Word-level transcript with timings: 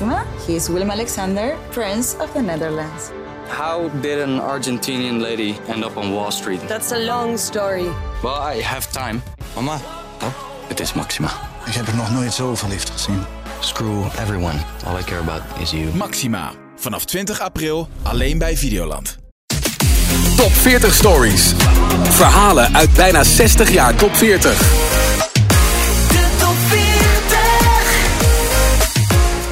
Maxima. 0.00 0.24
He 0.46 0.54
is 0.54 0.68
Willem 0.68 0.90
Alexander, 0.90 1.56
Prince 1.70 2.16
of 2.20 2.32
the 2.32 2.40
Netherlands. 2.40 3.10
How 3.48 3.90
did 4.00 4.18
an 4.20 4.38
Argentinian 4.40 5.20
lady 5.20 5.56
end 5.68 5.84
up 5.84 5.96
on 5.96 6.12
Wall 6.12 6.30
Street? 6.30 6.60
That's 6.68 6.92
a 6.92 6.98
long 6.98 7.38
story. 7.38 7.88
Well, 8.22 8.54
I 8.56 8.62
have 8.62 8.86
time. 8.92 9.22
Mama, 9.54 9.80
Oh, 10.22 10.32
het 10.68 10.80
is 10.80 10.92
Maxima. 10.92 11.28
ik 11.66 11.74
heb 11.74 11.86
er 11.86 11.94
nog 11.96 12.10
nooit 12.10 12.32
zo 12.32 12.54
verliefd 12.54 12.90
gezien. 12.90 13.24
Screw 13.60 14.04
everyone. 14.20 14.58
All 14.86 14.98
I 14.98 15.02
care 15.04 15.20
about 15.20 15.42
is 15.60 15.70
you. 15.70 15.94
Maxima. 15.94 16.52
Vanaf 16.76 17.04
20 17.04 17.40
april 17.40 17.88
alleen 18.02 18.38
bij 18.38 18.56
Videoland. 18.56 19.16
Top 20.36 20.52
40 20.52 20.94
Stories. 20.94 21.52
Verhalen 22.02 22.76
uit 22.76 22.92
bijna 22.92 23.24
60 23.24 23.72
jaar 23.72 23.94
top 23.94 24.14
40. 24.16 24.97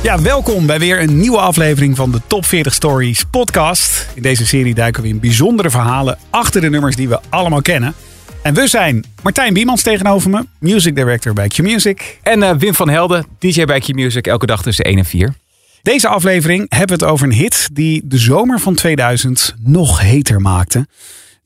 Ja, 0.07 0.23
welkom 0.23 0.67
bij 0.67 0.79
weer 0.79 1.01
een 1.01 1.19
nieuwe 1.19 1.39
aflevering 1.39 1.97
van 1.97 2.11
de 2.13 2.21
Top 2.27 2.45
40 2.45 2.75
Stories 2.75 3.25
podcast. 3.25 4.09
In 4.15 4.23
deze 4.23 4.47
serie 4.47 4.75
duiken 4.75 5.03
we 5.03 5.09
in 5.09 5.21
bijzondere 5.21 5.71
verhalen 5.71 6.19
achter 6.31 6.61
de 6.61 6.71
nummers 6.71 6.97
die 6.97 7.09
we 7.09 7.21
allemaal 7.29 7.63
kennen. 7.63 7.95
En 8.43 8.55
we 8.55 8.67
zijn 8.67 9.05
Martijn 9.23 9.55
Biemans 9.55 9.83
tegenover 9.83 10.31
me, 10.31 10.47
music 10.59 10.95
director 10.95 11.33
bij 11.33 11.49
Q-Music. 11.49 12.19
En 12.23 12.43
eh, 12.43 12.57
Wim 12.57 12.75
van 12.75 12.89
Helden, 12.89 13.27
DJ 13.39 13.65
bij 13.65 13.81
Q-Music, 13.81 14.27
elke 14.27 14.47
dag 14.47 14.63
tussen 14.63 14.85
1 14.85 14.99
en 14.99 15.05
4. 15.05 15.35
Deze 15.83 16.09
aflevering 16.09 16.67
hebben 16.69 16.99
we 16.99 17.05
het 17.05 17.13
over 17.13 17.27
een 17.27 17.33
hit 17.33 17.69
die 17.73 18.03
de 18.05 18.19
zomer 18.19 18.61
van 18.61 18.75
2000 18.75 19.55
nog 19.59 20.01
heter 20.01 20.41
maakte. 20.41 20.87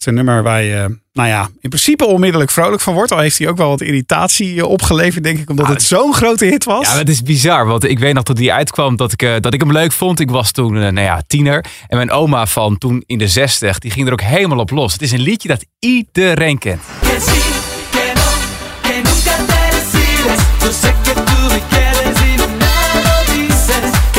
Het 0.01 0.09
is 0.09 0.19
een 0.19 0.25
nummer 0.25 0.43
waar 0.43 0.63
je, 0.63 0.99
nou 1.13 1.29
ja, 1.29 1.49
in 1.61 1.69
principe 1.69 2.05
onmiddellijk 2.05 2.51
vrolijk 2.51 2.83
van 2.83 2.95
wordt. 2.95 3.13
Al 3.13 3.19
heeft 3.19 3.39
hij 3.39 3.49
ook 3.49 3.57
wel 3.57 3.69
wat 3.69 3.81
irritatie 3.81 4.61
eh, 4.61 4.69
opgeleverd, 4.69 5.25
denk 5.25 5.39
ik, 5.39 5.51
omdat 5.51 5.67
het 5.67 5.83
zo'n 5.83 6.15
grote 6.15 6.45
hit 6.45 6.65
was. 6.65 6.93
Ja, 6.93 6.99
het 6.99 7.09
is 7.09 7.23
bizar, 7.23 7.67
want 7.67 7.85
ik 7.85 7.99
weet 7.99 8.15
nog 8.15 8.23
dat 8.23 8.37
die 8.37 8.53
uitkwam 8.53 8.97
dat 8.97 9.13
ik, 9.13 9.23
eh, 9.23 9.35
dat 9.41 9.55
ik 9.55 9.61
hem 9.61 9.73
leuk 9.73 9.93
vond. 9.93 10.21
Ik 10.21 10.31
was 10.31 10.51
toen, 10.51 10.77
eh, 10.77 10.81
nou 10.81 11.01
ja, 11.01 11.23
tiener. 11.27 11.65
En 11.89 11.97
mijn 11.97 12.11
oma 12.11 12.47
van 12.47 12.79
toen 12.79 13.03
in 13.07 13.19
de 13.19 13.29
60, 13.29 13.79
die 13.79 13.91
ging 13.91 14.07
er 14.07 14.13
ook 14.13 14.21
helemaal 14.21 14.59
op 14.59 14.71
los. 14.71 14.93
Het 14.93 15.03
is 15.03 15.13
een 15.13 15.21
liedje 15.21 15.49
dat 15.49 15.65
iedereen 15.79 16.59
kent. 16.59 16.83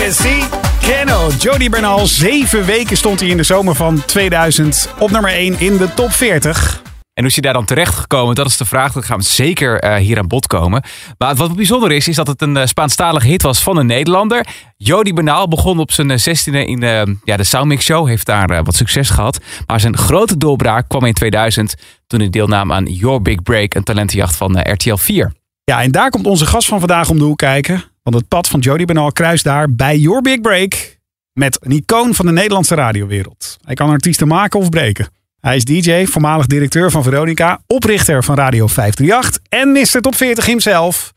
Que 0.01 0.11
sí, 0.11 0.60
Keno. 0.81 1.29
Jody 1.39 1.69
Bernal. 1.69 2.05
Zeven 2.07 2.65
weken 2.65 2.97
stond 2.97 3.19
hij 3.19 3.29
in 3.29 3.37
de 3.37 3.43
zomer 3.43 3.75
van 3.75 4.05
2000 4.05 4.89
op 4.99 5.11
nummer 5.11 5.31
1 5.31 5.59
in 5.59 5.77
de 5.77 5.93
top 5.93 6.11
40. 6.11 6.81
En 7.13 7.23
hoe 7.23 7.25
is 7.25 7.33
hij 7.33 7.43
daar 7.43 7.53
dan 7.53 7.65
terecht 7.65 7.95
gekomen? 7.95 8.35
Dat 8.35 8.45
is 8.45 8.57
de 8.57 8.65
vraag. 8.65 8.93
Dat 8.93 9.05
gaan 9.05 9.17
we 9.17 9.23
zeker 9.23 9.79
eh, 9.79 9.95
hier 9.95 10.17
aan 10.17 10.27
bod 10.27 10.47
komen. 10.47 10.83
Maar 11.17 11.35
wat 11.35 11.55
bijzonder 11.55 11.91
is, 11.91 12.07
is 12.07 12.15
dat 12.15 12.27
het 12.27 12.41
een 12.41 12.55
uh, 12.55 12.65
Spaanstalige 12.65 13.27
hit 13.27 13.41
was 13.41 13.63
van 13.63 13.77
een 13.77 13.85
Nederlander. 13.85 14.45
Jody 14.77 15.13
Bernal 15.13 15.47
begon 15.47 15.79
op 15.79 15.91
zijn 15.91 16.19
zestiende 16.19 16.65
in 16.65 16.79
de, 16.79 17.15
ja, 17.23 17.37
de 17.37 17.43
Soundmix 17.43 17.85
Show. 17.85 18.07
Heeft 18.07 18.25
daar 18.25 18.63
wat 18.63 18.75
succes 18.75 19.09
gehad. 19.09 19.39
Maar 19.67 19.79
zijn 19.79 19.97
grote 19.97 20.37
doorbraak 20.37 20.89
kwam 20.89 21.05
in 21.05 21.13
2000 21.13 21.75
toen 22.07 22.19
hij 22.19 22.29
deelnam 22.29 22.71
aan 22.71 22.85
Your 22.85 23.21
Big 23.21 23.41
Break, 23.43 23.73
een 23.73 23.83
talentenjacht 23.83 24.35
van 24.35 24.59
RTL 24.59 24.95
4. 24.95 25.33
Ja, 25.63 25.81
en 25.81 25.91
daar 25.91 26.09
komt 26.09 26.25
onze 26.25 26.45
gast 26.45 26.67
van 26.67 26.79
vandaag 26.79 27.09
om 27.09 27.17
de 27.17 27.23
hoek 27.23 27.37
kijken. 27.37 27.90
Want 28.03 28.15
het 28.15 28.27
pad 28.27 28.47
van 28.47 28.59
Jody 28.59 28.85
Bernal 28.85 29.11
kruist 29.11 29.43
daar 29.43 29.73
bij 29.75 29.97
Your 29.97 30.21
Big 30.21 30.41
Break 30.41 30.97
met 31.33 31.57
een 31.61 31.71
icoon 31.71 32.15
van 32.15 32.25
de 32.25 32.31
Nederlandse 32.31 32.75
radiowereld. 32.75 33.57
Hij 33.65 33.75
kan 33.75 33.89
artiesten 33.89 34.27
maken 34.27 34.59
of 34.59 34.69
breken. 34.69 35.07
Hij 35.39 35.55
is 35.55 35.65
DJ, 35.65 36.05
voormalig 36.05 36.45
directeur 36.45 36.91
van 36.91 37.03
Veronica, 37.03 37.63
oprichter 37.67 38.23
van 38.23 38.35
Radio 38.35 38.67
538 38.67 39.41
en 39.49 39.71
Mr. 39.71 40.01
Top 40.01 40.15
40 40.15 40.45
himself, 40.45 41.13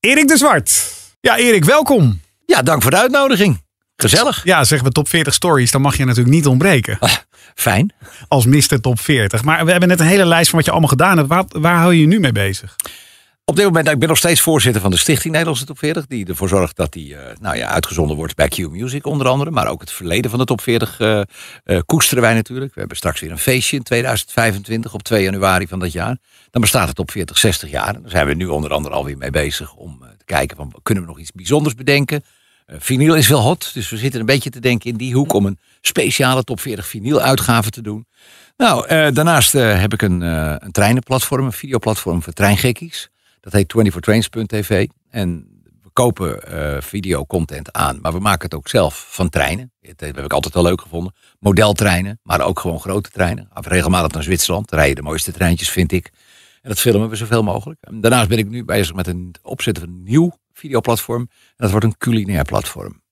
Erik 0.00 0.28
de 0.28 0.36
Zwart. 0.36 0.94
Ja, 1.20 1.36
Erik, 1.36 1.64
welkom. 1.64 2.20
Ja, 2.46 2.62
dank 2.62 2.82
voor 2.82 2.90
de 2.90 2.96
uitnodiging. 2.98 3.62
Gezellig. 3.96 4.44
Ja, 4.44 4.64
zeggen 4.64 4.88
we 4.88 4.92
Top 4.92 5.08
40 5.08 5.34
Stories, 5.34 5.70
dan 5.70 5.80
mag 5.80 5.96
je 5.96 6.04
natuurlijk 6.04 6.34
niet 6.34 6.46
ontbreken. 6.46 6.98
Fijn. 7.54 7.92
Als 8.28 8.46
Mr. 8.46 8.80
Top 8.80 9.00
40. 9.00 9.42
Maar 9.42 9.64
we 9.64 9.70
hebben 9.70 9.88
net 9.88 10.00
een 10.00 10.06
hele 10.06 10.26
lijst 10.26 10.48
van 10.48 10.56
wat 10.58 10.64
je 10.64 10.70
allemaal 10.70 10.90
gedaan 10.90 11.16
hebt. 11.16 11.28
Waar, 11.28 11.44
waar 11.48 11.76
hou 11.76 11.94
je 11.94 12.00
je 12.00 12.06
nu 12.06 12.20
mee 12.20 12.32
bezig? 12.32 12.76
Op 13.50 13.56
dit 13.56 13.64
moment, 13.64 13.88
ik 13.88 13.98
ben 13.98 14.08
nog 14.08 14.16
steeds 14.16 14.40
voorzitter 14.40 14.82
van 14.82 14.90
de 14.90 14.98
Stichting 14.98 15.30
Nederlandse 15.30 15.64
Top 15.64 15.78
40. 15.78 16.06
Die 16.06 16.26
ervoor 16.26 16.48
zorgt 16.48 16.76
dat 16.76 16.92
die 16.92 17.08
uh, 17.08 17.18
nou 17.40 17.56
ja, 17.56 17.68
uitgezonden 17.68 18.16
wordt 18.16 18.34
bij 18.34 18.48
Q 18.48 18.58
Music 18.58 19.06
onder 19.06 19.28
andere. 19.28 19.50
Maar 19.50 19.68
ook 19.68 19.80
het 19.80 19.92
verleden 19.92 20.30
van 20.30 20.38
de 20.38 20.44
Top 20.44 20.60
40 20.60 21.00
uh, 21.00 21.22
uh, 21.64 21.80
koesteren 21.86 22.22
wij 22.22 22.34
natuurlijk. 22.34 22.74
We 22.74 22.78
hebben 22.78 22.96
straks 22.96 23.20
weer 23.20 23.30
een 23.30 23.38
feestje 23.38 23.76
in 23.76 23.82
2025 23.82 24.94
op 24.94 25.02
2 25.02 25.22
januari 25.22 25.66
van 25.66 25.78
dat 25.78 25.92
jaar. 25.92 26.16
Dan 26.50 26.60
bestaat 26.60 26.88
de 26.88 26.94
Top 26.94 27.10
40 27.10 27.38
60 27.38 27.70
jaar. 27.70 27.92
Daar 27.92 28.10
zijn 28.10 28.26
we 28.26 28.34
nu 28.34 28.46
onder 28.46 28.72
andere 28.72 28.94
alweer 28.94 29.18
mee 29.18 29.30
bezig 29.30 29.74
om 29.74 29.98
te 30.18 30.24
kijken 30.24 30.56
van 30.56 30.72
kunnen 30.82 31.04
we 31.04 31.10
nog 31.10 31.18
iets 31.18 31.32
bijzonders 31.32 31.74
bedenken. 31.74 32.24
vinyl 32.66 33.14
is 33.14 33.28
wel 33.28 33.40
hot, 33.40 33.70
dus 33.74 33.90
we 33.90 33.96
zitten 33.96 34.20
een 34.20 34.26
beetje 34.26 34.50
te 34.50 34.60
denken 34.60 34.90
in 34.90 34.96
die 34.96 35.14
hoek 35.14 35.32
om 35.32 35.46
een 35.46 35.58
speciale 35.80 36.44
Top 36.44 36.60
40 36.60 36.86
vinyl 36.86 37.20
uitgave 37.20 37.70
te 37.70 37.82
doen. 37.82 38.06
Nou, 38.56 39.12
daarnaast 39.12 39.52
heb 39.52 39.92
ik 39.92 40.02
een, 40.02 40.20
een 40.20 40.72
treinenplatform, 40.72 41.44
een 41.44 41.52
videoplatform 41.52 42.22
voor 42.22 42.32
treingekkies. 42.32 43.10
Dat 43.40 43.52
heet 43.52 43.72
24trains.tv. 43.72 44.88
En 45.10 45.48
we 45.82 45.90
kopen 45.92 46.40
uh, 46.48 46.80
videocontent 46.80 47.72
aan, 47.72 47.98
maar 48.00 48.12
we 48.12 48.18
maken 48.18 48.44
het 48.44 48.54
ook 48.54 48.68
zelf 48.68 49.06
van 49.10 49.28
treinen. 49.28 49.72
Dat 49.80 50.00
heb 50.00 50.18
ik 50.18 50.32
altijd 50.32 50.54
wel 50.54 50.62
leuk 50.62 50.80
gevonden. 50.80 51.14
Modeltreinen, 51.38 52.20
maar 52.22 52.40
ook 52.40 52.60
gewoon 52.60 52.80
grote 52.80 53.10
treinen. 53.10 53.48
Af 53.52 53.66
regelmatig 53.66 54.12
naar 54.12 54.22
Zwitserland. 54.22 54.70
rijden 54.70 54.94
de 54.94 55.02
mooiste 55.02 55.32
treintjes, 55.32 55.70
vind 55.70 55.92
ik. 55.92 56.10
En 56.62 56.68
dat 56.68 56.78
filmen 56.78 57.08
we 57.08 57.16
zoveel 57.16 57.42
mogelijk. 57.42 57.78
En 57.80 58.00
daarnaast 58.00 58.28
ben 58.28 58.38
ik 58.38 58.48
nu 58.48 58.64
bezig 58.64 58.94
met 58.94 59.06
een 59.06 59.34
opzetten 59.42 59.82
van 59.82 59.92
een 59.92 60.02
nieuw 60.02 60.38
videoplatform. 60.52 61.20
En 61.20 61.54
dat 61.56 61.70
wordt 61.70 61.86
een 61.86 61.98
culinair 61.98 62.44
platform. 62.44 63.02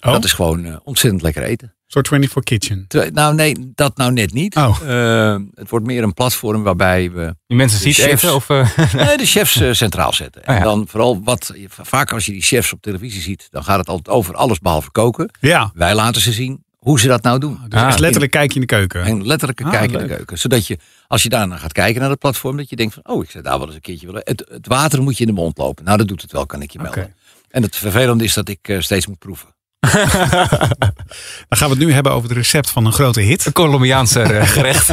Oh. 0.00 0.12
Dat 0.12 0.24
is 0.24 0.32
gewoon 0.32 0.64
uh, 0.64 0.76
ontzettend 0.84 1.22
lekker 1.22 1.42
eten. 1.42 1.75
Soort 1.86 2.08
24 2.08 2.42
Kitchen? 2.42 2.84
Te, 2.88 3.10
nou 3.12 3.34
nee, 3.34 3.72
dat 3.74 3.96
nou 3.96 4.12
net 4.12 4.32
niet. 4.32 4.56
Oh. 4.56 4.78
Uh, 4.84 5.36
het 5.54 5.70
wordt 5.70 5.86
meer 5.86 6.02
een 6.02 6.14
platform 6.14 6.62
waarbij 6.62 7.10
we... 7.10 7.36
Die 7.46 7.56
mensen 7.56 7.78
ziet 7.78 7.94
chefs, 7.94 8.22
even? 8.22 8.34
Of, 8.34 8.48
uh... 8.48 8.76
nee, 9.06 9.16
de 9.16 9.26
chefs 9.26 9.60
uh, 9.60 9.72
centraal 9.72 10.12
zetten. 10.12 10.44
En 10.44 10.52
Oh, 10.54 10.58
ja. 10.58 10.64
dan 10.64 10.84
vooral 10.88 11.22
wat... 11.24 11.54
Vaak 11.68 12.12
als 12.12 12.26
je 12.26 12.32
die 12.32 12.42
chefs 12.42 12.72
op 12.72 12.82
televisie 12.82 13.20
ziet, 13.20 13.48
dan 13.50 13.64
gaat 13.64 13.78
het 13.78 13.88
altijd 13.88 14.16
over 14.16 14.34
alles 14.34 14.58
behalve 14.58 14.90
koken. 14.90 15.30
Ja. 15.40 15.70
Wij 15.74 15.94
laten 15.94 16.22
ze 16.22 16.32
zien 16.32 16.64
hoe 16.78 17.00
ze 17.00 17.06
dat 17.06 17.22
nou 17.22 17.38
doen. 17.38 17.60
Dus 17.68 17.82
echt 17.82 17.98
letterlijk 17.98 18.32
kijk 18.32 18.48
je 18.48 18.54
in 18.54 18.60
de 18.60 18.66
keuken? 18.66 19.06
Een 19.06 19.26
letterlijke 19.26 19.64
Ah, 19.64 19.70
kijk 19.70 19.92
in 19.92 19.98
de 19.98 20.06
keuken. 20.06 20.38
Zodat 20.38 20.66
je, 20.66 20.78
als 21.06 21.22
je 21.22 21.28
daarna 21.28 21.56
gaat 21.56 21.72
kijken 21.72 22.00
naar 22.00 22.10
het 22.10 22.18
platform, 22.18 22.56
dat 22.56 22.70
je 22.70 22.76
denkt 22.76 22.94
van, 22.94 23.14
oh, 23.14 23.24
ik 23.24 23.30
zou 23.30 23.44
daar 23.44 23.58
wel 23.58 23.66
eens 23.66 23.74
een 23.74 23.80
keertje 23.80 24.06
willen. 24.06 24.22
Het, 24.24 24.46
het 24.50 24.66
water 24.66 25.02
moet 25.02 25.16
je 25.16 25.24
in 25.24 25.34
de 25.34 25.40
mond 25.40 25.58
lopen. 25.58 25.84
Nou, 25.84 25.98
dat 25.98 26.08
doet 26.08 26.22
het 26.22 26.32
wel, 26.32 26.46
kan 26.46 26.62
ik 26.62 26.70
je 26.70 26.78
melden. 26.78 27.14
En 27.50 27.62
het 27.62 27.76
vervelende 27.76 28.24
is 28.24 28.34
dat 28.34 28.48
ik 28.48 28.68
uh, 28.68 28.80
steeds 28.80 29.06
moet 29.06 29.18
proeven. 29.18 29.48
Dan 31.48 31.58
gaan 31.58 31.68
we 31.68 31.74
het 31.74 31.78
nu 31.78 31.92
hebben 31.92 32.12
over 32.12 32.28
het 32.28 32.38
recept 32.38 32.70
van 32.70 32.86
een 32.86 32.92
grote 32.92 33.20
hit. 33.20 33.46
Een 33.46 33.52
Colombiaanse 33.52 34.20
uh, 34.20 34.48
gerecht. 34.56 34.88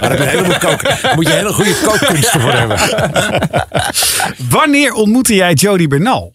Maar 0.00 0.16
daar. 0.16 0.58
Daar 0.60 1.12
moet 1.14 1.26
je 1.26 1.32
hele 1.32 1.52
goede 1.52 1.80
kookkunsten 1.84 2.40
voor 2.40 2.52
hebben. 2.52 2.78
Wanneer 4.58 4.92
ontmoette 4.92 5.34
jij 5.34 5.52
Jody 5.52 5.86
Bernal? 5.86 6.34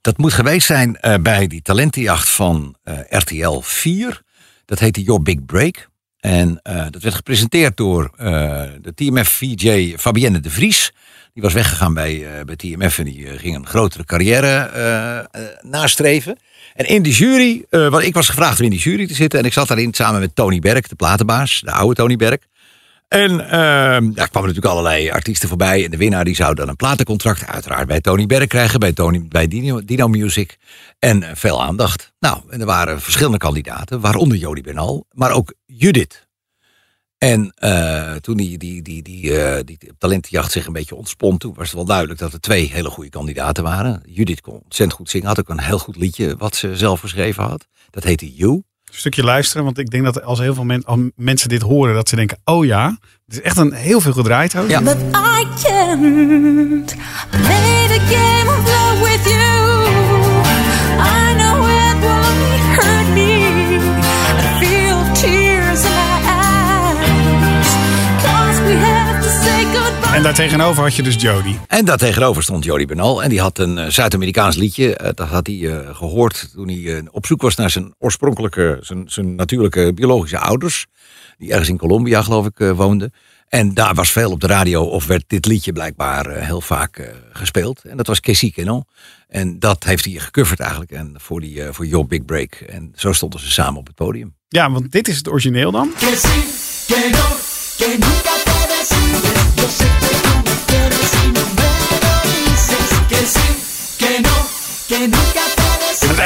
Dat 0.00 0.18
moet 0.18 0.32
geweest 0.32 0.66
zijn 0.66 0.98
uh, 1.00 1.14
bij 1.20 1.46
die 1.46 1.62
talentenjacht 1.62 2.28
van 2.28 2.76
uh, 2.84 2.98
RTL 3.08 3.60
4. 3.60 4.22
Dat 4.64 4.78
heette 4.78 5.02
Your 5.02 5.22
Big 5.22 5.44
Break. 5.44 5.90
En 6.20 6.60
uh, 6.62 6.86
dat 6.90 7.02
werd 7.02 7.14
gepresenteerd 7.14 7.76
door 7.76 8.10
de 8.80 8.92
TMF-VJ 8.94 9.94
Fabienne 9.98 10.40
de 10.40 10.50
Vries. 10.50 10.92
Die 11.32 11.42
was 11.42 11.52
weggegaan 11.52 11.94
bij, 11.94 12.44
bij 12.44 12.56
TMF 12.56 12.98
en 12.98 13.04
die 13.04 13.38
ging 13.38 13.56
een 13.56 13.66
grotere 13.66 14.04
carrière 14.04 15.28
nastreven. 15.60 16.38
En 16.74 16.86
in 16.86 17.02
die 17.02 17.12
jury, 17.12 17.64
want 17.70 18.02
ik 18.02 18.14
was 18.14 18.28
gevraagd 18.28 18.58
om 18.58 18.64
in 18.64 18.70
die 18.70 18.80
jury 18.80 19.06
te 19.06 19.14
zitten. 19.14 19.38
En 19.38 19.44
ik 19.44 19.52
zat 19.52 19.68
daarin 19.68 19.94
samen 19.94 20.20
met 20.20 20.34
Tony 20.34 20.58
Berg, 20.58 20.88
de 20.88 20.94
platenbaas, 20.94 21.60
de 21.60 21.72
oude 21.72 21.94
Tony 21.94 22.16
Berg. 22.16 22.38
En 23.12 23.32
uh, 23.32 23.50
daar 24.14 24.28
kwamen 24.28 24.48
natuurlijk 24.48 24.66
allerlei 24.66 25.10
artiesten 25.10 25.48
voorbij. 25.48 25.84
En 25.84 25.90
de 25.90 25.96
winnaar 25.96 26.24
die 26.24 26.34
zou 26.34 26.54
dan 26.54 26.68
een 26.68 26.76
platencontract 26.76 27.46
uiteraard 27.46 27.86
bij 27.86 28.00
Tony 28.00 28.26
Berg 28.26 28.46
krijgen. 28.46 28.80
Bij, 28.80 28.92
Tony, 28.92 29.24
bij 29.28 29.48
Dino, 29.48 29.84
Dino 29.84 30.08
Music. 30.08 30.56
En 30.98 31.24
veel 31.34 31.62
aandacht. 31.62 32.12
Nou, 32.20 32.40
en 32.48 32.60
er 32.60 32.66
waren 32.66 33.00
verschillende 33.00 33.38
kandidaten. 33.38 34.00
Waaronder 34.00 34.38
Jody 34.38 34.60
Bernal. 34.60 35.06
Maar 35.10 35.30
ook 35.30 35.54
Judith. 35.66 36.26
En 37.22 37.52
uh, 37.58 38.12
toen 38.14 38.36
die, 38.36 38.58
die, 38.58 38.82
die, 38.82 39.02
die, 39.02 39.24
uh, 39.24 39.56
die 39.64 39.78
talentenjacht 39.98 40.52
zich 40.52 40.66
een 40.66 40.72
beetje 40.72 40.94
ontspon. 40.94 41.38
Toen 41.38 41.54
was 41.54 41.66
het 41.66 41.74
wel 41.74 41.84
duidelijk 41.84 42.18
dat 42.18 42.32
er 42.32 42.40
twee 42.40 42.70
hele 42.72 42.90
goede 42.90 43.10
kandidaten 43.10 43.64
waren. 43.64 44.02
Judith 44.04 44.40
kon 44.40 44.54
ontzettend 44.54 44.92
goed 44.92 45.10
zingen. 45.10 45.26
Had 45.26 45.38
ook 45.38 45.48
een 45.48 45.60
heel 45.60 45.78
goed 45.78 45.96
liedje 45.96 46.36
wat 46.36 46.56
ze 46.56 46.76
zelf 46.76 47.00
geschreven 47.00 47.42
had. 47.44 47.66
Dat 47.90 48.04
heette 48.04 48.34
You. 48.34 48.52
Een 48.52 48.62
stukje 48.98 49.24
luisteren, 49.24 49.64
want 49.64 49.78
ik 49.78 49.90
denk 49.90 50.04
dat 50.04 50.22
als 50.22 50.38
heel 50.38 50.54
veel 50.54 50.64
men, 50.64 50.84
als 50.84 51.00
mensen 51.16 51.48
dit 51.48 51.62
horen, 51.62 51.94
dat 51.94 52.08
ze 52.08 52.16
denken: 52.16 52.38
oh 52.44 52.64
ja, 52.64 52.98
het 53.26 53.34
is 53.34 53.40
echt 53.40 53.56
een 53.56 53.72
heel 53.72 54.00
veel 54.00 54.12
gedraaid 54.12 54.56
ook. 54.56 54.68
Ja. 54.68 54.82
But 54.82 54.96
I 54.96 55.46
can't 55.62 56.96
play 57.30 57.86
the 57.86 58.00
game 58.08 58.50
of 58.50 58.66
love 58.66 58.91
En 70.12 70.22
daar 70.22 70.34
tegenover 70.34 70.82
had 70.82 70.94
je 70.94 71.02
dus 71.02 71.14
Jody. 71.14 71.56
En 71.68 71.84
daar 71.84 71.96
tegenover 71.96 72.42
stond 72.42 72.64
Jody 72.64 72.86
Benal. 72.86 73.22
En 73.22 73.28
die 73.28 73.40
had 73.40 73.58
een 73.58 73.78
eh, 73.78 73.90
Zuid-Amerikaans 73.90 74.56
liedje. 74.56 74.96
eh, 74.96 75.10
dat 75.14 75.28
had 75.28 75.46
hij 75.46 75.56
eh, 75.56 75.96
gehoord 75.96 76.50
toen 76.52 76.68
hij 76.68 77.02
op 77.10 77.26
zoek 77.26 77.42
was 77.42 77.54
naar 77.56 77.70
zijn 77.70 77.94
oorspronkelijke, 77.98 78.78
zijn, 78.80 79.04
zijn 79.06 79.34
natuurlijke 79.34 79.92
biologische 79.94 80.38
ouders. 80.38 80.86
Die 81.38 81.50
ergens 81.50 81.68
in 81.68 81.76
Colombia, 81.76 82.22
geloof 82.22 82.46
ik, 82.46 82.58
woonden. 82.74 83.12
En 83.48 83.74
daar 83.74 83.94
was 83.94 84.10
veel 84.10 84.30
op 84.30 84.40
de 84.40 84.46
radio, 84.46 84.84
of 84.84 85.06
werd 85.06 85.24
dit 85.26 85.46
liedje 85.46 85.72
blijkbaar 85.72 86.30
heel 86.30 86.60
vaak 86.60 87.12
gespeeld. 87.32 87.82
En 87.84 87.96
dat 87.96 88.06
was 88.06 88.20
Casey 88.20 88.50
Kenon. 88.50 88.84
En 89.28 89.58
dat 89.58 89.84
heeft 89.84 90.04
hij 90.04 90.14
gecoverd 90.14 90.60
eigenlijk 90.60 90.90
en 90.90 91.14
voor, 91.16 91.40
die, 91.40 91.62
voor 91.70 91.86
Your 91.86 92.06
Big 92.06 92.24
Break. 92.24 92.54
En 92.54 92.92
zo 92.94 93.12
stonden 93.12 93.40
ze 93.40 93.50
samen 93.50 93.80
op 93.80 93.86
het 93.86 93.96
podium. 93.96 94.34
Ja, 94.48 94.70
want 94.70 94.92
dit 94.92 95.08
is 95.08 95.16
het 95.16 95.28
origineel 95.28 95.70
dan. 95.70 95.92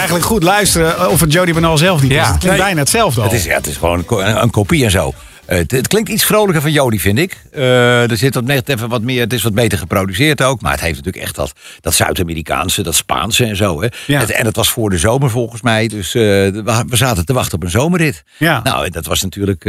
Eigenlijk 0.06 0.24
goed 0.24 0.42
luisteren 0.42 0.96
eh, 0.98 1.08
of 1.08 1.20
het 1.20 1.32
Jody 1.32 1.52
Benal 1.52 1.78
zelf 1.78 2.02
niet 2.02 2.10
is. 2.10 2.16
Ja. 2.16 2.30
Het 2.30 2.38
klinkt 2.38 2.58
bijna 2.58 2.78
hetzelfde 2.80 3.20
al. 3.20 3.26
Het 3.26 3.36
is, 3.36 3.44
ja, 3.44 3.54
het 3.56 3.66
is 3.66 3.76
gewoon 3.76 3.98
een, 3.98 4.04
ko- 4.04 4.20
een, 4.20 4.42
een 4.42 4.50
kopie 4.50 4.84
en 4.84 4.90
zo. 4.90 5.12
Eh, 5.46 5.58
het, 5.58 5.70
het 5.70 5.88
klinkt 5.88 6.08
iets 6.08 6.24
vrolijker 6.24 6.62
van 6.62 6.72
Jody, 6.72 6.98
vind 6.98 7.18
ik. 7.18 7.36
Eh, 7.52 8.10
er 8.10 8.16
zit 8.16 8.34
wat, 8.34 8.44
net 8.44 8.68
even 8.68 8.88
wat 8.88 9.02
meer, 9.02 9.20
het 9.20 9.32
is 9.32 9.42
wat 9.42 9.54
beter 9.54 9.78
geproduceerd 9.78 10.42
ook. 10.42 10.60
Maar 10.60 10.72
het 10.72 10.80
heeft 10.80 10.96
natuurlijk 10.96 11.24
echt 11.24 11.34
dat, 11.34 11.52
dat 11.80 11.94
Zuid-Amerikaanse, 11.94 12.82
dat 12.82 12.94
Spaanse 12.94 13.44
en 13.44 13.56
zo. 13.56 13.80
Hè. 13.82 13.88
Ja. 14.06 14.20
Het- 14.20 14.30
en 14.30 14.46
het 14.46 14.56
was 14.56 14.68
voor 14.70 14.90
de 14.90 14.98
zomer 14.98 15.30
volgens 15.30 15.62
mij. 15.62 15.88
Dus 15.88 16.12
we 16.12 16.84
zaten 16.90 17.24
te 17.26 17.32
wachten 17.32 17.54
op 17.54 17.62
een 17.62 17.70
zomerrit. 17.70 18.24
Ja. 18.38 18.60
Nou, 18.62 18.90
dat 18.90 19.06
was 19.06 19.22
natuurlijk 19.22 19.64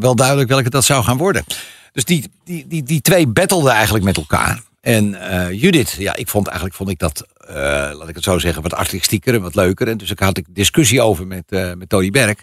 wel 0.00 0.14
duidelijk 0.16 0.48
welke 0.48 0.70
dat 0.70 0.84
zou 0.84 1.04
gaan 1.04 1.16
worden. 1.16 1.44
Dus 1.92 2.04
die, 2.04 2.30
die, 2.44 2.64
die, 2.68 2.82
die 2.82 3.00
twee 3.00 3.26
battleden 3.26 3.72
eigenlijk 3.72 4.04
met 4.04 4.16
elkaar. 4.16 4.60
En 4.80 5.16
Judith, 5.52 5.94
ja, 5.98 6.16
ik 6.16 6.28
vond 6.28 6.46
eigenlijk 6.46 6.76
vond 6.76 6.90
ik 6.90 6.98
dat, 6.98 7.24
eh, 7.48 7.54
laat 7.98 8.08
ik 8.08 8.14
het 8.14 8.24
zo 8.24 8.38
zeggen, 8.38 8.62
wat 8.62 8.74
artistieker 8.74 9.34
en 9.34 9.42
wat 9.42 9.54
leuker. 9.54 9.88
En 9.88 9.96
dus 9.96 10.10
ik 10.10 10.18
had 10.18 10.36
ik 10.36 10.46
discussie 10.48 11.02
over 11.02 11.26
met, 11.26 11.44
eh, 11.48 11.72
met 11.72 11.88
Tony 11.88 12.10
Berg. 12.10 12.36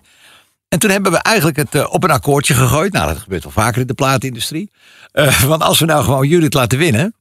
En 0.68 0.80
toen 0.80 0.90
hebben 0.90 1.12
we 1.12 1.18
eigenlijk 1.18 1.58
het 1.58 1.76
eh, 1.76 1.94
op 1.94 2.04
een 2.04 2.12
akkoordje 2.12 2.54
gegooid. 2.54 2.94
Nou, 2.94 3.08
dat 3.08 3.18
gebeurt 3.22 3.44
wel 3.44 3.52
vaker 3.52 3.82
in 3.82 3.88
de 3.88 3.94
plaatindustrie. 3.94 4.72
Want 5.48 5.62
als 5.62 5.80
we 5.80 5.86
nou 5.86 6.04
gewoon 6.04 6.28
Judith 6.28 6.54
laten 6.54 6.78
winnen. 6.78 7.16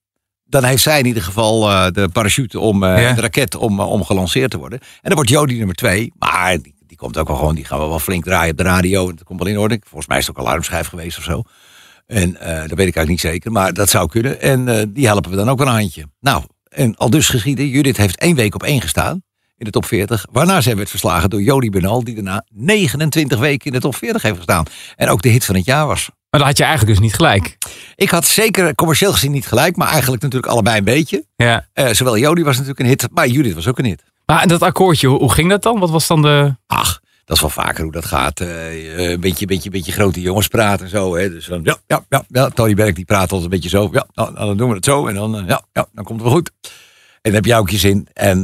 Dan 0.45 0.65
heeft 0.65 0.83
zij 0.83 0.99
in 0.99 1.07
ieder 1.07 1.23
geval 1.23 1.61
de 1.93 2.09
parachute 2.13 2.59
om, 2.61 2.85
Ja. 2.85 3.13
de 3.13 3.21
raket 3.21 3.55
om, 3.55 3.81
om 3.81 4.05
gelanceerd 4.05 4.51
te 4.51 4.59
worden. 4.59 4.79
En 4.81 4.87
dan 5.03 5.15
wordt 5.15 5.31
Jody 5.31 5.57
nummer 5.57 5.75
twee. 5.75 6.13
Maar 6.19 6.59
die, 6.63 6.75
die 6.87 6.97
komt 6.97 7.19
ook 7.19 7.29
wel 7.29 7.37
gewoon, 7.37 7.55
die 7.55 7.65
gaan 7.65 7.79
we 7.81 7.87
wel 7.87 7.99
flink 7.99 8.25
draaien 8.25 8.51
op 8.51 8.57
de 8.57 8.63
radio. 8.63 9.09
En 9.09 9.15
dat 9.17 9.25
komt 9.25 9.39
wel 9.43 9.49
in 9.49 9.59
orde. 9.59 9.79
Volgens 9.83 10.07
mij 10.07 10.19
is 10.19 10.27
het 10.27 10.39
ook 10.39 10.47
alarmschijf 10.47 10.87
geweest 10.87 11.19
of 11.19 11.25
zo. 11.25 11.43
En 12.07 12.33
dat 12.33 12.41
weet 12.51 12.71
ik 12.71 12.79
eigenlijk 12.79 13.09
niet 13.09 13.21
zeker, 13.21 13.53
maar 13.53 13.73
dat 13.73 13.91
zou 13.91 14.09
kunnen. 14.09 14.41
En 14.41 14.93
die 14.93 15.07
helpen 15.07 15.31
we 15.31 15.37
dan 15.37 15.49
ook 15.51 15.61
een 15.61 15.67
handje. 15.67 16.05
Nou, 16.21 16.45
en 16.71 16.97
al 16.97 17.11
dus 17.11 17.29
geschieden. 17.29 17.69
Judith 17.69 17.97
heeft 17.97 18.19
één 18.19 18.37
week 18.37 18.55
op 18.55 18.63
één 18.63 18.81
gestaan 18.81 19.23
in 19.57 19.65
de 19.65 19.71
top 19.71 19.85
40. 19.85 20.27
Waarna 20.31 20.61
zij 20.61 20.77
werd 20.77 20.91
verslagen 20.91 21.31
door 21.31 21.43
Jody 21.43 21.71
Benal, 21.71 22.05
die 22.05 22.15
daarna 22.15 22.45
29 22.55 23.39
weken 23.39 23.67
in 23.67 23.73
de 23.73 23.81
top 23.81 23.97
40 23.97 24.23
heeft 24.23 24.37
gestaan. 24.37 24.65
En 24.97 25.09
ook 25.09 25.23
de 25.23 25.29
hit 25.29 25.45
van 25.45 25.55
het 25.55 25.65
jaar 25.65 25.87
was. 25.87 26.09
Maar 26.31 26.41
dan 26.41 26.49
had 26.49 26.59
je 26.59 26.65
eigenlijk 26.65 26.95
dus 26.95 27.05
niet 27.07 27.15
gelijk. 27.15 27.59
Ik 27.95 28.11
had 28.11 28.27
zeker 28.27 28.75
commercieel 28.75 29.13
gezien 29.13 29.31
niet 29.31 29.47
gelijk, 29.47 29.77
maar 29.77 29.89
eigenlijk 29.89 30.23
natuurlijk 30.23 30.53
allebei 30.53 30.79
een 30.79 30.85
beetje. 30.85 31.25
Ja. 31.37 31.67
Eh, 31.73 31.89
zowel 31.89 32.19
Jody 32.19 32.43
was 32.43 32.55
natuurlijk 32.55 32.81
een 32.81 32.87
hit, 32.87 33.09
maar 33.13 33.29
Judith 33.29 33.55
was 33.55 33.69
ook 33.69 33.79
een 33.79 33.85
hit. 33.85 34.03
Maar 34.27 34.47
dat 34.47 34.63
akkoordje, 34.63 35.09
hoe 35.09 35.33
ging 35.33 35.49
dat 35.49 35.63
dan? 35.63 35.79
Wat 35.79 35.91
was 35.91 36.07
dan 36.07 36.23
de... 36.23 36.57
Ach, 36.67 37.00
dat 37.31 37.39
is 37.39 37.55
wel 37.55 37.65
vaker 37.65 37.83
hoe 37.83 37.93
dat 37.93 38.05
gaat. 38.05 38.41
Eh, 38.41 39.11
een 39.11 39.21
beetje, 39.21 39.47
beetje, 39.47 39.71
beetje 39.71 39.93
grote 39.93 40.21
jongens 40.21 40.49
praten 40.49 40.85
en 40.85 40.91
zo. 40.91 41.17
Hè. 41.17 41.31
Dus 41.31 41.47
dan, 41.47 41.61
ja, 41.65 41.77
ja, 41.87 42.05
ja, 42.09 42.25
ja. 42.29 42.49
Tony 42.49 42.75
Berg 42.75 42.95
die 42.95 43.05
praat 43.05 43.21
altijd 43.21 43.43
een 43.43 43.49
beetje 43.49 43.69
zo. 43.69 43.89
Ja, 43.93 44.07
nou, 44.15 44.35
dan 44.35 44.57
doen 44.57 44.69
we 44.69 44.75
het 44.75 44.85
zo. 44.85 45.07
En 45.07 45.15
dan, 45.15 45.37
eh, 45.37 45.47
ja, 45.47 45.63
ja, 45.73 45.87
dan 45.93 46.05
komt 46.05 46.21
het 46.21 46.29
wel 46.29 46.37
goed. 46.37 46.51
En 46.61 46.71
dan 47.23 47.35
heb 47.35 47.45
je 47.45 47.55
ook 47.55 47.71
je 47.71 47.79
zin. 47.79 48.09
En 48.13 48.39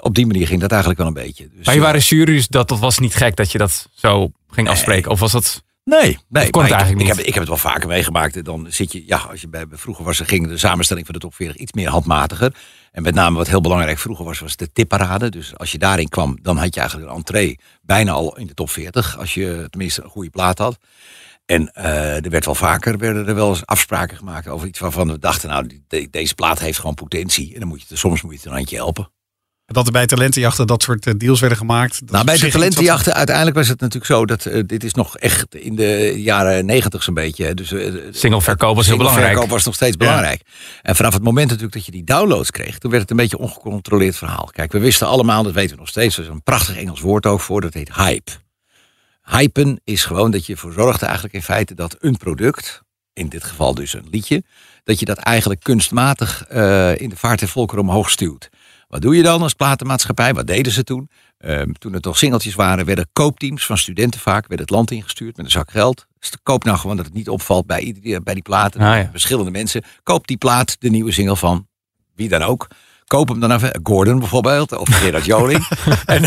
op 0.00 0.14
die 0.14 0.26
manier 0.26 0.46
ging 0.46 0.60
dat 0.60 0.70
eigenlijk 0.70 1.00
wel 1.00 1.08
een 1.08 1.26
beetje. 1.26 1.48
Dus, 1.56 1.66
Maar 1.66 1.74
je 1.74 1.80
waren 1.80 2.00
jury, 2.00 2.34
dus 2.34 2.48
dat, 2.48 2.68
dat 2.68 2.78
was 2.78 2.98
niet 2.98 3.14
gek 3.14 3.36
dat 3.36 3.52
je 3.52 3.58
dat 3.58 3.88
zo 3.94 4.30
ging 4.50 4.68
afspreken. 4.68 5.10
Of 5.10 5.20
was 5.20 5.32
dat... 5.32 5.62
Nee, 5.84 6.18
nee. 6.28 6.50
Ik- 6.90 7.06
heb, 7.06 7.16
ik 7.26 7.34
heb 7.34 7.38
het 7.42 7.48
wel 7.48 7.72
vaker 7.72 7.88
meegemaakt. 7.88 8.44
Dan 8.44 8.66
zit 8.70 8.92
je, 8.92 9.06
ja, 9.06 9.16
als 9.18 9.40
je 9.40 9.48
bij, 9.48 9.64
vroeger 9.70 10.04
was, 10.04 10.20
ging 10.20 10.48
de 10.48 10.58
samenstelling 10.58 11.06
van 11.06 11.14
de 11.14 11.20
top 11.20 11.34
40 11.34 11.56
iets 11.56 11.72
meer 11.72 11.88
handmatiger. 11.88 12.54
En 12.92 13.02
met 13.02 13.14
name 13.14 13.36
wat 13.36 13.48
heel 13.48 13.60
belangrijk 13.60 13.98
vroeger 13.98 14.24
was, 14.24 14.38
was 14.38 14.56
de 14.56 14.72
tipparade. 14.72 15.28
Dus 15.28 15.56
als 15.58 15.72
je 15.72 15.78
daarin 15.78 16.08
kwam, 16.08 16.38
dan 16.42 16.56
had 16.56 16.74
je 16.74 16.80
eigenlijk 16.80 17.10
een 17.10 17.16
entree 17.16 17.58
bijna 17.82 18.12
al 18.12 18.36
in 18.36 18.46
de 18.46 18.54
top 18.54 18.70
40. 18.70 19.18
Als 19.18 19.34
je 19.34 19.66
tenminste 19.70 20.02
een 20.02 20.08
goede 20.10 20.30
plaat 20.30 20.58
had. 20.58 20.78
En 21.46 21.72
eh, 21.72 22.24
er 22.24 22.30
werd 22.30 22.44
wel 22.44 22.54
vaker, 22.54 22.98
werden 22.98 23.26
er 23.28 23.34
wel 23.34 23.48
eens 23.48 23.66
afspraken 23.66 24.16
gemaakt 24.16 24.48
over 24.48 24.68
iets 24.68 24.78
waarvan 24.78 25.08
we 25.08 25.18
dachten, 25.18 25.48
nou, 25.48 25.80
de- 25.88 26.08
deze 26.10 26.34
plaat 26.34 26.58
heeft 26.58 26.78
gewoon 26.78 26.94
potentie. 26.94 27.52
En 27.54 27.60
dan 27.60 27.68
moet 27.68 27.84
je, 27.88 27.96
soms 27.96 28.22
moet 28.22 28.32
je 28.32 28.38
het 28.38 28.46
een 28.46 28.52
handje 28.52 28.76
helpen. 28.76 29.10
Dat 29.72 29.86
er 29.86 29.92
bij 29.92 30.06
talentenjachten 30.06 30.66
dat 30.66 30.82
soort 30.82 31.06
eh, 31.06 31.14
deals 31.16 31.40
werden 31.40 31.58
gemaakt. 31.58 32.00
Dat 32.00 32.10
Nou, 32.10 32.24
bij 32.24 32.36
de 32.36 32.42
wat- 32.42 32.50
talentenjachten, 32.52 33.14
uiteindelijk 33.14 33.56
was 33.56 33.68
het 33.68 33.80
natuurlijk 33.80 34.12
zo 34.12 34.26
dat 34.26 34.46
eh, 34.46 34.62
dit 34.66 34.84
is 34.84 34.94
nog 34.94 35.16
echt 35.16 35.54
in 35.54 35.74
de 35.76 36.12
jaren 36.22 36.66
negentig 36.66 37.02
zo'n 37.02 37.14
beetje. 37.14 37.44
hè. 37.44 37.54
Dus, 37.54 37.72
eh, 37.72 37.92
Singleverkoop 38.10 38.76
was 38.76 38.86
heel 38.86 38.96
belangrijk. 38.96 39.26
Singleverkoop 39.26 39.50
was 39.50 39.64
nog 39.64 39.74
steeds 39.74 39.96
belangrijk. 39.96 40.42
En 40.82 40.96
vanaf 40.96 41.12
het 41.14 41.22
moment 41.22 41.46
natuurlijk 41.46 41.74
dat 41.74 41.84
je 41.86 41.92
die 41.92 42.04
downloads 42.04 42.50
kreeg, 42.50 42.78
toen 42.78 42.90
werd 42.90 43.02
het 43.02 43.10
een 43.10 43.16
beetje 43.16 43.36
een 43.38 43.42
ongecontroleerd 43.44 44.16
verhaal. 44.16 44.48
Kijk, 44.52 44.72
we 44.72 44.78
wisten 44.78 45.06
allemaal, 45.06 45.42
dat 45.42 45.52
weten 45.52 45.74
we 45.74 45.80
nog 45.80 45.88
steeds, 45.88 46.16
er 46.16 46.22
is 46.22 46.28
een 46.28 46.42
prachtig 46.42 46.76
Engels 46.76 47.00
woord 47.00 47.26
ook 47.26 47.40
voor, 47.40 47.60
dat 47.60 47.74
heet 47.74 47.94
hype. 47.94 48.30
Hypen 49.22 49.80
is 49.84 50.04
gewoon 50.04 50.30
dat 50.30 50.46
je 50.46 50.52
ervoor 50.52 50.72
zorgt 50.72 51.02
eigenlijk 51.02 51.34
in 51.34 51.42
feite 51.42 51.74
dat 51.74 51.96
een 52.00 52.16
product, 52.16 52.82
in 53.12 53.28
dit 53.28 53.44
geval 53.44 53.74
dus 53.74 53.94
een 53.94 54.06
liedje, 54.10 54.42
dat 54.84 54.98
je 54.98 55.04
dat 55.04 55.18
eigenlijk 55.18 55.62
kunstmatig 55.62 56.44
eh, 56.48 57.00
in 57.00 57.08
de 57.08 57.16
vaart 57.16 57.42
en 57.42 57.48
volkeren 57.48 57.82
omhoog 57.84 58.10
stuwt. 58.10 58.48
Wat 58.92 59.02
doe 59.02 59.16
je 59.16 59.22
dan 59.22 59.42
als 59.42 59.54
platenmaatschappij? 59.54 60.34
Wat 60.34 60.46
deden 60.46 60.72
ze 60.72 60.84
toen? 60.84 61.10
Ehm, 61.38 61.72
toen 61.72 61.92
het 61.92 62.04
nog 62.04 62.18
singeltjes 62.18 62.54
waren, 62.54 62.84
werden 62.84 63.08
koopteams 63.12 63.66
van 63.66 63.78
studenten 63.78 64.20
vaak 64.20 64.40
werden 64.40 64.66
het 64.66 64.70
land 64.70 64.90
ingestuurd 64.90 65.36
met 65.36 65.44
een 65.46 65.52
zak 65.52 65.70
geld. 65.70 66.06
Dus 66.18 66.32
koop 66.42 66.64
nou 66.64 66.78
gewoon 66.78 66.96
dat 66.96 67.04
het 67.04 67.14
niet 67.14 67.28
opvalt 67.28 67.66
bij, 67.66 67.96
bij 68.22 68.34
die 68.34 68.42
platen. 68.42 68.80
Ah, 68.80 68.96
ja. 68.96 69.08
Verschillende 69.10 69.50
mensen. 69.50 69.82
Koop 70.02 70.26
die 70.26 70.36
plaat, 70.36 70.76
de 70.80 70.90
nieuwe 70.90 71.12
single 71.12 71.36
van 71.36 71.68
wie 72.14 72.28
dan 72.28 72.42
ook. 72.42 72.68
Koop 73.12 73.28
hem 73.28 73.40
dan 73.40 73.52
even. 73.52 73.80
Gordon 73.82 74.18
bijvoorbeeld, 74.18 74.76
of 74.76 74.88
Gerard 74.88 75.24
Joling. 75.24 75.68
en, 76.06 76.24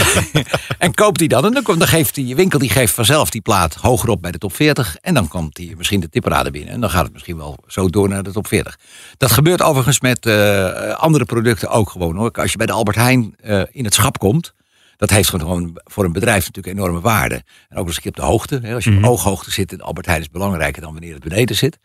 en 0.77 0.93
koop 0.93 1.17
die 1.17 1.27
dan. 1.27 1.45
En 1.45 1.51
dan, 1.51 1.63
komt- 1.63 1.79
dan 1.79 1.87
geeft 1.87 2.15
die 2.15 2.35
winkel 2.35 2.59
die 2.59 2.69
geeft 2.69 2.93
vanzelf 2.93 3.29
die 3.29 3.41
plaat 3.41 3.75
hoger 3.75 4.09
op 4.09 4.21
bij 4.21 4.31
de 4.31 4.37
top 4.37 4.55
40. 4.55 4.97
En 5.01 5.13
dan 5.13 5.27
komt 5.27 5.55
die 5.55 5.75
misschien 5.77 5.99
de 5.99 6.09
tipperade 6.09 6.51
binnen. 6.51 6.73
En 6.73 6.81
dan 6.81 6.89
gaat 6.89 7.03
het 7.03 7.13
misschien 7.13 7.37
wel 7.37 7.57
zo 7.67 7.89
door 7.89 8.09
naar 8.09 8.23
de 8.23 8.31
top 8.31 8.47
40. 8.47 8.79
Dat 9.17 9.31
gebeurt 9.31 9.61
overigens 9.61 9.99
met 9.99 10.25
eh, 10.25 10.89
andere 10.89 11.25
producten 11.25 11.69
ook 11.69 11.89
gewoon 11.89 12.15
hoor. 12.15 12.31
Als 12.31 12.51
je 12.51 12.57
bij 12.57 12.67
de 12.67 12.73
Albert 12.73 12.97
Heijn 12.97 13.35
eh, 13.37 13.61
in 13.71 13.83
het 13.83 13.93
schap 13.93 14.17
komt. 14.17 14.53
Dat 14.97 15.09
heeft 15.09 15.29
gewoon 15.29 15.79
voor 15.83 16.03
een 16.03 16.13
bedrijf 16.13 16.45
natuurlijk 16.45 16.77
enorme 16.77 17.01
waarde. 17.01 17.43
En 17.69 17.77
ook 17.77 17.87
een 17.87 17.93
keer 17.93 18.11
op 18.11 18.15
de 18.15 18.21
hoogte. 18.21 18.59
Hè. 18.63 18.73
Als 18.73 18.83
je 18.83 18.97
op 18.97 19.03
ooghoogte 19.03 19.51
zit, 19.51 19.71
en 19.71 19.81
Albert 19.81 20.05
Heijn 20.05 20.21
is 20.21 20.29
belangrijker 20.29 20.81
dan 20.81 20.91
wanneer 20.91 21.13
het 21.13 21.23
beneden 21.23 21.55
zit. 21.55 21.77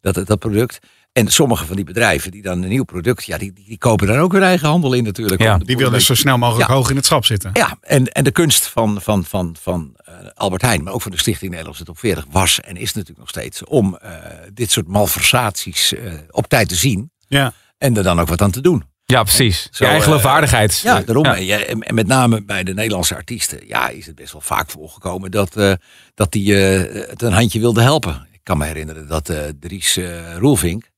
Dat, 0.00 0.26
dat 0.26 0.38
product. 0.38 0.78
En 1.16 1.28
sommige 1.28 1.66
van 1.66 1.76
die 1.76 1.84
bedrijven 1.84 2.30
die 2.30 2.42
dan 2.42 2.62
een 2.62 2.68
nieuw 2.68 2.84
product, 2.84 3.24
ja, 3.24 3.38
die, 3.38 3.52
die, 3.52 3.64
die 3.64 3.78
kopen 3.78 4.06
dan 4.06 4.18
ook 4.18 4.32
hun 4.32 4.42
eigen 4.42 4.68
handel 4.68 4.92
in 4.92 5.04
natuurlijk. 5.04 5.42
Ja, 5.42 5.56
Die 5.58 5.66
boel 5.66 5.76
wil 5.76 5.86
een 5.86 5.92
dus 5.92 6.06
zo 6.06 6.14
snel 6.14 6.38
mogelijk 6.38 6.68
Ja. 6.68 6.74
hoog 6.74 6.90
in 6.90 6.96
het 6.96 7.04
schap 7.06 7.24
zitten. 7.24 7.50
Ja, 7.52 7.78
en, 7.80 8.12
en 8.12 8.24
de 8.24 8.30
kunst 8.30 8.66
van, 8.66 9.00
van, 9.02 9.24
van, 9.24 9.56
van 9.62 9.94
eh, 10.04 10.14
Albert 10.34 10.62
Heijn, 10.62 10.82
maar 10.84 10.92
ook 10.92 11.02
van 11.02 11.10
de 11.10 11.18
Stichting 11.18 11.50
Nederlandse 11.50 11.84
Top 11.84 11.98
40, 11.98 12.24
was 12.30 12.60
en 12.60 12.76
is 12.76 12.92
natuurlijk 12.92 13.18
nog 13.18 13.28
steeds 13.28 13.64
om 13.64 13.96
eh, 13.96 14.10
dit 14.54 14.70
soort 14.70 14.86
malversaties 14.88 15.94
eh, 15.94 16.12
op 16.30 16.46
tijd 16.48 16.68
te 16.68 16.74
zien 16.74 17.10
Ja. 17.28 17.52
en 17.78 17.96
er 17.96 18.02
dan 18.02 18.20
ook 18.20 18.28
wat 18.28 18.42
aan 18.42 18.50
te 18.50 18.60
doen. 18.60 18.84
Ja, 19.04 19.22
precies. 19.22 19.68
Zo, 19.70 19.84
je 19.84 19.90
eigen. 19.90 20.70
Ja, 20.82 21.00
daarom. 21.00 21.34
Ja. 21.36 21.58
En 21.58 21.94
met 21.94 22.06
name 22.06 22.44
bij 22.44 22.64
de 22.64 22.74
Nederlandse 22.74 23.14
artiesten 23.14 23.66
ja, 23.66 23.88
is 23.88 24.06
het 24.06 24.14
best 24.14 24.32
wel 24.32 24.40
vaak 24.40 24.70
voorgekomen 24.70 25.30
dat, 25.30 25.56
eh, 25.56 25.72
dat 26.14 26.32
die 26.32 26.68
eh, 26.68 27.08
het 27.08 27.22
een 27.22 27.32
handje 27.32 27.60
wilde 27.60 27.80
helpen. 27.82 28.26
Ik 28.32 28.40
kan 28.42 28.58
me 28.58 28.64
herinneren 28.64 29.08
dat 29.08 29.28
eh, 29.28 29.38
Dries 29.60 29.98
Roelvink, 30.38 30.90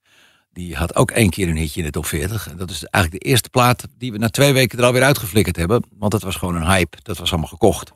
die 0.52 0.76
had 0.76 0.96
ook 0.96 1.10
één 1.10 1.30
keer 1.30 1.48
een 1.48 1.56
hitje 1.56 1.80
in 1.80 1.86
de 1.86 1.92
top 1.92 2.06
40. 2.06 2.48
En 2.48 2.56
dat 2.56 2.70
is 2.70 2.84
eigenlijk 2.84 3.24
de 3.24 3.30
eerste 3.30 3.50
plaat 3.50 3.86
die 3.98 4.12
we 4.12 4.18
na 4.18 4.28
twee 4.28 4.52
weken 4.52 4.78
er 4.78 4.84
alweer 4.84 5.02
uitgeflikkerd 5.02 5.56
hebben. 5.56 5.84
Want 5.98 6.12
dat 6.12 6.22
was 6.22 6.36
gewoon 6.36 6.54
een 6.54 6.66
hype. 6.66 6.96
Dat 7.02 7.18
was 7.18 7.30
allemaal 7.30 7.48
gekocht. 7.48 7.90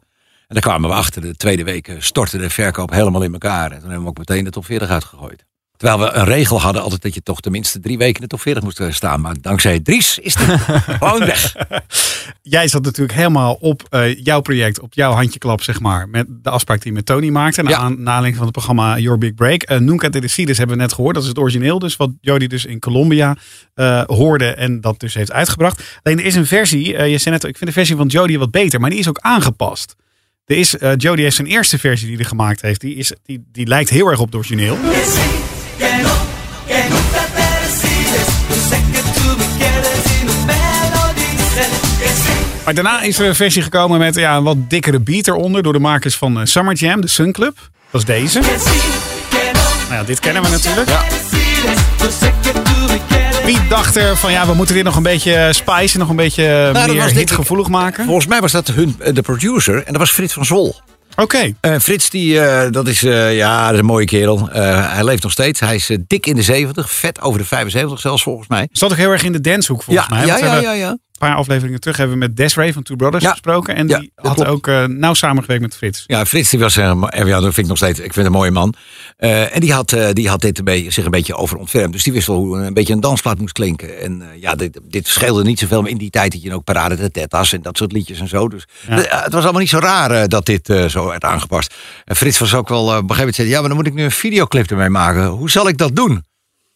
En 0.48 0.58
daar 0.58 0.60
kwamen 0.60 0.90
we 0.90 0.96
achter. 0.96 1.22
De 1.22 1.36
tweede 1.36 1.64
week 1.64 1.96
stortte 1.98 2.38
de 2.38 2.50
verkoop 2.50 2.90
helemaal 2.90 3.22
in 3.22 3.32
elkaar. 3.32 3.72
En 3.72 3.78
toen 3.78 3.88
hebben 3.88 4.02
we 4.02 4.08
ook 4.08 4.18
meteen 4.18 4.44
de 4.44 4.50
top 4.50 4.64
40 4.64 4.88
uitgegooid. 4.88 5.44
Terwijl 5.82 6.00
we 6.10 6.16
een 6.16 6.24
regel 6.24 6.60
hadden 6.60 6.82
altijd 6.82 7.02
dat 7.02 7.14
je 7.14 7.22
toch 7.22 7.40
tenminste 7.40 7.80
drie 7.80 7.98
weken 7.98 8.14
in 8.14 8.20
de 8.20 8.26
top 8.26 8.40
40 8.40 8.62
moest 8.62 8.80
eh, 8.80 8.90
staan. 8.90 9.20
Maar 9.20 9.34
dankzij 9.40 9.80
Dries 9.80 10.18
is 10.18 10.34
het 10.38 10.60
gewoon 11.00 11.18
weg. 11.18 11.56
Jij 12.42 12.68
zat 12.68 12.84
natuurlijk 12.84 13.18
helemaal 13.18 13.56
op 13.60 13.82
eh, 13.90 14.18
jouw 14.18 14.40
project, 14.40 14.80
op 14.80 14.94
jouw 14.94 15.12
handjeklap, 15.12 15.62
zeg 15.62 15.80
maar. 15.80 16.08
Met 16.08 16.26
de 16.28 16.50
afspraak 16.50 16.80
die 16.80 16.88
je 16.88 16.96
met 16.96 17.06
Tony 17.06 17.28
maakte. 17.28 17.62
Ja. 17.62 17.68
Na 17.68 17.84
aanleiding 17.84 18.34
van 18.34 18.44
het 18.44 18.52
programma 18.52 18.98
Your 18.98 19.18
Big 19.18 19.34
Break. 19.34 19.70
Uh, 19.70 19.78
Nunca 19.78 20.08
de 20.08 20.20
Decides 20.20 20.58
hebben 20.58 20.76
we 20.76 20.82
net 20.82 20.92
gehoord. 20.92 21.14
Dat 21.14 21.22
is 21.22 21.28
het 21.28 21.38
origineel 21.38 21.78
dus. 21.78 21.96
Wat 21.96 22.10
Jody 22.20 22.46
dus 22.46 22.64
in 22.64 22.78
Colombia 22.78 23.36
eh, 23.74 24.02
hoorde 24.06 24.46
en 24.46 24.80
dat 24.80 25.00
dus 25.00 25.14
heeft 25.14 25.32
uitgebracht. 25.32 26.00
Alleen 26.02 26.18
er 26.18 26.24
is 26.24 26.34
een 26.34 26.46
versie. 26.46 26.96
eh, 26.96 27.10
je 27.10 27.18
zei 27.18 27.34
net, 27.34 27.44
ik 27.44 27.56
vind 27.56 27.70
de 27.70 27.76
versie 27.76 27.96
van 27.96 28.06
Jody 28.06 28.38
wat 28.38 28.50
beter. 28.50 28.80
Maar 28.80 28.90
die 28.90 28.98
is 28.98 29.08
ook 29.08 29.18
aangepast. 29.18 29.96
Er 30.44 30.56
is, 30.56 30.78
eh, 30.78 30.92
Jody 30.96 31.22
heeft 31.22 31.36
zijn 31.36 31.48
eerste 31.48 31.78
versie 31.78 32.06
die 32.06 32.16
hij 32.16 32.24
gemaakt 32.24 32.62
heeft. 32.62 32.80
Die, 32.80 32.94
is, 32.94 33.12
die, 33.24 33.44
die 33.52 33.66
lijkt 33.66 33.90
heel 33.90 34.06
erg 34.06 34.20
op 34.20 34.26
het 34.26 34.34
origineel. 34.34 34.78
Maar 42.64 42.74
daarna 42.74 43.02
is 43.02 43.18
er 43.18 43.26
een 43.26 43.34
versie 43.34 43.62
gekomen 43.62 43.98
met 43.98 44.14
ja, 44.14 44.36
een 44.36 44.42
wat 44.42 44.56
dikkere 44.70 45.00
beat 45.00 45.26
eronder 45.26 45.62
door 45.62 45.72
de 45.72 45.78
makers 45.78 46.16
van 46.16 46.40
eh, 46.40 46.44
Summer 46.46 46.74
Jam, 46.74 47.00
de 47.00 47.08
Sun 47.08 47.32
Club. 47.32 47.56
Dat 47.90 48.00
is 48.00 48.06
deze. 48.06 48.40
Nou 48.40 50.00
ja, 50.00 50.02
dit 50.04 50.20
kennen 50.20 50.42
we 50.42 50.48
natuurlijk. 50.48 50.90
quieres. 53.06 53.44
Piet 53.44 53.70
dacht 53.70 53.96
er 53.96 54.16
van 54.16 54.32
ja, 54.32 54.46
we 54.46 54.54
moeten 54.54 54.74
dit 54.74 54.84
nog 54.84 54.96
een 54.96 55.02
beetje 55.02 55.48
spice, 55.52 55.98
nog 55.98 56.08
een 56.08 56.16
beetje 56.16 56.70
Nou, 56.72 56.72
dat 56.72 56.96
meer 56.96 57.10
hitgevoelig 57.10 57.68
maken. 57.68 58.04
Volgens 58.04 58.26
mij 58.26 58.40
was 58.40 58.52
dat 58.52 58.66
hun, 58.68 58.96
eh, 58.98 59.14
de 59.14 59.22
producer 59.22 59.76
en 59.76 59.92
dat 59.92 59.96
was 59.96 60.10
Frits 60.10 60.32
van 60.32 60.44
Zwol. 60.44 60.80
Oké. 61.16 61.54
Eh, 61.60 61.78
Frits, 61.78 62.10
die, 62.10 62.40
eh, 62.40 62.70
dat 62.70 62.88
is, 62.88 63.02
eh, 63.02 63.36
ja, 63.36 63.64
dat 63.64 63.72
is 63.72 63.78
een 63.78 63.84
mooie 63.84 64.06
kerel. 64.06 64.48
Hij 64.50 65.04
leeft 65.04 65.22
nog 65.22 65.32
steeds. 65.32 65.60
Hij 65.60 65.74
is 65.74 65.90
dik 66.06 66.26
in 66.26 66.34
de 66.34 66.42
70, 66.42 66.90
vet 66.90 67.20
over 67.20 67.38
de 67.38 67.44
75 67.44 68.00
zelfs 68.00 68.22
volgens 68.22 68.48
mij. 68.48 68.68
Zat 68.72 68.90
ook 68.90 68.96
heel 68.96 69.10
erg 69.10 69.22
in 69.22 69.32
de 69.32 69.40
dancehoek 69.40 69.82
volgens 69.82 70.06
ja, 70.08 70.16
mij. 70.16 70.26
ja, 70.26 70.36
ja, 70.38 70.60
ja, 70.60 70.72
ja. 70.72 70.98
Paar 71.28 71.34
afleveringen 71.36 71.80
terug 71.80 71.96
hebben 71.96 72.18
we 72.18 72.24
met 72.26 72.36
Desiree 72.36 72.72
van 72.72 72.82
Two 72.82 72.96
Brothers 72.96 73.24
Ja. 73.24 73.30
gesproken. 73.30 73.74
En 73.74 73.88
Ja, 73.88 73.98
die 73.98 74.12
dat 74.14 74.26
had 74.26 74.34
klopt. 74.34 74.50
ook 74.50 74.66
eh, 74.66 74.84
nauw 74.84 75.14
samengewerkt 75.14 75.62
met 75.62 75.76
Frits. 75.76 76.04
Ja, 76.06 76.24
Frits 76.26 76.50
die 76.50 76.58
was, 76.58 76.76
eh, 76.76 76.84
ja, 77.10 77.24
dat 77.24 77.42
vind 77.42 77.56
ik 77.58 77.66
nog 77.66 77.76
steeds, 77.76 77.98
ik 78.00 78.12
vind 78.12 78.26
een 78.26 78.32
mooie 78.32 78.50
man. 78.50 78.74
Eh, 79.16 79.54
en 79.54 79.60
die 79.60 79.72
had, 79.72 79.92
eh, 79.92 80.08
die 80.12 80.28
had 80.28 80.40
dit 80.40 80.58
een 80.58 80.64
beetje, 80.64 80.90
zich 80.90 81.04
een 81.04 81.10
beetje 81.10 81.34
over 81.36 81.56
ontfermd. 81.58 81.92
Dus 81.92 82.02
die 82.02 82.12
wist 82.12 82.26
wel 82.26 82.36
hoe 82.36 82.58
een 82.58 82.74
beetje 82.74 82.92
een 82.92 83.00
dansplaat 83.00 83.38
moest 83.38 83.52
klinken. 83.52 84.00
En 84.00 84.22
eh, 84.22 84.40
ja, 84.40 84.54
dit, 84.54 84.80
dit 84.88 85.06
scheelde 85.08 85.42
niet 85.44 85.58
zoveel. 85.58 85.80
Maar 85.82 85.90
in 85.90 85.98
die 85.98 86.10
tijd 86.10 86.32
had 86.32 86.42
je 86.42 86.54
ook 86.54 86.64
Parade 86.64 86.96
de 86.96 87.10
Tetas 87.10 87.52
en 87.52 87.62
dat 87.62 87.76
soort 87.76 87.92
liedjes 87.92 88.20
en 88.20 88.28
zo. 88.28 88.48
Dus 88.48 88.66
Ja. 88.88 89.04
eh, 89.04 89.22
het 89.24 89.32
was 89.32 89.42
allemaal 89.42 89.60
niet 89.60 89.70
zo 89.70 89.78
raar 89.78 90.10
eh, 90.10 90.24
dat 90.26 90.46
dit 90.46 90.68
eh, 90.68 90.84
zo 90.86 91.06
werd 91.06 91.24
aangepast. 91.24 91.74
En 92.04 92.16
Frits 92.16 92.38
was 92.38 92.54
ook 92.54 92.68
wel, 92.68 92.80
eh, 92.80 92.86
op 92.86 92.90
een 92.90 92.98
gegeven 93.00 93.16
moment 93.18 93.34
zei 93.34 93.48
ja, 93.48 93.58
maar 93.58 93.68
dan 93.68 93.76
moet 93.78 93.86
ik 93.86 93.94
nu 93.94 94.02
een 94.02 94.10
videoclip 94.10 94.70
ermee 94.70 94.88
maken. 94.88 95.26
Hoe 95.26 95.50
zal 95.50 95.68
ik 95.68 95.78
dat 95.78 95.96
doen? 95.96 96.24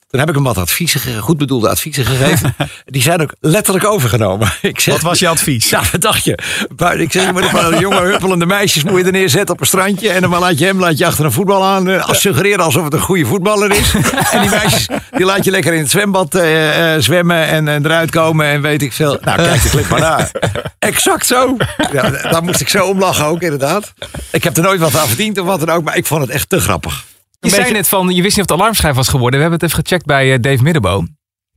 Toen 0.08 0.20
heb 0.20 0.28
ik 0.28 0.34
hem 0.34 0.44
wat 0.44 0.58
adviezen, 0.58 1.18
goed 1.20 1.38
bedoelde 1.38 1.68
adviezen 1.68 2.04
gegeven. 2.04 2.54
Die 2.84 3.02
zijn 3.02 3.20
ook 3.22 3.34
letterlijk 3.40 3.84
overgenomen. 3.86 4.52
Ik 4.62 4.80
zeg, 4.80 4.94
Wat 4.94 5.02
was 5.02 5.18
je 5.18 5.28
advies? 5.28 5.68
ja, 5.70 5.82
wat 5.92 6.00
dacht 6.00 6.25
je? 6.25 6.38
Ik 6.96 7.12
zeg, 7.12 7.25
je 7.26 7.32
moet 7.32 7.52
een 7.52 7.78
jonge 7.80 8.00
huppelende 8.00 8.46
meisjes 8.46 8.84
moet 8.84 8.98
je 8.98 9.04
er 9.04 9.12
neerzetten 9.12 9.54
op 9.54 9.60
een 9.60 9.66
strandje. 9.66 10.08
En 10.10 10.20
dan 10.20 10.30
laat 10.30 10.58
je 10.58 10.64
hem 10.64 10.80
laat 10.80 10.98
je 10.98 11.06
achter 11.06 11.25
een 11.25 11.32
voetbal 11.32 11.64
aan. 11.64 11.88
eh, 11.88 12.08
Als 12.08 12.20
suggereren 12.20 12.64
alsof 12.64 12.84
het 12.84 12.92
een 12.92 13.00
goede 13.00 13.25
voetballer 13.26 13.70
is. 13.70 13.94
en 14.32 14.40
die 14.40 14.50
meisjes, 14.50 14.86
die 15.10 15.25
laat 15.25 15.44
je 15.44 15.50
lekker 15.50 15.72
in 15.72 15.80
het 15.80 15.90
zwembad 15.90 16.34
eh, 16.34 16.94
eh, 16.94 17.02
zwemmen 17.02 17.46
en, 17.46 17.68
en 17.68 17.84
eruit 17.84 18.10
komen. 18.10 18.46
En 18.46 18.60
weet 18.62 18.82
ik 18.82 18.92
veel. 18.92 19.18
Nou, 19.20 19.36
kijk 19.36 19.62
de 19.62 19.68
clip 19.68 19.88
maar 19.88 20.00
naar. 20.00 20.30
Exact 20.78 21.26
zo. 21.26 21.56
Ja, 21.92 22.10
daar 22.10 22.42
moest 22.42 22.60
ik 22.60 22.68
zo 22.68 22.86
om 22.86 22.98
lachen 22.98 23.25
ook, 23.26 23.40
inderdaad. 23.42 23.92
Ik 24.32 24.44
heb 24.44 24.56
er 24.56 24.62
nooit 24.62 24.80
wat 24.80 24.96
aan 24.96 25.08
verdiend 25.08 25.38
of 25.38 25.46
wat 25.46 25.60
dan 25.60 25.70
ook. 25.70 25.84
Maar 25.84 25.96
ik 25.96 26.06
vond 26.06 26.20
het 26.22 26.30
echt 26.30 26.48
te 26.48 26.60
grappig. 26.60 27.04
Je 27.40 27.49
zei 27.49 27.73
net 27.73 27.88
van, 27.88 28.09
je 28.14 28.23
wist 28.23 28.37
niet 28.37 28.45
of 28.47 28.50
het 28.52 28.61
alarmschijf 28.61 28.95
was 28.95 29.09
geworden. 29.09 29.35
We 29.40 29.47
hebben 29.47 29.61
het 29.61 29.71
even 29.71 29.85
gecheckt 29.85 30.07
bij 30.07 30.33
eh, 30.33 30.38
Dave 30.40 30.62
Middenbo. 30.62 31.05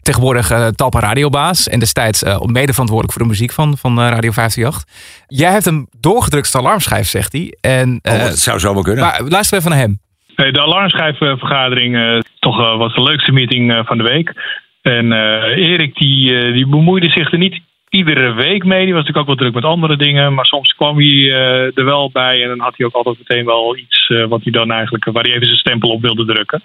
Tegenwoordig 0.02 0.52
eh, 0.52 0.68
Talpa 0.68 1.00
radiobaas. 1.00 1.68
En 1.68 1.80
destijds 1.80 2.24
eh, 2.24 2.42
mede 2.42 2.72
verantwoordelijk 2.72 3.12
voor 3.18 3.22
de 3.22 3.28
muziek 3.28 3.52
van, 3.52 3.78
van 3.78 3.92
eh, 4.00 4.10
Radio 4.10 4.32
538. 4.32 4.84
Jij 5.28 5.52
hebt 5.52 5.66
hem 5.66 5.88
doorgedrukt 6.00 6.54
als 6.54 6.64
alarmschijf, 6.64 7.08
zegt 7.08 7.32
hij. 7.32 7.58
En, 7.62 8.00
Oh, 8.02 8.14
eh, 8.14 8.20
dat 8.24 8.38
zou 8.38 8.60
zomaar 8.60 8.84
kunnen. 8.84 9.04
maar 9.04 9.22
luister 9.28 9.58
even 9.58 9.70
naar 9.70 9.80
hem. 9.80 10.00
Nee, 10.36 10.52
de 10.52 10.62
alarmschijfvergadering 10.62 11.96
eh, 11.96 12.20
toch 12.40 12.60
eh, 12.60 12.78
was 12.78 12.94
de 12.96 13.02
leukste 13.04 13.32
meeting 13.32 13.74
eh, 13.74 13.80
van 13.86 13.98
de 13.98 14.04
week. 14.04 14.34
En 14.82 15.12
eh, 15.12 15.68
Erik 15.70 15.96
die, 15.96 16.36
eh, 16.40 16.54
die 16.54 16.68
bemoeide 16.68 17.10
zich 17.10 17.32
er 17.32 17.38
niet 17.38 17.60
iedere 17.90 18.34
week 18.34 18.64
mee. 18.64 18.86
Die 18.86 18.94
was 18.94 19.06
natuurlijk 19.06 19.18
ook 19.18 19.26
wel 19.26 19.36
druk 19.36 19.54
met 19.54 19.72
andere 19.72 19.98
dingen. 19.98 20.34
Maar 20.34 20.46
soms 20.46 20.74
kwam 20.74 20.98
hij 20.98 21.08
eh, 21.08 21.78
er 21.78 21.86
wel 21.86 22.10
bij. 22.12 22.42
En 22.44 22.48
dan 22.48 22.60
had 22.60 22.74
hij 22.78 22.86
ook 22.86 22.94
altijd 22.94 23.18
meteen 23.18 23.46
wel 23.46 23.78
iets 23.78 24.08
eh, 24.08 24.26
wat 24.26 24.44
hij 24.44 24.52
dan 24.52 24.72
eigenlijk, 24.72 25.06
waar 25.06 25.24
hij 25.24 25.34
even 25.34 25.46
zijn 25.46 25.58
stempel 25.58 25.90
op 25.90 26.02
wilde 26.02 26.26
drukken. 26.26 26.62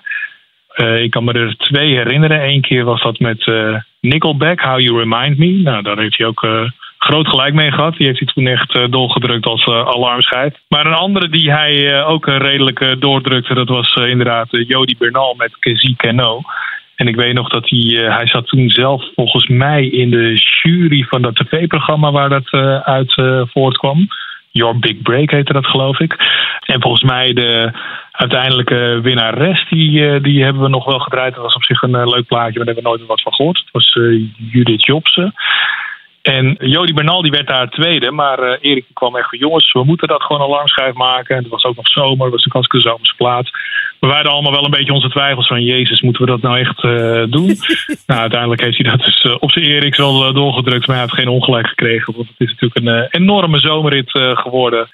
Eh, 0.69 1.03
ik 1.03 1.11
kan 1.11 1.25
me 1.25 1.33
er 1.33 1.57
twee 1.57 1.95
herinneren. 1.95 2.49
Eén 2.49 2.61
keer 2.61 2.85
was 2.85 3.03
dat 3.03 3.19
met 3.19 3.53
Nickelback, 4.01 4.61
How 4.61 4.81
You 4.81 4.99
Remind 4.99 5.39
Me. 5.39 5.63
Nou, 5.63 5.83
daar 5.83 5.99
heeft 5.99 6.19
hij 6.19 6.27
ook 6.27 6.47
groot 6.99 7.29
gelijk 7.29 7.55
mee 7.55 7.73
gehad. 7.73 7.97
Die 7.97 8.07
heeft 8.07 8.19
hij 8.19 8.29
toen 8.35 8.47
echt 8.47 8.93
doorgedrukt 8.93 9.47
als 9.47 9.67
alarmschijf. 9.67 10.55
Maar 10.69 10.87
een 10.87 10.95
andere 10.95 11.29
die 11.29 11.53
hij 11.53 12.05
ook 12.05 12.27
redelijk 12.27 12.97
doordrukte, 12.99 13.55
dat 13.55 13.69
was 13.69 13.93
inderdaad 13.95 14.49
Jody 14.51 14.95
Bernal 14.99 15.35
met 15.35 15.59
Kezi 15.59 15.95
Keno. 15.97 16.41
En 16.97 17.09
ik 17.09 17.17
weet 17.17 17.35
nog 17.35 17.49
dat 17.49 17.69
hij, 17.69 18.05
eh, 18.05 18.17
hij 18.17 18.27
zat 18.27 18.47
toen 18.47 18.71
zelf 18.71 19.05
volgens 19.15 19.49
mij 19.49 19.87
in 19.87 20.11
de 20.11 20.35
jury 20.63 21.03
van 21.03 21.23
dat 21.23 21.37
tv-programma 21.37 22.11
waar 22.11 22.29
dat 22.29 22.51
eh, 22.51 22.79
uit 22.79 23.17
eh, 23.17 23.43
voortkwam. 23.47 24.09
Your 24.51 24.79
Big 24.79 25.03
Break 25.03 25.31
heette 25.31 25.53
dat, 25.53 25.67
geloof 25.67 26.01
ik. 26.01 26.17
En 26.61 26.81
volgens 26.81 27.03
mij 27.03 27.33
de 27.33 27.71
uiteindelijke 28.11 29.01
winnares, 29.03 29.67
die, 29.69 30.21
die 30.21 30.43
hebben 30.43 30.63
we 30.63 30.69
nog 30.69 30.85
wel 30.85 30.99
gedraaid. 30.99 31.35
Dat 31.35 31.43
was 31.43 31.55
op 31.55 31.65
zich 31.65 31.83
een 31.83 32.09
leuk 32.09 32.27
plaatje, 32.27 32.57
maar 32.57 32.67
daar 32.67 32.75
hebben 32.75 32.83
we 32.83 32.89
nooit 32.89 33.07
wat 33.07 33.23
van 33.23 33.35
gehoord. 33.35 33.59
Het 33.59 33.71
was 33.73 33.93
Judith 34.37 34.85
Jobsen. 34.85 35.35
En 36.25 36.57
Jody 36.59 36.93
Bernal 36.93 37.23
die 37.23 37.31
werd 37.31 37.47
daar 37.47 37.69
tweede, 37.71 38.11
maar 38.11 38.39
eh, 38.39 38.59
Erik 38.61 38.85
kwam 38.93 39.17
echt 39.17 39.29
van 39.29 39.39
jongens, 39.39 39.73
we 39.73 39.85
moeten 39.85 40.09
dat 40.09 40.23
gewoon 40.23 40.43
alarmschijf 40.43 40.95
maken. 40.95 41.37
En 41.37 41.43
het 41.43 41.51
was 41.51 41.65
ook 41.65 41.77
nog 41.77 41.89
zomer, 41.89 42.11
het 42.11 42.19
was 42.19 42.45
natuurlijk 42.45 42.53
hartstikke 42.53 42.89
zomerse 42.89 43.17
plaats. 43.17 43.51
Maar 43.51 44.11
wij 44.11 44.15
hadden 44.15 44.33
allemaal 44.33 44.53
wel 44.53 44.65
een 44.65 44.79
beetje 44.79 44.93
onze 44.93 45.09
twijfels 45.09 45.47
van 45.47 45.63
jezus, 45.63 46.01
moeten 46.01 46.25
we 46.25 46.31
dat 46.31 46.41
nou 46.41 46.59
echt 46.59 46.85
eh, 46.85 47.25
doen? 47.31 47.47
nou, 48.07 48.21
uiteindelijk 48.21 48.61
heeft 48.61 48.79
hij 48.79 48.91
dat 48.91 49.05
dus 49.05 49.19
eh, 49.19 49.37
op 49.39 49.51
zijn 49.51 49.65
Eriks 49.65 49.99
wel 49.99 50.33
doorgedrukt, 50.33 50.87
maar 50.87 50.97
hij 50.97 51.05
heeft 51.05 51.19
geen 51.19 51.29
ongelijk 51.29 51.67
gekregen. 51.67 52.15
Want 52.17 52.29
het 52.29 52.49
is 52.49 52.57
natuurlijk 52.59 52.87
een 52.87 53.23
enorme 53.23 53.59
zomerrit 53.59 54.11
geworden. 54.35 54.89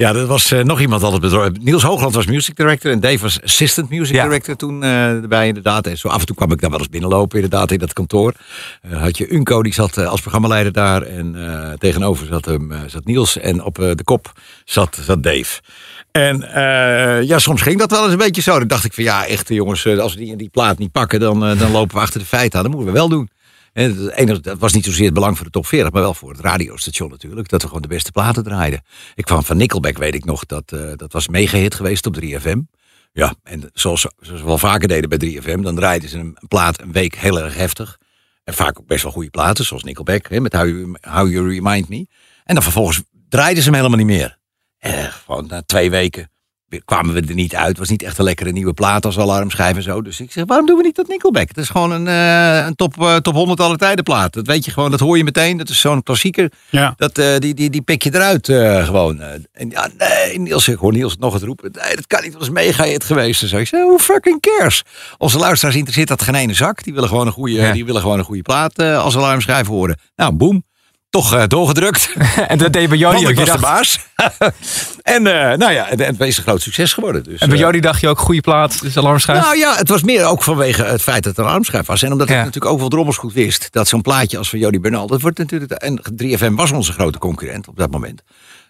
Ja, 0.00 0.12
dat 0.12 0.26
was 0.28 0.50
eh, 0.52 0.64
nog 0.64 0.80
iemand 0.80 1.02
altijd 1.02 1.20
betrokken. 1.22 1.56
Niels 1.62 1.82
Hoogland 1.82 2.14
was 2.14 2.26
music 2.26 2.56
director 2.56 2.90
en 2.92 3.00
Dave 3.00 3.18
was 3.18 3.42
assistant 3.42 3.90
music 3.90 4.14
Ja. 4.14 4.22
director 4.24 4.56
toen 4.56 4.82
eh, 4.82 5.08
erbij 5.08 5.46
inderdaad. 5.46 5.86
En 5.86 5.98
zo 5.98 6.08
af 6.08 6.20
en 6.20 6.26
toe 6.26 6.36
kwam 6.36 6.52
ik 6.52 6.60
daar 6.60 6.70
wel 6.70 6.78
eens 6.78 6.88
binnenlopen 6.88 7.34
inderdaad 7.42 7.70
in 7.70 7.78
dat 7.78 7.92
kantoor. 7.92 8.32
Eh, 8.82 9.00
had 9.02 9.18
je 9.18 9.32
Unco, 9.32 9.62
die 9.62 9.72
zat 9.74 9.96
eh, 9.96 10.06
als 10.08 10.20
programmaleider 10.20 10.72
daar. 10.72 11.02
En 11.02 11.34
eh, 11.68 11.72
tegenover 11.78 12.26
zat, 12.26 12.44
hem, 12.44 12.72
eh, 12.72 12.78
zat 12.86 13.04
Niels 13.04 13.38
en 13.38 13.62
op 13.64 13.78
eh, 13.78 13.90
de 13.94 14.04
kop 14.04 14.32
zat, 14.64 14.98
zat 15.04 15.22
Dave. 15.22 15.60
En 16.12 16.42
eh, 16.54 17.22
ja, 17.28 17.38
soms 17.38 17.62
ging 17.62 17.78
dat 17.78 17.90
wel 17.90 18.02
eens 18.02 18.12
een 18.12 18.18
beetje 18.18 18.42
zo. 18.42 18.58
Dan 18.58 18.68
dacht 18.68 18.84
ik 18.84 18.92
van 18.94 19.04
ja, 19.04 19.26
echt 19.26 19.48
jongens, 19.48 19.84
eh, 19.84 19.98
als 19.98 20.14
we 20.14 20.20
die, 20.20 20.36
die 20.36 20.48
plaat 20.48 20.78
niet 20.78 20.92
pakken, 20.92 21.20
dan, 21.20 21.44
eh, 21.46 21.58
dan 21.58 21.70
lopen 21.70 21.94
we 21.96 22.00
achter 22.02 22.20
de 22.20 22.26
feiten 22.26 22.58
aan. 22.58 22.64
Dat 22.64 22.74
moeten 22.74 22.92
we 22.92 22.98
wel 22.98 23.08
doen. 23.08 23.30
Dat 24.42 24.58
was 24.58 24.72
niet 24.72 24.84
zozeer 24.84 25.04
het 25.04 25.14
belang 25.14 25.36
voor 25.36 25.46
de 25.46 25.52
top 25.52 25.66
40, 25.66 25.92
maar 25.92 26.02
wel 26.02 26.14
voor 26.14 26.30
het 26.30 26.40
radiostation 26.40 27.10
natuurlijk. 27.10 27.48
Dat 27.48 27.60
we 27.62 27.66
gewoon 27.66 27.82
de 27.82 27.88
beste 27.88 28.12
platen 28.12 28.42
draaiden. 28.42 28.82
Ik 29.14 29.24
kwam 29.24 29.44
van 29.44 29.56
Nickelback, 29.56 29.98
weet 29.98 30.14
ik 30.14 30.24
nog, 30.24 30.46
dat, 30.46 30.72
eh, 30.72 30.92
dat 30.96 31.12
was 31.12 31.28
mega 31.28 31.58
hit 31.58 31.74
geweest 31.74 32.06
op 32.06 32.14
3FM. 32.14 32.60
Ja, 33.12 33.34
en 33.42 33.70
zoals, 33.72 34.06
zoals 34.20 34.40
we 34.40 34.46
wel 34.46 34.58
vaker 34.58 34.88
deden 34.88 35.08
bij 35.08 35.18
3FM, 35.18 35.62
dan 35.62 35.74
draaiden 35.74 36.08
ze 36.08 36.18
een, 36.18 36.36
een 36.40 36.48
plaat 36.48 36.80
een 36.80 36.92
week 36.92 37.14
heel 37.14 37.40
erg 37.40 37.54
heftig. 37.54 37.98
En 38.44 38.54
vaak 38.54 38.78
ook 38.78 38.86
best 38.86 39.02
wel 39.02 39.12
goede 39.12 39.30
platen, 39.30 39.64
zoals 39.64 39.82
Nickelback, 39.82 40.28
hè, 40.28 40.40
met 40.40 40.52
How 40.52 40.68
you, 40.68 40.96
How 41.00 41.30
you 41.30 41.48
Remind 41.48 41.88
Me. 41.88 42.06
En 42.44 42.54
dan 42.54 42.62
vervolgens 42.62 43.02
draaiden 43.28 43.62
ze 43.62 43.68
hem 43.68 43.78
helemaal 43.78 43.98
niet 43.98 44.16
meer. 44.16 44.38
Eh, 44.78 45.04
gewoon 45.04 45.46
na 45.46 45.62
twee 45.62 45.90
weken 45.90 46.30
kwamen 46.84 47.14
we 47.14 47.20
er 47.28 47.34
niet 47.34 47.54
uit. 47.54 47.68
Het 47.68 47.78
was 47.78 47.88
niet 47.88 48.02
echt 48.02 48.18
een 48.18 48.24
lekkere 48.24 48.52
nieuwe 48.52 48.72
plaat 48.72 49.04
als 49.04 49.18
alarmschijf 49.18 49.76
en 49.76 49.82
zo. 49.82 50.02
Dus 50.02 50.20
ik 50.20 50.32
zeg, 50.32 50.44
waarom 50.46 50.66
doen 50.66 50.76
we 50.76 50.82
niet 50.82 50.96
dat 50.96 51.08
Nickelback? 51.08 51.48
Het 51.48 51.56
is 51.56 51.68
gewoon 51.68 51.90
een, 51.90 52.06
eh, 52.06 52.66
een 52.66 52.74
top, 52.74 53.00
eh, 53.02 53.16
top 53.16 53.34
100 53.34 53.60
alle 53.60 53.76
tijden 53.76 54.04
plaat. 54.04 54.32
Dat 54.32 54.46
weet 54.46 54.64
je 54.64 54.70
gewoon, 54.70 54.90
dat 54.90 55.00
hoor 55.00 55.16
je 55.16 55.24
meteen. 55.24 55.56
Dat 55.56 55.68
is 55.68 55.80
zo'n 55.80 56.02
klassieker. 56.02 56.52
Ja. 56.68 56.94
Dat, 56.96 57.18
eh, 57.18 57.36
die, 57.38 57.54
die, 57.54 57.70
die 57.70 57.82
pik 57.82 58.02
je 58.02 58.14
eruit 58.14 58.46
gewoon. 58.86 59.20
En 59.20 59.70
ja, 59.70 59.88
nee, 59.98 60.38
Niels, 60.38 60.68
ik 60.68 60.78
hoor 60.78 60.92
Niels 60.92 61.16
nog 61.16 61.32
het 61.32 61.42
roepen. 61.42 61.70
Nee, 61.82 61.94
dat 61.96 62.06
kan 62.06 62.22
niet, 62.22 62.32
dat 62.32 62.42
is 62.42 62.50
mega 62.50 62.84
hit 62.84 63.04
geweest. 63.04 63.42
En 63.42 63.48
zo. 63.48 63.56
Ik 63.56 63.66
zeg, 63.66 63.80
who 63.80 63.98
fucking 63.98 64.40
cares? 64.40 64.82
Onze 65.18 65.38
luisteraars 65.38 65.74
interesseert 65.76 66.08
dat 66.08 66.22
geen 66.22 66.34
ene 66.34 66.54
zak. 66.54 66.84
Die 66.84 66.94
willen 66.94 67.08
gewoon 67.08 67.26
een 67.26 67.32
goede, 67.32 67.52
Ja. 67.54 67.72
die 67.72 67.84
willen 67.84 68.00
gewoon 68.00 68.18
een 68.18 68.24
goede 68.24 68.42
plaat 68.42 68.78
als 68.78 69.16
alarmschijf 69.16 69.66
horen. 69.66 69.98
Nou, 70.16 70.32
boem. 70.32 70.64
Toch 71.10 71.34
eh, 71.34 71.42
doorgedrukt. 71.46 72.12
En 72.48 72.58
dat 72.58 72.72
deed 72.72 72.88
bij 72.88 72.98
Jody 72.98 73.24
ook. 73.24 73.30
ik 73.30 73.36
was 73.36 73.50
de 73.50 73.58
baas. 73.58 73.98
en 75.02 75.26
eh, 75.26 75.58
nou 75.58 75.72
ja, 75.72 75.86
het, 75.88 76.06
het 76.06 76.20
is 76.20 76.36
een 76.36 76.42
groot 76.42 76.62
succes 76.62 76.92
geworden. 76.92 77.22
Dus, 77.22 77.40
En 77.40 77.48
bij 77.48 77.58
eh, 77.58 77.64
Jody 77.64 77.80
dacht 77.80 78.00
je 78.00 78.08
ook, 78.08 78.18
goede 78.18 78.40
plaat, 78.40 78.80
dus 78.80 78.96
alarmschijf. 78.96 79.40
nou 79.40 79.56
ja, 79.56 79.76
het 79.76 79.88
was 79.88 80.02
meer 80.02 80.24
ook 80.24 80.42
vanwege 80.42 80.84
het 80.84 81.02
feit 81.02 81.22
dat 81.22 81.36
het 81.36 81.44
een 81.44 81.50
alarmschijf 81.50 81.86
was. 81.86 82.02
En 82.02 82.12
omdat 82.12 82.28
ik 82.28 82.36
natuurlijk 82.36 82.64
ook 82.64 82.78
wel 82.78 82.88
drommels 82.88 83.16
goed 83.16 83.32
wist. 83.32 83.68
Dat 83.70 83.88
zo'n 83.88 84.02
plaatje 84.02 84.38
als 84.38 84.50
van 84.50 84.58
Jody 84.58 84.80
Bernal. 84.80 85.06
Dat 85.06 85.20
wordt 85.20 85.38
natuurlijk. 85.38 85.72
En 85.72 86.00
3FM 86.22 86.52
was 86.52 86.70
onze 86.70 86.92
grote 86.92 87.18
concurrent 87.18 87.68
op 87.68 87.76
dat 87.76 87.90
moment. 87.90 88.22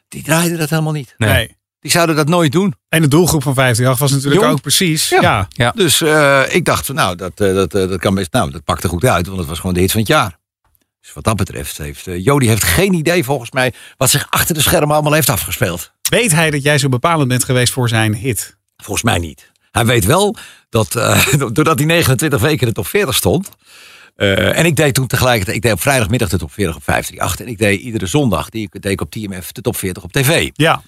Die 0.09 0.23
draaiden 0.23 0.59
dat 0.59 0.71
helemaal 0.71 0.93
niet. 0.93 1.15
Nee. 1.17 1.33
Nee. 1.33 1.59
Die 1.81 1.91
zouden 1.91 2.17
dat 2.17 2.29
nooit 2.29 2.53
doen. 2.53 2.75
En 2.89 3.03
de 3.03 3.09
doelgroep 3.09 3.43
van 3.43 3.53
58 3.53 3.99
was 3.99 4.11
natuurlijk 4.11 4.41
Jong. 4.41 4.53
ook 4.53 4.61
precies. 4.61 5.09
Ja. 5.09 5.21
Ja. 5.21 5.49
Ja. 5.49 5.71
Dus 5.71 6.01
eh, 6.01 6.43
ik 6.49 6.65
dacht 6.65 6.87
van 6.87 6.95
nou, 6.95 7.17
dat, 7.17 7.41
eh, 7.41 7.55
dat, 7.55 7.75
eh, 7.75 7.89
dat 7.89 8.01
kan 8.01 8.15
best. 8.15 8.33
Nou, 8.33 8.51
dat 8.51 8.65
pakte 8.65 8.89
goed 8.89 9.05
uit. 9.05 9.27
Want 9.27 9.39
het 9.39 9.49
was 9.49 9.59
gewoon 9.59 9.75
de 9.75 9.81
hit 9.81 9.91
van 9.91 10.01
het 10.01 10.09
jaar. 10.09 10.39
Dus 11.00 11.12
wat 11.12 11.25
dat 11.25 11.37
betreft 11.37 11.78
heeft 11.78 12.07
eh, 12.07 12.25
Jody 12.25 12.47
heeft 12.47 12.64
geen 12.64 12.92
idee 12.92 13.25
volgens 13.25 13.50
mij. 13.50 13.73
wat 13.97 14.11
zich 14.11 14.26
achter 14.30 14.54
de 14.54 14.61
schermen 14.61 14.95
allemaal 14.95 15.12
heeft 15.12 15.28
afgespeeld. 15.30 15.92
Weet 16.09 16.33
hij 16.33 16.50
dat 16.50 16.62
jij 16.62 16.78
zo 16.78 16.88
bepalend 16.88 17.28
bent 17.28 17.45
geweest 17.45 17.73
voor 17.73 17.88
zijn 17.88 18.14
hit? 18.14 18.57
Volgens 18.76 19.02
mij 19.02 19.19
niet. 19.19 19.50
Hij 19.71 19.87
weet 19.87 20.04
wel 20.04 20.37
dat 20.69 20.95
eh, 20.97 21.25
doordat 21.52 21.78
hij 21.78 21.87
29 21.87 22.40
weken 22.40 22.61
in 22.61 22.66
de 22.69 22.75
top 22.75 22.87
40 22.87 23.14
stond. 23.14 23.49
eh, 24.16 24.59
en 24.59 24.64
ik 24.66 24.76
deed 24.76 24.95
toen 24.95 25.07
tegelijkertijd, 25.07 25.57
ik 25.57 25.62
deed 25.62 25.73
op 25.73 25.80
vrijdagmiddag 25.80 26.28
de 26.28 26.38
top 26.38 26.52
40 26.52 26.76
op 26.76 26.83
538. 26.83 27.47
En 27.47 27.52
ik 27.52 27.59
deed 27.59 27.87
iedere 27.87 28.07
zondag, 28.07 28.49
die 28.49 28.69
deed 28.71 28.92
ik 28.92 29.00
op 29.00 29.11
TMF, 29.11 29.52
de 29.52 29.61
top 29.61 29.76
40 29.76 30.02
op 30.02 30.12
tv. 30.12 30.50
Ja. 30.52 30.83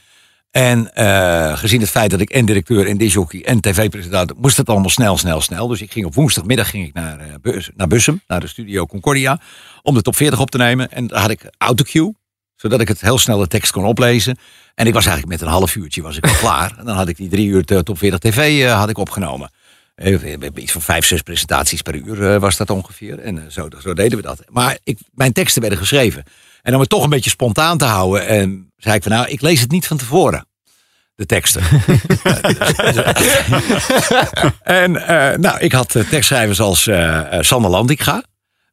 En 0.52 0.94
eh, 0.94 1.56
gezien 1.56 1.80
het 1.80 1.90
feit 1.90 2.10
dat 2.10 2.20
ik 2.20 2.30
en 2.30 2.44
directeur 2.44 2.86
en 2.86 2.96
disjockey 2.96 3.44
en 3.44 3.60
tv-presentator... 3.60 4.36
moest 4.40 4.56
het 4.56 4.68
allemaal 4.68 4.90
snel, 4.90 5.18
snel, 5.18 5.40
snel. 5.40 5.66
Dus 5.66 5.80
ik 5.82 5.92
ging 5.92 6.06
op 6.06 6.14
woensdagmiddag 6.14 6.70
ging 6.70 6.86
ik 6.86 6.94
naar, 6.94 7.18
eh, 7.18 7.26
Bus- 7.40 7.70
naar 7.76 7.86
Bussum, 7.86 8.22
naar 8.26 8.40
de 8.40 8.46
studio 8.46 8.86
Concordia... 8.86 9.40
om 9.82 9.94
de 9.94 10.02
top 10.02 10.16
40 10.16 10.40
op 10.40 10.50
te 10.50 10.58
nemen. 10.58 10.90
En 10.90 11.06
daar 11.06 11.20
had 11.20 11.30
ik 11.30 11.50
autocue, 11.58 12.14
zodat 12.56 12.80
ik 12.80 12.88
het 12.88 13.00
heel 13.00 13.18
snel 13.18 13.38
de 13.38 13.46
tekst 13.46 13.72
kon 13.72 13.84
oplezen. 13.84 14.38
En 14.74 14.86
ik 14.86 14.92
was 14.92 15.06
eigenlijk 15.06 15.38
met 15.38 15.48
een 15.48 15.54
half 15.54 15.76
uurtje 15.76 16.02
was 16.02 16.16
ik 16.16 16.22
klaar. 16.40 16.74
En 16.78 16.84
dan 16.84 16.96
had 16.96 17.08
ik 17.08 17.16
die 17.16 17.28
drie 17.28 17.46
uur 17.46 17.64
de 17.66 17.82
top 17.82 17.98
40 17.98 18.18
tv 18.18 18.64
eh, 18.64 18.78
had 18.78 18.88
ik 18.88 18.98
opgenomen. 18.98 19.50
Eh, 19.94 20.46
iets 20.54 20.72
van 20.72 20.82
vijf, 20.82 21.06
zes 21.06 21.22
presentaties 21.22 21.82
per 21.82 21.94
uur 21.94 22.32
eh, 22.32 22.40
was 22.40 22.56
dat 22.56 22.70
ongeveer. 22.70 23.18
En 23.18 23.38
eh, 23.38 23.44
zo, 23.50 23.68
zo 23.82 23.94
deden 23.94 24.18
we 24.18 24.24
dat. 24.24 24.44
Maar 24.48 24.78
ik, 24.84 24.98
mijn 25.14 25.32
teksten 25.32 25.60
werden 25.60 25.78
geschreven. 25.78 26.24
En 26.62 26.74
om 26.74 26.80
het 26.80 26.88
toch 26.88 27.04
een 27.04 27.10
beetje 27.10 27.30
spontaan 27.30 27.78
te 27.78 27.84
houden, 27.84 28.26
en 28.26 28.71
zei 28.82 28.94
ik 28.96 29.02
van 29.02 29.12
nou, 29.12 29.28
ik 29.28 29.40
lees 29.40 29.60
het 29.60 29.70
niet 29.70 29.86
van 29.86 29.96
tevoren. 29.96 30.46
De 31.14 31.26
teksten. 31.26 31.62
en 34.62 34.96
eh, 35.06 35.38
nou, 35.38 35.58
ik 35.58 35.72
had 35.72 35.94
eh, 35.94 36.08
tekstschrijvers 36.08 36.60
als 36.60 36.86
eh 36.86 37.20
Sander 37.40 37.70
Landiga. 37.70 38.22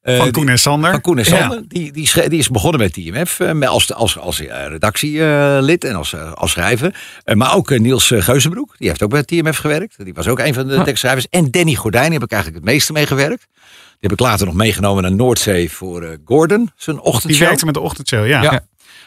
Eh, 0.02 0.16
Van 0.16 0.24
die- 0.24 0.34
Koen 0.34 0.50
en 0.50 0.60
Sander. 0.60 0.92
van 0.92 1.02
Koen 1.02 1.18
en 1.18 1.24
Ja. 1.32 1.38
Sander. 1.40 1.64
Die, 1.68 1.92
die, 1.92 2.30
die 2.30 2.40
is 2.40 2.50
begonnen 2.50 2.80
met 2.82 2.94
TMF 2.94 3.40
met 3.54 3.70
als, 3.70 3.94
als, 3.94 4.18
als 4.18 4.40
redactielid 4.40 5.84
en 5.84 5.96
als, 5.96 6.16
als 6.36 6.52
schrijver. 6.52 6.96
Maar 7.34 7.56
ook 7.56 7.70
Niels 7.80 8.12
Geuzenbroek. 8.16 8.76
Die 8.78 8.88
heeft 8.88 9.04
ook 9.04 9.10
bij 9.10 9.24
TMF 9.24 9.58
gewerkt. 9.58 10.04
Die 10.06 10.14
was 10.14 10.28
ook 10.28 10.40
een 10.40 10.54
van 10.54 10.68
de 10.68 10.82
tekstschrijvers. 10.84 11.28
En 11.30 11.52
Danny 11.52 11.76
Gordijn 11.76 12.12
heb 12.12 12.24
ik 12.24 12.32
eigenlijk 12.32 12.64
het 12.64 12.74
meeste 12.74 12.92
mee 12.94 13.06
gewerkt. 13.08 13.48
Die 13.90 14.10
heb 14.10 14.12
ik 14.12 14.20
later 14.20 14.46
nog 14.46 14.56
meegenomen 14.56 15.04
naar 15.04 15.12
Noordzee 15.12 15.72
voor 15.72 16.18
Gordon. 16.26 16.72
Zijn 16.76 16.96
Die 16.96 17.06
ochtendshow. 17.06 17.48
werkte 17.48 17.66
met 17.66 17.74
de 17.74 17.80
ochtendshow, 17.80 18.28
ja. 18.28 18.42
Ja. 18.42 18.62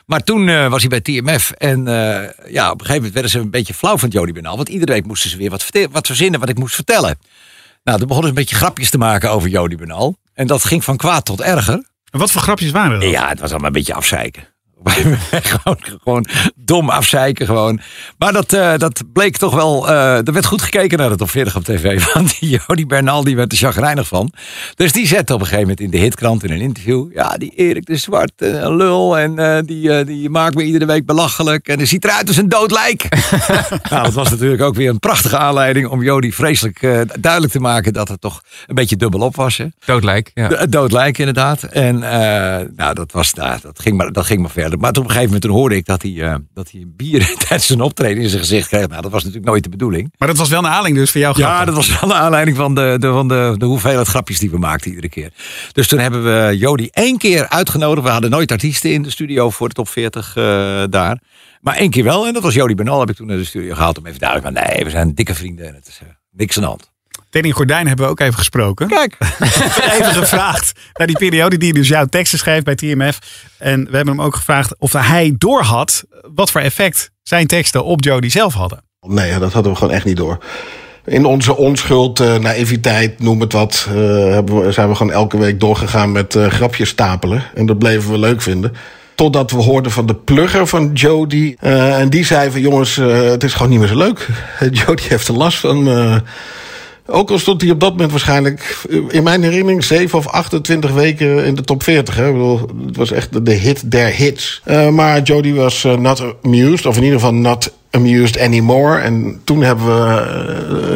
Maar 0.07 0.23
toen 0.23 0.49
eh, 0.49 0.69
was 0.69 0.81
hij 0.87 0.89
bij 0.89 1.01
TMF. 1.01 1.51
En 1.51 1.89
eh, 1.89 2.53
ja, 2.53 2.71
op 2.71 2.81
een 2.81 2.87
gegeven 2.87 2.95
moment 2.95 3.13
werden 3.13 3.31
ze 3.31 3.39
een 3.39 3.51
beetje 3.51 3.75
flauw 3.75 3.99
van 3.99 4.09
Jody 4.09 4.33
Bernal. 4.33 4.57
Want 4.57 4.69
iedere 4.69 4.93
week 4.93 5.07
moesten 5.07 5.31
ze 5.31 5.37
weer 5.37 5.51
wat, 5.51 5.67
wat 5.91 6.07
verzinnen 6.07 6.41
wat 6.41 6.49
ik 6.49 6.59
moest 6.59 6.75
vertellen. 6.75 7.19
Nou, 7.85 7.99
toen 7.99 8.09
begonnen 8.09 8.33
ze 8.33 8.39
een 8.39 8.45
beetje 8.45 8.57
grapjes 8.57 8.91
te 8.91 8.99
maken 8.99 9.31
over 9.31 9.49
Jody 9.49 9.77
Bernal. 9.77 10.17
En 10.35 10.47
dat 10.47 10.65
ging 10.65 10.85
van 10.85 10.97
kwaad 10.97 11.25
tot 11.25 11.41
erger. 11.41 11.91
En 12.11 12.19
wat 12.19 12.31
voor 12.31 12.43
grapjes 12.43 12.71
waren 12.71 13.01
dat? 13.01 13.11
Ja, 13.11 13.29
het 13.29 13.41
was 13.41 13.51
allemaal 13.51 13.67
een 13.67 13.75
beetje 13.75 13.95
afzeiken. 13.95 14.52
gewoon, 15.53 15.79
gewoon 16.03 16.27
dom 16.55 16.91
afzeiken 16.91 17.47
gewoon. 17.47 17.81
Maar 18.19 18.33
dat, 18.33 18.53
eh, 18.53 18.77
dat 18.77 19.03
bleek 19.13 19.37
toch 19.37 19.55
wel... 19.55 19.89
eh, 19.89 20.27
er 20.27 20.33
werd 20.33 20.47
goed 20.47 20.63
gekeken 20.63 20.99
naar 20.99 21.09
de 21.09 21.17
top 21.17 21.31
40 21.31 21.57
op 21.57 21.65
tv. 21.65 22.05
Want 22.15 22.37
Jody 22.41 22.87
Bernal 22.87 23.25
die 23.25 23.37
werd 23.37 23.53
er 23.53 23.59
chagrijnig 23.59 24.09
van. 24.09 24.33
Dus 24.75 24.93
die 24.93 25.07
zette 25.07 25.35
op 25.35 25.41
een 25.41 25.47
gegeven 25.47 25.69
moment 25.69 25.81
in 25.81 25.91
de 25.91 25.99
hitkrant 25.99 26.45
in 26.45 26.51
een 26.51 26.61
interview... 26.61 27.13
Ja, 27.15 27.37
die 27.37 27.53
Erik 27.57 27.87
de 27.87 27.97
Zwart, 27.97 28.33
een 28.37 28.77
lul. 28.77 29.19
En 29.19 29.39
eh, 29.39 29.63
die, 29.65 30.05
die 30.05 30.31
maakt 30.31 30.55
me 30.55 30.63
iedere 30.63 30.87
week 30.87 31.07
belachelijk. 31.07 31.69
En 31.69 31.79
die 31.79 31.87
ziet 31.87 32.05
eruit 32.05 32.29
als 32.29 32.37
een 32.37 32.49
dood 32.49 32.71
lijk. 32.71 33.09
nou, 33.91 34.03
dat 34.03 34.13
was 34.13 34.31
natuurlijk 34.31 34.63
ook 34.63 34.75
weer 34.75 34.89
een 34.89 34.99
prachtige 34.99 35.39
aanleiding... 35.39 35.87
om 35.89 36.03
Jody 36.03 36.31
vreselijk 36.33 36.81
duidelijk 37.21 37.53
te 37.53 37.61
maken... 37.61 37.93
dat 37.93 38.09
het 38.09 38.21
toch 38.21 38.43
een 38.67 38.75
beetje 38.75 38.97
dubbelop 38.97 39.37
was. 39.37 39.57
Hè? 39.57 39.67
Doodlijk. 39.85 40.31
Ja. 40.35 40.67
Dood 40.67 40.93
lijk 40.93 41.19
inderdaad. 41.19 41.63
En 41.63 41.99
nou, 42.77 42.95
dat, 42.95 43.13
was, 43.13 43.35
nou, 43.35 43.59
dat, 43.63 43.81
ging 43.81 43.97
maar, 43.97 44.13
dat 44.13 44.27
ging 44.27 44.41
maar 44.41 44.51
verder. 44.51 44.72
Maar 44.81 44.93
toen 44.93 45.03
op 45.03 45.09
een 45.09 45.15
gegeven 45.15 45.35
moment 45.35 45.43
toen 45.43 45.61
hoorde 45.61 45.77
ik 45.77 45.87
dat 45.87 46.03
hij, 46.03 46.23
eh, 46.23 46.35
dat 46.55 46.71
hij 46.71 46.81
een 46.81 46.95
bier 46.97 47.27
tijdens 47.49 47.67
zijn 47.67 47.81
optreden 47.81 48.23
in 48.23 48.29
zijn 48.29 48.41
gezicht 48.41 48.69
kreeg. 48.69 48.89
Nou, 48.89 49.03
dat 49.03 49.11
was 49.11 49.23
natuurlijk 49.23 49.51
nooit 49.51 49.63
de 49.63 49.69
bedoeling. 49.69 50.13
Maar 50.19 50.29
dat 50.29 50.37
was 50.37 50.49
wel 50.49 50.59
een 50.59 50.67
aanleiding 50.67 50.97
dus 50.97 51.11
voor 51.11 51.21
jou 51.21 51.39
Ja, 51.39 51.65
dat 51.65 51.75
was 51.75 52.01
wel 52.01 52.09
de 52.09 52.15
aanleiding 52.15 52.57
van 52.57 52.75
de, 52.75 52.97
de, 52.99 53.13
van 53.13 53.29
de, 53.29 53.55
de 53.59 53.65
hoeveelheid 53.65 54.09
grapjes 54.09 54.39
die 54.39 54.51
we 54.51 54.59
maakten 54.59 54.91
iedere 54.91 55.09
keer. 55.09 55.33
Dus 55.73 55.89
toen 55.89 55.99
hebben 55.99 56.25
we 56.25 56.57
Jody 56.57 56.89
één 56.91 57.19
keer 57.19 57.49
uitgenodigd. 57.49 58.07
We 58.07 58.13
hadden 58.13 58.31
nooit 58.31 58.51
artiesten 58.51 58.93
in 58.93 59.03
de 59.03 59.11
studio 59.11 59.51
voor 59.51 59.69
de 59.69 59.75
top 59.75 59.89
40 59.89 60.37
eh, 60.37 60.43
daar. 60.91 61.21
Maar 61.61 61.77
één 61.77 61.91
keer 61.91 62.05
wel. 62.05 62.27
En 62.27 62.33
dat 62.33 62.43
was 62.43 62.55
Jody 62.55 62.75
Bernal. 62.75 63.01
Heb 63.01 63.11
ik 63.11 63.17
toen 63.17 63.27
naar 63.27 63.37
de 63.37 63.45
studio 63.45 63.75
gehaald 63.75 63.99
om 63.99 64.07
even 64.07 64.19
duidelijk 64.19 64.55
maken. 64.55 64.69
Nee, 64.69 64.85
we 64.85 64.91
zijn 64.91 65.15
dikke 65.15 65.35
vrienden. 65.35 65.69
En 65.69 65.75
het 65.75 65.89
is 65.89 65.99
eh, 66.03 66.09
niks 66.31 66.57
aan 66.57 66.63
de 66.63 66.69
hand. 66.69 66.92
Danny 67.33 67.51
Gordijn 67.51 67.87
hebben 67.87 68.05
we 68.05 68.11
ook 68.11 68.21
even 68.21 68.39
gesproken. 68.39 68.89
Kijk. 68.89 69.17
even 69.99 70.15
gevraagd 70.15 70.73
naar 70.95 71.07
die 71.07 71.19
periode 71.19 71.59
die 71.59 71.71
hij 71.71 71.79
dus 71.81 71.89
jouw 71.89 72.05
teksten 72.07 72.39
schreef 72.39 72.63
bij 72.63 72.75
TMF. 72.75 73.19
En 73.59 73.85
we 73.91 73.97
hebben 73.97 74.15
hem 74.15 74.25
ook 74.25 74.35
gevraagd 74.37 74.75
of 74.79 74.93
hij 74.93 75.35
doorhad 75.39 76.05
wat 76.35 76.51
voor 76.51 76.61
effect 76.61 77.11
zijn 77.23 77.47
teksten 77.47 77.85
op 77.85 78.05
Jody 78.05 78.29
zelf 78.29 78.55
hadden. 78.55 78.85
Nee, 79.07 79.39
dat 79.39 79.53
hadden 79.53 79.73
we 79.73 79.79
gewoon 79.79 79.95
echt 79.95 80.05
niet 80.05 80.17
door. 80.17 80.39
In 81.05 81.25
onze 81.25 81.57
onschuld, 81.57 82.21
eh, 82.21 82.35
naïviteit, 82.37 83.21
noem 83.21 83.41
het 83.41 83.53
wat, 83.53 83.87
eh, 83.89 83.95
we, 83.95 84.67
zijn 84.69 84.89
we 84.89 84.95
gewoon 84.95 85.13
elke 85.13 85.39
week 85.39 85.61
doorgegaan 85.61 86.13
met 86.13 86.35
eh, 86.35 86.47
grapjes 86.47 86.89
stapelen. 86.89 87.43
En 87.55 87.67
dat 87.67 87.79
bleven 87.79 88.11
we 88.11 88.19
leuk 88.19 88.43
vinden. 88.43 88.73
Totdat 89.15 89.51
we 89.51 89.57
hoorden 89.63 89.93
van 89.93 90.07
de 90.07 90.15
plugger 90.15 90.67
van 90.67 90.91
Jody. 90.93 91.55
eh, 91.59 91.99
en 92.01 92.11
die 92.11 92.25
zei 92.25 92.51
van 92.51 92.61
jongens, 92.61 92.97
het 92.97 93.45
is 93.45 93.53
gewoon 93.53 93.71
niet 93.71 93.79
meer 93.79 93.89
zo 93.89 93.97
leuk. 93.97 94.29
Jody 94.87 95.03
heeft 95.09 95.29
er 95.29 95.35
last 95.35 95.59
van. 95.59 95.85
Ook 97.13 97.31
al 97.31 97.39
stond 97.39 97.61
hij 97.63 97.71
op 97.71 97.81
dat 97.81 97.91
moment 97.91 98.11
waarschijnlijk, 98.11 98.77
eh, 98.91 98.99
in 99.09 99.23
mijn 99.23 99.43
herinnering, 99.43 99.85
7 99.85 100.19
of 100.19 100.27
28 100.27 100.91
weken 100.93 101.45
in 101.45 101.55
de 101.55 101.63
top 101.63 101.83
40. 101.83 102.15
Hè? 102.17 102.27
Ik 102.27 102.33
bedoel, 102.33 102.61
het 102.87 102.97
was 102.97 103.11
echt 103.11 103.45
de- 103.47 103.51
hit 103.53 103.91
der 103.91 104.07
hits. 104.15 104.61
Eh, 104.65 104.89
maar 104.89 105.23
Jody 105.23 105.53
was 105.55 105.85
eh, 105.85 105.97
not 105.97 106.23
amused, 106.43 106.87
of 106.87 106.97
in 106.97 107.03
ieder 107.03 107.19
geval 107.19 107.35
not 107.35 107.73
amused 107.91 108.39
anymore. 108.41 108.99
En 108.99 109.41
toen 109.45 109.63
hebben 109.63 109.87
we 109.87 110.15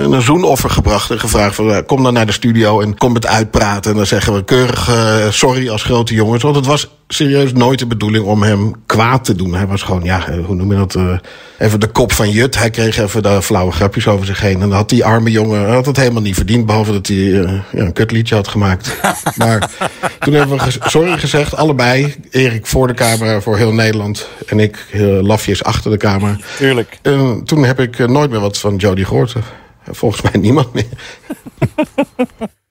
eh, 0.05 0.12
een 0.12 0.22
zoenoffer 0.22 0.70
gebracht 0.70 1.11
en 1.11 1.20
gevraagd 1.20 1.55
van, 1.55 1.85
kom 1.87 2.02
dan 2.02 2.12
naar 2.12 2.26
de 2.26 2.33
studio 2.33 2.81
en 2.81 2.96
kom 2.98 3.14
het 3.14 3.26
uitpraten. 3.26 3.90
En 3.90 3.96
dan 3.96 4.07
zeggen 4.07 4.35
we 4.35 4.44
keurig 4.44 4.90
sorry 5.31 5.68
als 5.68 5.83
grote 5.83 6.14
jongens. 6.14 6.42
Want 6.42 6.57
het 6.57 6.66
was 6.66 6.88
serieus 7.09 7.53
nooit 7.53 7.79
de 7.79 7.87
bedoeling 7.87 8.25
om 8.25 8.42
hem 8.42 8.73
kwaad 8.87 9.25
te 9.25 9.35
doen. 9.35 9.55
Hij 9.55 9.66
was 9.66 9.83
gewoon, 9.83 10.03
ja, 10.05 10.29
eh, 10.29 10.45
hoe 10.45 10.55
noem 10.55 10.71
je 10.71 10.77
dat? 10.77 10.95
eh, 10.95 11.19
even 11.59 11.81
de 11.81 11.87
kop 11.87 12.12
van 12.12 12.31
Jut. 12.31 12.59
Hij 12.59 12.71
kreeg 12.71 12.99
even 12.99 13.23
de 13.23 13.42
flauwe 13.42 13.73
grapjes 13.73 14.07
over 14.09 14.27
zich 14.27 14.40
heen. 14.40 14.55
En 14.55 14.61
dan 14.61 14.73
had 14.73 14.88
die 14.88 15.05
arme 15.05 15.31
jongen 15.31 15.69
had 15.73 15.87
het 15.87 15.97
helemaal 15.97 16.23
niet 16.23 16.35
verdiend. 16.35 16.66
Behalve 16.66 16.92
dat 16.92 17.07
hij 17.07 17.16
eh, 17.16 17.53
ja, 17.73 17.81
een 17.81 17.92
kutliedje 17.92 18.35
had 18.35 18.49
gemaakt. 18.49 18.97
maar 19.37 19.71
toen 20.19 20.35
hebben 20.35 20.57
we 20.59 20.77
sorry 20.85 21.19
gezegd, 21.19 21.57
allebei. 21.57 22.14
Erik 22.31 22.66
voor 22.66 22.87
de 22.87 22.95
camera 22.95 23.40
voor 23.40 23.57
heel 23.57 23.73
Nederland. 23.73 24.29
En 24.47 24.61
ik 24.61 24.87
eh, 24.92 25.01
lafjes 25.23 25.64
achter 25.64 25.90
de 25.90 25.97
camera. 25.97 26.37
Tuurlijk. 26.59 26.99
En 27.03 27.40
toen 27.45 27.64
heb 27.64 27.81
ik 27.81 28.09
nooit 28.09 28.31
meer 28.31 28.40
wat 28.40 28.59
van 28.59 28.77
Jody 28.77 29.05
gehoord. 29.05 29.33
Eh, 29.35 29.42
Volgens 29.90 30.23
mij 30.23 30.40
niemand 30.40 30.73
meer. 30.75 30.87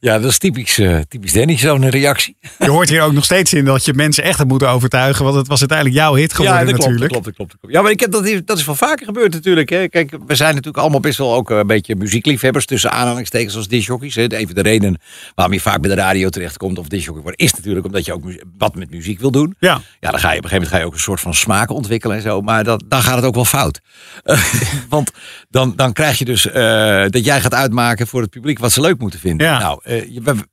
Ja, 0.00 0.18
dat 0.18 0.30
is 0.30 0.38
typisch, 0.38 0.78
eh, 0.78 0.98
typisch 1.08 1.32
Danny, 1.32 1.56
zo'n 1.56 1.88
reactie. 1.88 2.36
Je 2.58 2.70
hoort 2.70 2.88
hier 2.88 3.02
ook 3.02 3.12
nog 3.12 3.24
steeds 3.24 3.52
in 3.52 3.64
dat 3.64 3.84
je 3.84 3.94
mensen 3.94 4.24
echt 4.24 4.38
hebt 4.38 4.50
moeten 4.50 4.68
overtuigen. 4.68 5.24
Want 5.24 5.36
het 5.36 5.48
was 5.48 5.58
uiteindelijk 5.58 5.98
jouw 5.98 6.14
hit 6.14 6.32
geworden 6.32 6.58
ja, 6.58 6.64
dat 6.64 6.74
klopt, 6.74 6.84
natuurlijk. 6.84 7.10
klopt, 7.10 7.24
dat 7.24 7.34
klopt, 7.34 7.50
dat 7.50 7.60
klopt. 7.60 7.74
Ja, 7.74 7.82
maar 7.82 7.90
ik 7.90 8.00
heb, 8.00 8.10
dat, 8.10 8.26
is, 8.26 8.40
dat 8.44 8.58
is 8.58 8.64
wel 8.64 8.74
vaker 8.74 9.06
gebeurd 9.06 9.32
natuurlijk. 9.32 9.70
Hè. 9.70 9.88
Kijk, 9.88 10.10
we 10.26 10.34
zijn 10.34 10.50
natuurlijk 10.50 10.78
allemaal 10.78 11.00
best 11.00 11.18
wel 11.18 11.34
ook 11.34 11.50
een 11.50 11.66
beetje 11.66 11.96
muziekliefhebbers. 11.96 12.66
Tussen 12.66 12.90
aanhalingstekens 12.90 13.56
als 13.56 13.68
disjockeys. 13.68 14.14
Van 14.14 14.28
de 14.28 14.62
redenen 14.62 15.00
waarom 15.34 15.54
je 15.54 15.60
vaak 15.60 15.80
bij 15.80 15.90
de 15.90 15.96
radio 15.96 16.28
terechtkomt 16.28 16.78
of 16.78 16.88
disjockey 16.88 17.22
wordt... 17.22 17.40
is 17.40 17.54
natuurlijk 17.54 17.86
omdat 17.86 18.04
je 18.04 18.12
ook 18.12 18.22
wat 18.58 18.74
met 18.74 18.90
muziek 18.90 19.20
wil 19.20 19.30
doen. 19.30 19.56
Ja. 19.58 19.80
Ja, 20.00 20.10
dan 20.10 20.20
ga 20.20 20.32
je 20.32 20.38
op 20.38 20.44
een 20.44 20.50
gegeven 20.50 20.52
moment 20.52 20.70
ga 20.70 20.78
je 20.78 20.84
ook 20.84 20.92
een 20.92 20.98
soort 20.98 21.20
van 21.20 21.34
smaak 21.34 21.70
ontwikkelen 21.70 22.16
en 22.16 22.22
zo. 22.22 22.40
Maar 22.40 22.64
dat, 22.64 22.84
dan 22.86 23.02
gaat 23.02 23.16
het 23.16 23.24
ook 23.24 23.34
wel 23.34 23.44
fout. 23.44 23.80
Eh, 24.22 24.42
want 24.88 25.10
dan, 25.50 25.72
dan 25.76 25.92
krijg 25.92 26.18
je 26.18 26.24
dus 26.24 26.46
eh, 26.46 27.04
dat 27.08 27.24
jij 27.24 27.40
gaat 27.40 27.54
uitmaken 27.54 28.06
voor 28.06 28.20
het 28.20 28.30
publiek 28.30 28.58
wat 28.58 28.72
ze 28.72 28.80
leuk 28.80 28.98
moeten 28.98 29.20
vinden. 29.20 29.46
Ja. 29.46 29.58
Nou, 29.58 29.80
eh, 29.82 29.87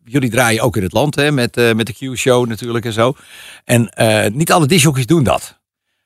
jullie 0.04 0.30
draaien 0.30 0.64
ook 0.64 0.78
in 0.78 0.84
het 0.84 0.94
land 0.94 1.16
hè, 1.16 1.32
met, 1.32 1.58
eh, 1.58 1.74
met 1.74 1.88
de 1.88 1.94
Q-show 1.94 2.48
natuurlijk 2.48 2.86
en 2.86 2.94
zo. 2.94 3.16
En 3.64 3.90
eh, 3.90 4.32
niet 4.32 4.52
alle 4.52 4.68
disjockeys 4.68 5.06
doen 5.06 5.24
dat. 5.24 5.60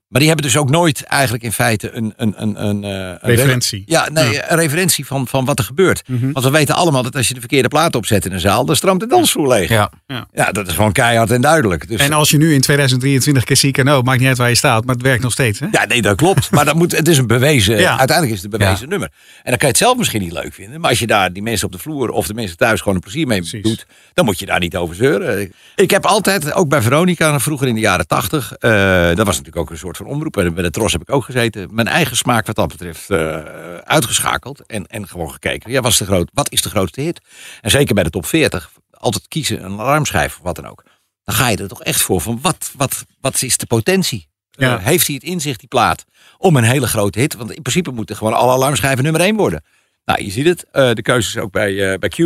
Maar 0.10 0.20
die 0.20 0.30
hebben 0.30 0.46
dus 0.48 0.58
ook 0.58 0.70
nooit 0.70 1.04
eigenlijk 1.04 1.44
in 1.44 1.52
feite 1.52 1.92
een... 1.92 2.14
een, 2.18 2.34
een, 2.38 2.66
een, 2.66 2.84
eh, 2.84 2.90
een 2.92 3.18
Referentie. 3.22 3.84
Ja, 3.86 4.10
nee, 4.10 4.42
een 4.52 4.58
referentie 4.58 5.06
van, 5.06 5.28
van 5.28 5.46
wat 5.46 5.60
er 5.60 5.66
gebeurt. 5.66 6.02
Mhm. 6.08 6.32
Want 6.32 6.46
we 6.46 6.52
weten 6.52 6.76
allemaal 6.76 7.04
dat 7.04 7.16
als 7.16 7.28
je 7.28 7.34
de 7.34 7.40
verkeerde 7.40 7.68
plaat 7.68 7.96
opzet 7.96 8.26
in 8.26 8.32
een 8.32 8.40
zaal... 8.40 8.66
dan 8.66 8.76
stroomt 8.76 9.00
de 9.00 9.08
dansvloer 9.08 9.48
leeg. 9.48 9.70
Ja. 9.70 9.92
Ja, 10.34 10.52
dat 10.52 10.68
is 10.68 10.74
gewoon 10.74 10.92
keihard 10.92 11.32
en 11.32 11.42
duidelijk. 11.42 11.88
Dus, 11.88 12.00
En 12.02 12.14
als 12.14 12.30
je 12.30 12.38
nu 12.38 12.54
in 12.54 12.62
2023 12.62 13.44
keer 13.44 13.58
ziek 13.58 13.78
en 13.78 13.92
oh, 13.92 14.02
maakt 14.02 14.20
niet 14.20 14.28
uit 14.28 14.38
waar 14.38 14.50
je 14.50 14.56
staat, 14.56 14.86
maar 14.86 14.96
het 14.96 15.04
werkt 15.04 15.24
nog 15.24 15.32
steeds. 15.32 15.60
Hè? 15.60 15.68
Ja, 15.72 15.86
nee, 15.86 16.02
dat 16.02 16.16
klopt. 16.16 16.52
Maar 16.52 16.66
dat 16.66 16.76
moet, 16.76 16.92
het 16.92 17.08
is 17.08 17.18
een 17.18 17.28
bewezen, 17.28 17.80
Ja. 17.80 17.90
uiteindelijk 17.98 18.38
is 18.38 18.44
het 18.44 18.54
een 18.54 18.60
bewezen 18.60 18.90
nummer. 18.90 19.10
En 19.44 19.50
dan 19.50 19.58
kan 19.58 19.68
je 19.68 19.74
het 19.74 19.78
zelf 19.78 19.98
misschien 19.98 20.22
niet 20.22 20.32
leuk 20.32 20.54
vinden. 20.54 20.80
Maar 20.82 20.90
als 20.90 21.00
je 21.00 21.08
daar 21.08 21.34
die 21.34 21.44
mensen 21.44 21.66
op 21.66 21.72
de 21.74 21.80
vloer 21.80 22.10
of 22.10 22.28
de 22.28 22.34
mensen 22.34 22.58
thuis 22.58 22.80
gewoon 22.80 22.96
een 22.96 23.02
plezier 23.02 23.28
mee 23.28 23.62
doet, 23.62 23.86
dan 24.14 24.26
moet 24.26 24.40
je 24.40 24.46
daar 24.46 24.60
niet 24.60 24.76
over 24.76 24.96
zeuren. 24.96 25.52
Ik 25.76 25.92
heb 25.92 26.06
altijd, 26.06 26.54
ook 26.54 26.70
bij 26.70 26.82
Veronica, 26.82 27.40
vroeger 27.40 27.68
in 27.68 27.76
de 27.76 27.82
jaren 27.82 28.08
tachtig, 28.08 28.54
eh, 28.54 28.70
dat 29.08 29.26
was 29.26 29.38
natuurlijk 29.38 29.58
ook 29.58 29.70
een 29.70 29.78
soort 29.78 29.98
van 30.00 30.08
omroep. 30.08 30.38
En 30.38 30.54
bij 30.54 30.64
de 30.64 30.70
Tros 30.70 30.92
heb 30.92 31.02
ik 31.02 31.12
ook 31.12 31.24
gezeten. 31.24 31.68
Mijn 31.72 31.88
eigen 31.88 32.18
smaak 32.18 32.46
wat 32.46 32.56
dat 32.56 32.68
betreft 32.68 33.10
eh, 33.10 33.36
uitgeschakeld 33.76 34.66
en, 34.66 34.86
en 34.88 35.08
gewoon 35.08 35.32
gekeken. 35.32 35.72
Ja, 35.72 35.82
wat 35.82 35.92
is, 35.92 35.98
de 35.98 36.06
groot, 36.06 36.30
wat 36.34 36.52
is 36.52 36.62
de 36.62 36.70
grootste 36.70 37.02
hit? 37.02 37.22
En 37.62 37.70
zeker 37.72 37.94
bij 37.96 38.04
de 38.04 38.10
top 38.10 38.26
40, 38.26 38.72
altijd 38.92 39.28
kiezen, 39.28 39.64
een 39.66 39.80
alarmschijf 39.80 40.38
of 40.38 40.44
wat 40.44 40.56
dan 40.56 40.68
ook. 40.68 40.84
Dan 41.24 41.36
ga 41.36 41.50
je 41.50 41.58
er 41.58 41.68
toch 41.68 41.84
echt 41.84 42.02
voor 42.02 42.22
van 42.22 42.40
wat, 42.42 42.72
wat, 42.78 43.06
wat 43.22 43.42
is 43.42 43.58
de 43.58 43.66
potentie? 43.66 44.28
Ja. 44.52 44.78
Eh, 44.78 44.86
heeft 44.86 45.06
hij 45.08 45.16
het 45.16 45.24
in 45.24 45.42
zich, 45.42 45.58
die 45.58 45.68
plaat, 45.68 46.06
om 46.38 46.56
een 46.56 46.64
hele 46.64 46.88
grote 46.88 47.20
hit? 47.20 47.34
Want 47.36 47.52
in 47.52 47.62
principe 47.62 47.92
moeten 47.92 48.16
gewoon 48.16 48.34
alle 48.34 48.52
alarmschijven 48.52 49.04
nummer 49.04 49.22
1 49.22 49.36
worden. 49.36 49.64
Nou, 50.06 50.24
je 50.24 50.32
ziet 50.32 50.46
het. 50.46 50.66
eh, 50.72 50.92
de 50.94 51.02
keuzes 51.02 51.38
ook 51.38 51.52
bij, 51.52 52.00
bij 52.00 52.10
Q 52.10 52.18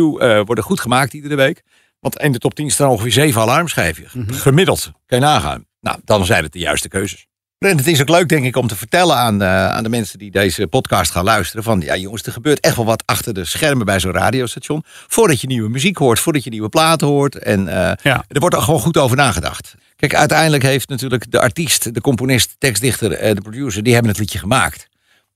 worden 0.46 0.64
goed 0.64 0.80
gemaakt 0.80 1.12
iedere 1.12 1.34
week. 1.34 1.62
Want 2.00 2.18
in 2.18 2.32
de 2.32 2.38
top 2.38 2.54
10 2.54 2.70
staan 2.70 2.88
ongeveer 2.88 3.12
zeven 3.12 3.40
alarmschijven. 3.40 4.26
Gemiddeld. 4.34 4.92
Kan 5.06 5.18
je 5.18 5.24
nagaan. 5.24 5.64
Nou, 5.80 6.00
dan 6.04 6.24
zijn 6.24 6.42
het 6.42 6.52
de 6.52 6.58
juiste 6.58 6.88
keuzes. 6.88 7.26
En 7.64 7.76
het 7.76 7.86
is 7.86 8.00
ook 8.00 8.08
leuk, 8.08 8.28
denk 8.28 8.44
ik, 8.44 8.56
om 8.56 8.66
te 8.66 8.76
vertellen 8.76 9.16
aan, 9.16 9.42
eh, 9.42 9.66
aan 9.66 9.82
de 9.82 9.88
mensen 9.88 10.18
die 10.18 10.30
deze 10.30 10.66
podcast 10.66 11.10
gaan 11.10 11.24
luisteren. 11.24 11.64
Van 11.64 11.80
ja, 11.80 11.96
jongens, 11.96 12.22
er 12.22 12.32
gebeurt 12.32 12.60
echt 12.60 12.76
wel 12.76 12.84
wat 12.84 13.02
achter 13.06 13.34
de 13.34 13.44
schermen 13.44 13.86
bij 13.86 14.00
zo'n 14.00 14.12
radiostation. 14.12 14.82
Voordat 14.86 15.40
je 15.40 15.46
nieuwe 15.46 15.68
muziek 15.68 15.96
hoort, 15.96 16.18
voordat 16.18 16.44
je 16.44 16.50
nieuwe 16.50 16.68
platen 16.68 17.06
hoort. 17.06 17.38
En 17.38 17.68
eh, 17.68 18.14
er 18.28 18.40
wordt 18.40 18.54
er 18.54 18.62
gewoon 18.62 18.80
goed 18.80 18.96
over 18.96 19.16
nagedacht. 19.16 19.74
Kijk, 19.96 20.14
uiteindelijk 20.14 20.62
heeft 20.62 20.88
natuurlijk 20.88 21.30
de 21.30 21.40
artiest, 21.40 21.94
de 21.94 22.00
componist, 22.00 22.50
de 22.50 22.56
tekstdichter, 22.58 23.12
eh, 23.12 23.34
de 23.34 23.40
producer, 23.40 23.82
die 23.82 23.92
hebben 23.92 24.10
het 24.10 24.20
liedje 24.20 24.38
gemaakt. 24.38 24.88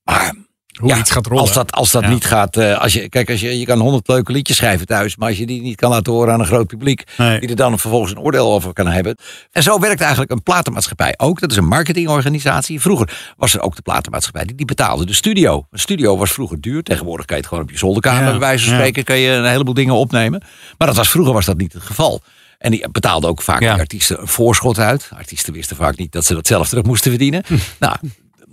Maar 0.04 0.34
Hoe 0.80 0.96
iets 0.96 1.10
gaat 1.10 1.26
rollen. 1.26 1.42
als 1.42 1.52
dat, 1.52 1.72
als 1.72 1.90
dat 1.90 2.02
Ja. 2.02 2.08
niet 2.08 2.24
gaat. 2.24 2.56
eh, 2.56 2.80
als 2.80 2.92
je, 2.92 3.08
kijk, 3.08 3.30
als 3.30 3.40
je, 3.40 3.58
je 3.58 3.64
kan 3.66 3.78
honderd 3.80 4.08
leuke 4.08 4.32
liedjes 4.32 4.56
schrijven 4.56 4.86
thuis. 4.86 5.16
Maar 5.16 5.28
als 5.28 5.38
je 5.38 5.46
die 5.46 5.60
niet 5.62 5.76
kan 5.76 5.90
laten 5.90 6.12
horen 6.12 6.32
aan 6.32 6.40
een 6.40 6.46
groot 6.46 6.66
publiek. 6.66 7.02
Nee. 7.16 7.40
die 7.40 7.48
er 7.48 7.56
dan 7.56 7.78
vervolgens 7.78 8.12
een 8.12 8.18
oordeel 8.18 8.52
over 8.52 8.72
kan 8.72 8.86
hebben. 8.86 9.16
En 9.52 9.62
zo 9.62 9.78
werkt 9.80 10.00
eigenlijk 10.00 10.30
een 10.30 10.42
platenmaatschappij 10.42 11.14
ook. 11.16 11.40
Dat 11.40 11.50
is 11.50 11.56
een 11.56 11.66
marketingorganisatie. 11.68 12.80
Vroeger 12.80 13.32
was 13.36 13.54
er 13.54 13.60
ook 13.60 13.76
de 13.76 13.82
platenmaatschappij. 13.82 14.44
Die, 14.44 14.56
die 14.56 14.66
betaalde 14.66 15.06
de 15.06 15.14
studio. 15.14 15.66
Een 15.70 15.78
studio 15.78 16.16
was 16.16 16.30
vroeger 16.32 16.60
duur. 16.60 16.82
Tegenwoordig 16.82 17.26
kan 17.26 17.36
je 17.36 17.42
het 17.42 17.50
gewoon 17.50 17.64
op 17.66 17.70
je 17.70 17.78
zolderkamer. 17.78 18.22
Ja, 18.24 18.30
bij 18.30 18.38
wijze 18.38 18.64
van 18.64 18.74
spreken 18.74 19.04
kan 19.04 19.18
je 19.18 19.30
een 19.30 19.44
heleboel 19.50 19.74
dingen 19.74 19.94
opnemen. 19.94 20.42
Maar 20.78 20.88
dat 20.88 20.96
was, 20.96 21.08
vroeger 21.08 21.32
was 21.32 21.44
dat 21.44 21.56
niet 21.56 21.72
het 21.72 21.82
geval. 21.82 22.22
En 22.58 22.70
die 22.70 22.88
betaalde 22.90 23.26
ook 23.26 23.42
vaak 23.42 23.58
die 23.58 23.70
artiesten 23.70 24.20
een 24.20 24.28
voorschot 24.28 24.78
uit. 24.78 25.10
Artiesten 25.16 25.52
wisten 25.52 25.76
vaak 25.76 25.96
niet 25.96 26.12
dat 26.12 26.24
ze 26.24 26.34
dat 26.34 26.46
zelf 26.46 26.68
terug 26.68 26.84
moesten 26.84 27.10
verdienen. 27.10 27.42
nou, 27.78 27.96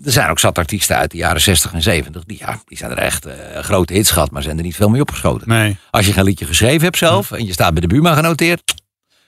er 0.04 0.12
zijn 0.12 0.30
ook 0.30 0.40
zat 0.40 0.58
artiesten 0.58 0.96
uit 0.98 1.12
de 1.12 1.18
jaren 1.18 1.42
60 1.42 1.74
en 1.74 1.82
70. 1.82 2.24
Die, 2.24 2.38
ja, 2.40 2.60
die 2.66 2.78
zijn 2.78 2.92
er 2.92 2.98
echt 2.98 3.26
eh, 3.26 3.34
grote 3.60 3.94
hits 3.94 4.12
gehad, 4.12 4.32
maar 4.32 4.42
zijn 4.44 4.58
er 4.58 4.64
niet 4.64 4.76
veel 4.76 4.90
mee 4.90 5.02
opgeschoten. 5.02 5.48
Nee. 5.50 5.78
Als 5.92 6.06
je 6.06 6.14
geen 6.14 6.24
liedje 6.24 6.46
geschreven 6.46 6.82
hebt 6.84 6.98
zelf 6.98 7.32
en 7.32 7.46
je 7.46 7.54
staat 7.54 7.72
bij 7.72 7.82
de 7.82 7.88
buurman 7.88 8.16
genoteerd, 8.16 8.62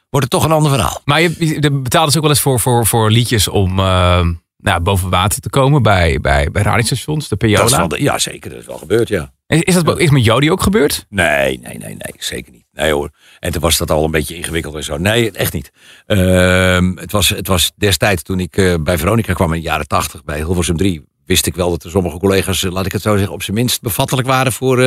wordt 0.10 0.26
het 0.26 0.30
toch 0.30 0.44
een 0.46 0.56
ander 0.56 0.72
verhaal. 0.72 1.02
Maar 1.06 1.22
je, 1.22 1.36
je 1.62 1.72
betaalde 1.72 2.12
ze 2.12 2.18
ook 2.18 2.24
wel 2.24 2.32
eens 2.34 2.42
voor, 2.42 2.60
voor, 2.60 2.86
voor 2.86 3.12
liedjes 3.12 3.48
om 3.48 3.80
eh, 3.80 4.28
nou, 4.58 4.80
boven 4.82 5.10
water 5.10 5.42
te 5.42 5.50
komen 5.50 5.82
bij, 5.82 6.20
bij, 6.22 6.52
bij 6.52 6.62
radiostations, 6.62 7.28
de 7.28 7.36
Dat 7.38 7.50
is 7.50 7.56
Piola. 7.56 7.78
wel 7.78 7.88
de- 7.88 8.02
ja, 8.04 8.18
zeker. 8.20 8.50
Dat 8.50 8.60
is 8.60 8.66
wel 8.66 8.78
gebeurd, 8.78 9.08
ja. 9.08 9.32
Is, 9.48 9.84
dat 9.84 10.00
is 10.00 10.10
met 10.10 10.26
Jody 10.26 10.50
ook 10.50 10.62
gebeurd? 10.62 11.06
Nee, 11.10 11.60
nee, 11.60 11.78
nee, 11.78 11.96
nee, 11.96 12.14
zeker 12.18 12.52
niet. 12.52 12.66
Nee 12.72 12.92
hoor. 12.92 13.10
En 13.40 13.52
toen 13.52 13.62
was 13.62 13.78
dat 13.78 13.92
al 13.92 14.04
een 14.04 14.12
beetje 14.12 14.36
ingewikkeld 14.36 14.76
en 14.76 14.84
zo. 14.84 14.98
Nee, 14.98 15.32
echt 15.32 15.54
niet. 15.54 15.72
Ehm, 16.06 16.96
het, 16.96 17.12
was, 17.12 17.30
het 17.30 17.48
was 17.48 17.72
destijds 17.76 18.24
toen 18.24 18.40
ik 18.40 18.58
eh, 18.58 18.74
bij 18.80 18.98
Veronica 18.98 19.34
kwam 19.34 19.54
in 19.54 19.60
de 19.60 19.66
jaren 19.66 19.88
tachtig, 19.88 20.24
bij 20.24 20.38
Hilversum 20.38 20.78
3, 20.78 21.06
wist 21.26 21.46
ik 21.46 21.56
wel 21.56 21.70
dat 21.70 21.84
er 21.84 21.90
sommige 21.90 22.18
collega's, 22.18 22.64
eh, 22.64 22.72
laat 22.72 22.86
ik 22.86 22.92
het 22.92 23.02
zo 23.02 23.16
zeggen, 23.16 23.34
op 23.34 23.44
zijn 23.44 23.58
minst 23.58 23.82
bevattelijk 23.82 24.28
waren 24.28 24.52
voor 24.52 24.82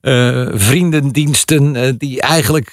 eh, 0.00 0.46
vriendendiensten 0.52 1.98
die 1.98 2.20
eigenlijk 2.20 2.72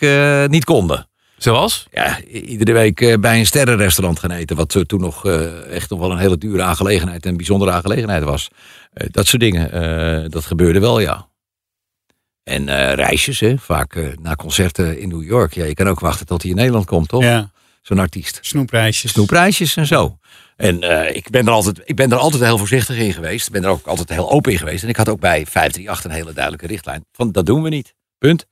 niet 0.49 0.65
konden. 0.65 1.07
Zoals? 1.43 1.87
Ja, 1.91 2.21
iedere 2.23 2.73
week 2.73 3.01
eh, 3.01 3.17
bij 3.17 3.39
een 3.39 3.45
sterrenrestaurant 3.45 4.19
gaan 4.19 4.31
eten. 4.31 4.55
Wat 4.55 4.75
eh, 4.75 4.81
toen 4.81 4.99
nog 4.99 5.25
eh, 5.25 5.75
echt 5.75 5.89
nog 5.89 5.99
wel 5.99 6.11
een 6.11 6.17
hele 6.17 6.37
dure 6.37 6.63
aangelegenheid 6.63 7.23
en 7.23 7.29
een 7.29 7.37
bijzondere 7.37 7.71
aangelegenheid 7.71 8.23
was. 8.23 8.49
Dat 8.93 9.27
soort 9.27 9.41
dingen. 9.41 10.31
dat 10.31 10.45
gebeurde 10.45 10.79
wel, 10.79 10.99
ja. 10.99 11.27
En 12.43 12.95
reisjes, 12.95 13.39
hè, 13.39 13.57
vaak 13.57 14.15
naar 14.21 14.35
concerten 14.35 14.99
in 14.99 15.09
New 15.09 15.23
York. 15.23 15.53
Ja, 15.53 15.65
je 15.65 15.73
kan 15.73 15.87
ook 15.87 15.99
wachten 15.99 16.25
tot 16.25 16.41
hij 16.41 16.51
in 16.51 16.57
Nederland 16.57 16.85
komt, 16.85 17.07
toch? 17.07 17.23
Ja. 17.23 17.51
Zo'n 17.81 17.99
artiest. 17.99 18.39
Snoepreisjes. 18.41 19.11
Snoepreisjes 19.11 19.75
en 19.75 19.87
zo. 19.87 20.17
En 20.55 20.75
ik, 21.15 21.29
ben 21.29 21.45
er 21.45 21.51
altijd, 21.51 21.81
ik 21.85 21.95
ben 21.95 22.11
er 22.11 22.17
altijd 22.17 22.43
heel 22.43 22.57
voorzichtig 22.57 22.97
in 22.97 23.13
geweest. 23.13 23.47
Ik 23.47 23.53
ben 23.53 23.63
er 23.63 23.69
ook 23.69 23.85
altijd 23.85 24.09
heel 24.09 24.31
open 24.31 24.51
in 24.51 24.57
geweest. 24.57 24.83
En 24.83 24.89
ik 24.89 24.97
had 24.97 25.09
ook 25.09 25.19
bij 25.19 25.45
538 25.45 26.03
een 26.03 26.17
hele 26.17 26.33
duidelijke 26.33 26.67
richtlijn. 26.67 27.05
Van 27.11 27.31
dat 27.31 27.45
doen 27.45 27.63
we 27.63 27.69
niet. 27.69 27.93
Punt. 28.17 28.45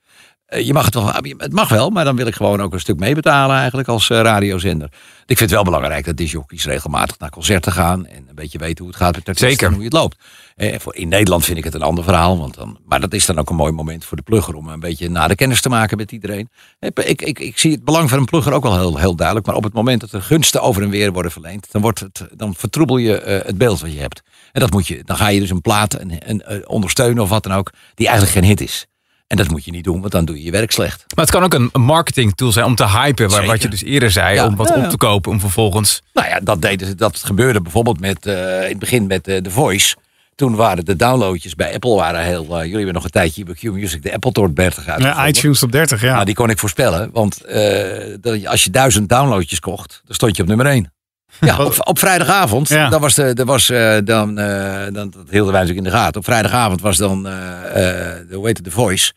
Eh, 0.52 0.66
je 0.66 0.74
mag 0.74 0.86
het 0.86 0.94
wel, 0.94 1.12
het 1.38 1.54
mag 1.54 1.70
wel, 1.70 1.90
maar 1.90 2.06
dan 2.06 2.16
wil 2.16 2.28
ik 2.28 2.36
gewoon 2.36 2.62
ook 2.62 2.74
een 2.74 2.80
stuk 2.80 3.00
meebetalen 3.00 3.58
eigenlijk 3.58 3.88
als 3.88 4.10
eh, 4.10 4.22
radiozender. 4.22 4.88
Ik 5.26 5.38
vind 5.38 5.40
het 5.40 5.52
wel 5.52 5.64
belangrijk 5.64 6.06
dat 6.06 6.18
disjockeys 6.18 6.66
regelmatig 6.66 7.20
naar 7.20 7.30
concerten 7.30 7.72
gaan 7.72 8.06
en 8.06 8.26
een 8.28 8.36
beetje 8.36 8.58
weten 8.58 8.78
hoe 8.78 8.88
het 8.88 8.96
gaat 8.96 9.16
met 9.16 9.28
artiesten 9.28 9.50
Zeker. 9.50 9.68
en 9.68 9.74
hoe 9.74 9.84
het 9.84 9.94
loopt. 9.94 10.18
Eh, 10.56 10.76
in 10.90 11.08
Nederland 11.08 11.46
vind 11.46 11.58
ik 11.58 11.64
het 11.64 11.74
een 11.74 11.82
ander 11.82 12.04
verhaal, 12.04 12.38
want 12.38 12.56
dan, 12.56 12.80
maar 12.86 13.00
dat 13.00 13.14
is 13.14 13.26
dan 13.26 13.40
ook 13.40 13.50
een 13.50 13.56
mooi 13.56 13.72
moment 13.72 14.06
voor 14.06 14.18
de 14.18 14.24
plugger 14.24 14.56
om 14.56 14.68
een 14.68 14.80
beetje 14.80 15.10
na 15.10 15.28
de 15.28 15.36
kennis 15.36 15.62
te 15.62 15.70
maken 15.70 15.98
met 15.98 16.12
iedereen. 16.12 16.50
Ik, 16.80 17.22
ik, 17.22 17.40
ik, 17.40 17.58
zie 17.58 17.72
het 17.72 17.84
belang 17.84 18.10
van 18.10 18.20
een 18.20 18.26
plugger 18.26 18.54
ook 18.54 18.64
wel 18.64 18.80
heel, 18.80 18.98
heel 18.98 19.16
duidelijk, 19.16 19.48
maar 19.48 19.56
op 19.56 19.64
het 19.64 19.74
moment 19.74 20.02
dat 20.02 20.12
er 20.12 20.22
gunsten 20.22 20.62
over 20.62 20.84
en 20.84 20.90
weer 20.90 21.12
worden 21.12 21.32
verleend, 21.32 21.72
dan, 21.72 21.82
wordt 21.82 22.00
het, 22.00 22.28
dan 22.36 22.56
vertroebel 22.56 22.98
je 22.98 23.42
het 23.46 23.58
beeld 23.58 23.82
wat 23.82 23.94
je 23.94 24.00
hebt. 24.00 24.22
En 24.52 24.62
dat 24.62 24.72
moet 24.72 24.88
je, 24.88 25.04
dan 25.04 25.18
ga 25.18 25.28
je 25.28 25.40
dus 25.40 25.50
een 25.50 25.62
plaat 25.62 25.94
en, 25.94 26.22
en, 26.22 26.68
ondersteunen 26.68 27.24
of 27.24 27.30
wat 27.30 27.44
dan 27.44 27.54
ook, 27.54 27.72
die 27.96 28.08
eigenlijk 28.08 28.38
geen 28.38 28.50
hit 28.50 28.62
is. 28.62 28.86
En 29.32 29.38
dat 29.38 29.50
moet 29.50 29.66
je 29.66 29.72
niet 29.72 29.84
doen, 29.84 30.00
want 30.00 30.12
dan 30.12 30.26
doe 30.26 30.38
je 30.38 30.44
je 30.44 30.52
werk 30.52 30.72
slecht. 30.72 31.06
Maar 31.16 31.26
het 31.26 31.34
kan 31.34 31.44
ook 31.44 31.54
een 31.54 31.70
marketing 31.74 32.36
tool 32.36 32.52
zijn 32.52 32.66
om 32.66 32.76
te 32.76 32.88
hypen. 32.88 33.30
Waar, 33.30 33.46
wat 33.46 33.62
je 33.62 33.68
dus 33.68 33.84
eerder 33.84 34.12
zei. 34.12 34.36
Ja. 34.36 34.46
Om 34.46 34.56
wat 34.56 34.68
Ja, 34.68 34.76
ja. 34.76 34.84
op 34.84 34.90
te 34.90 34.98
kopen. 34.98 35.32
Om 35.32 35.40
vervolgens... 35.40 36.02
Nou 36.14 36.28
ja, 36.28 36.40
dat, 36.40 36.62
deden 36.62 36.88
ze, 36.88 36.96
dat 36.96 37.18
gebeurde 37.24 37.62
bijvoorbeeld 37.62 38.00
met, 38.00 38.26
eh, 38.26 38.64
in 38.64 38.70
het 38.70 38.80
begin 38.80 39.08
met 39.08 39.28
eh, 39.28 39.38
The 39.38 39.52
Voice. 39.52 39.96
Toen 40.36 40.56
waren 40.56 40.86
de 40.86 40.96
downloadjes 40.96 41.56
bij 41.56 41.74
Apple 41.74 41.96
waren 41.96 42.24
heel... 42.24 42.44
eh, 42.44 42.58
jullie 42.62 42.76
hebben 42.76 42.94
nog 42.94 43.04
een 43.04 43.10
tijdje 43.10 43.44
bij 43.44 43.54
Q 43.54 43.64
Music 43.64 44.04
de 44.04 44.14
Apple 44.14 44.32
Tour 44.32 44.56
30 44.56 44.78
uitgevonden. 44.88 45.24
Ja, 45.24 45.28
iTunes 45.28 45.64
op 45.64 45.72
30, 45.72 46.02
ja. 46.02 46.14
Nou, 46.14 46.26
die 46.26 46.36
kon 46.36 46.50
ik 46.50 46.60
voorspellen. 46.60 47.10
Want 47.14 47.42
eh, 47.42 48.50
als 48.50 48.64
je 48.64 48.70
duizend 48.70 49.10
downloadjes 49.10 49.60
kocht, 49.60 50.02
dan 50.06 50.16
stond 50.16 50.36
je 50.36 50.42
op 50.42 50.48
nummer 50.48 50.66
1. 50.66 50.92
Ja, 51.40 51.64
op, 51.66 51.76
op 51.88 52.00
vrijdagavond, 52.00 52.68
Ja. 52.70 52.90
dan 52.90 53.02
was 53.02 53.16
de, 53.16 53.24
er 53.34 53.46
was, 53.46 53.70
eh, 53.70 53.98
dan, 54.04 54.38
eh, 54.40 54.84
dan, 54.94 55.10
dat 55.10 55.24
hielden 55.30 55.52
wij 55.54 55.62
natuurlijk 55.62 55.78
in 55.78 55.84
de 55.92 55.98
gaten. 55.98 56.18
Op 56.20 56.26
vrijdagavond 56.26 56.82
was 56.82 56.98
dan, 56.98 57.28
eh, 57.28 57.34
eh, 57.34 58.28
de, 58.30 58.36
hoe 58.36 58.48
heet 58.48 58.58
het, 58.58 58.66
The 58.66 58.72
Voice. 58.72 59.14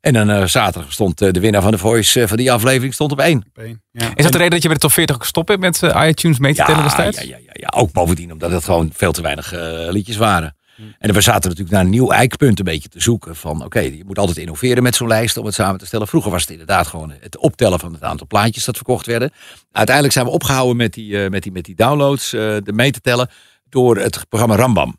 En 0.00 0.12
dan 0.12 0.30
eh, 0.30 0.44
zaterdag 0.44 0.92
stond 0.92 1.18
de 1.18 1.40
winnaar 1.40 1.62
van 1.62 1.70
The 1.70 1.78
Voice 1.78 2.22
eh, 2.22 2.28
van 2.28 2.36
die 2.36 2.52
aflevering 2.52 2.94
stond 2.94 3.12
op 3.12 3.20
één. 3.20 3.44
Ja. 3.92 4.06
Is 4.14 4.22
dat 4.22 4.32
de 4.32 4.38
reden 4.38 4.50
dat 4.50 4.62
je 4.62 4.68
bij 4.68 4.76
de 4.76 4.82
top 4.82 4.92
40 4.92 5.14
ook 5.16 5.22
gestopt 5.22 5.46
bent 5.46 5.60
met 5.60 5.92
iTunes 5.96 6.38
mee 6.38 6.54
te 6.54 6.62
tellen 6.64 6.82
destijds? 6.82 7.20
Ja, 7.20 7.24
ja, 7.28 7.36
ja, 7.44 7.50
ja, 7.52 7.68
ook 7.74 7.92
bovendien 7.92 8.32
omdat 8.32 8.50
het 8.50 8.64
gewoon 8.64 8.90
veel 8.94 9.12
te 9.12 9.22
weinig 9.22 9.52
eh, 9.52 9.60
liedjes 9.90 10.16
waren. 10.16 10.56
En 10.98 11.12
we 11.12 11.20
zaten 11.20 11.48
natuurlijk 11.48 11.70
naar 11.70 11.84
een 11.84 11.90
nieuw 11.90 12.10
eikpunt 12.10 12.58
een 12.58 12.64
beetje 12.64 12.88
te 12.88 13.00
zoeken. 13.00 13.36
Van 13.36 13.64
oké, 13.64 13.80
je 13.80 14.04
moet 14.06 14.18
altijd 14.18 14.36
innoveren 14.36 14.82
met 14.82 14.94
zo'n 14.94 15.08
lijst 15.08 15.36
om 15.36 15.44
het 15.44 15.54
samen 15.54 15.78
te 15.78 15.86
stellen. 15.86 16.08
Vroeger 16.08 16.30
was 16.30 16.40
het 16.40 16.50
inderdaad 16.50 16.86
gewoon 16.86 17.12
het 17.20 17.36
optellen 17.36 17.78
van 17.78 17.92
het 17.92 18.02
aantal 18.02 18.26
plaatjes 18.26 18.64
dat 18.64 18.76
verkocht 18.76 19.06
werden. 19.06 19.30
Uiteindelijk 19.72 20.14
zijn 20.14 20.26
we 20.26 20.32
opgehouden 20.32 20.76
met 20.76 20.92
die, 20.94 21.24
eh, 21.24 21.30
met 21.30 21.42
die, 21.42 21.52
met 21.52 21.64
die 21.64 21.74
downloads, 21.74 22.32
eh 22.32 22.40
de 22.40 22.72
mee 22.72 22.90
te 22.90 23.00
tellen, 23.00 23.30
door 23.68 23.96
het 23.96 24.28
programma 24.28 24.56
Rambam. 24.56 24.98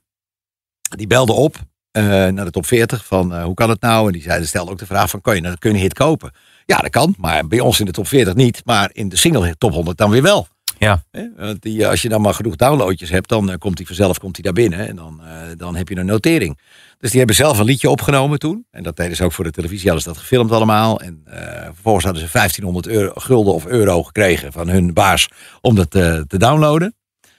Die 0.96 1.08
belde 1.08 1.34
op 1.34 1.56
eh, 1.92 2.04
naar 2.04 2.46
de 2.46 2.52
top 2.52 2.65
40 2.65 3.06
van 3.06 3.42
hoe 3.42 3.54
kan 3.54 3.70
het 3.70 3.82
nou? 3.82 4.08
En 4.08 4.13
die 4.13 4.22
zeiden, 4.22 4.48
stelde 4.48 4.72
ook 4.72 4.80
de 4.80 4.86
vraag 4.86 5.10
van, 5.10 5.22
kan 5.22 5.36
je, 5.36 5.42
kun 5.42 5.70
je 5.70 5.76
een 5.76 5.82
hit 5.82 5.94
kopen? 5.94 6.32
Ja, 6.65 6.78
dat 6.78 6.89
kan, 6.89 7.15
maar 7.18 7.48
bij 7.48 7.60
ons 7.60 7.80
in 7.80 7.86
de 7.86 7.92
top 7.92 8.08
40 8.08 8.34
niet. 8.34 8.62
Maar 8.65 8.89
in 8.94 9.10
de 9.10 9.18
single 9.18 9.56
top 9.58 9.72
100 9.72 9.98
dan 9.98 10.10
weer 10.10 10.22
wel. 10.22 10.48
Ja. 10.80 11.04
Want 11.38 11.62
die, 11.62 11.84
eh, 11.84 11.89
als 11.89 12.02
je 12.02 12.10
dan 12.10 12.22
maar 12.22 12.34
genoeg 12.34 12.56
downloadjes 12.56 13.10
hebt, 13.10 13.30
dan 13.30 13.52
eh, 13.52 13.58
komt 13.58 13.78
hij 13.78 13.88
vanzelf 13.88 14.20
komt 14.20 14.36
hij 14.36 14.44
daar 14.44 14.63
binnen. 14.63 14.88
En 14.88 14.96
dan, 14.96 15.22
eh, 15.24 15.32
dan 15.58 15.76
heb 15.76 15.89
je 15.89 15.98
een 15.98 16.06
notering. 16.06 16.60
Dus 16.98 17.10
die 17.10 17.18
hebben 17.18 17.36
zelf 17.36 17.60
een 17.60 17.65
liedje 17.65 17.89
opgenomen 17.89 18.39
toen. 18.39 18.65
En 18.72 18.84
dat 18.84 18.96
deden 18.96 19.15
ze 19.15 19.24
ook 19.24 19.32
voor 19.32 19.44
de 19.44 19.52
televisie, 19.52 19.89
hadden 19.89 20.04
ze 20.04 20.10
dat 20.10 20.18
gefilmd 20.18 20.52
allemaal. 20.52 21.02
En 21.02 21.22
vervolgens 21.65 22.06
hadden 22.06 22.24
ze 22.24 22.30
1500 22.30 22.88
euro, 22.88 23.12
gulden 23.15 23.54
of 23.54 23.65
euro 23.65 24.04
gekregen 24.04 24.52
van 24.52 24.70
hun 24.70 24.94
baas 24.94 25.30
om 25.62 25.76
dat 25.76 25.92
te 25.92 26.38
downloaden. 26.38 26.96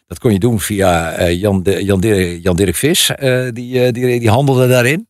Dat 0.06 0.18
kon 0.18 0.32
je 0.32 0.38
doen 0.38 0.60
via 0.60 1.30
Jan, 1.30 1.62
Jan, 1.64 2.00
Dirk, 2.00 2.42
Jan 2.42 2.74
Vis, 2.74 3.10
die, 3.52 3.92
die, 3.92 4.20
die 4.20 4.30
handelde 4.30 4.68
daarin. 4.68 5.09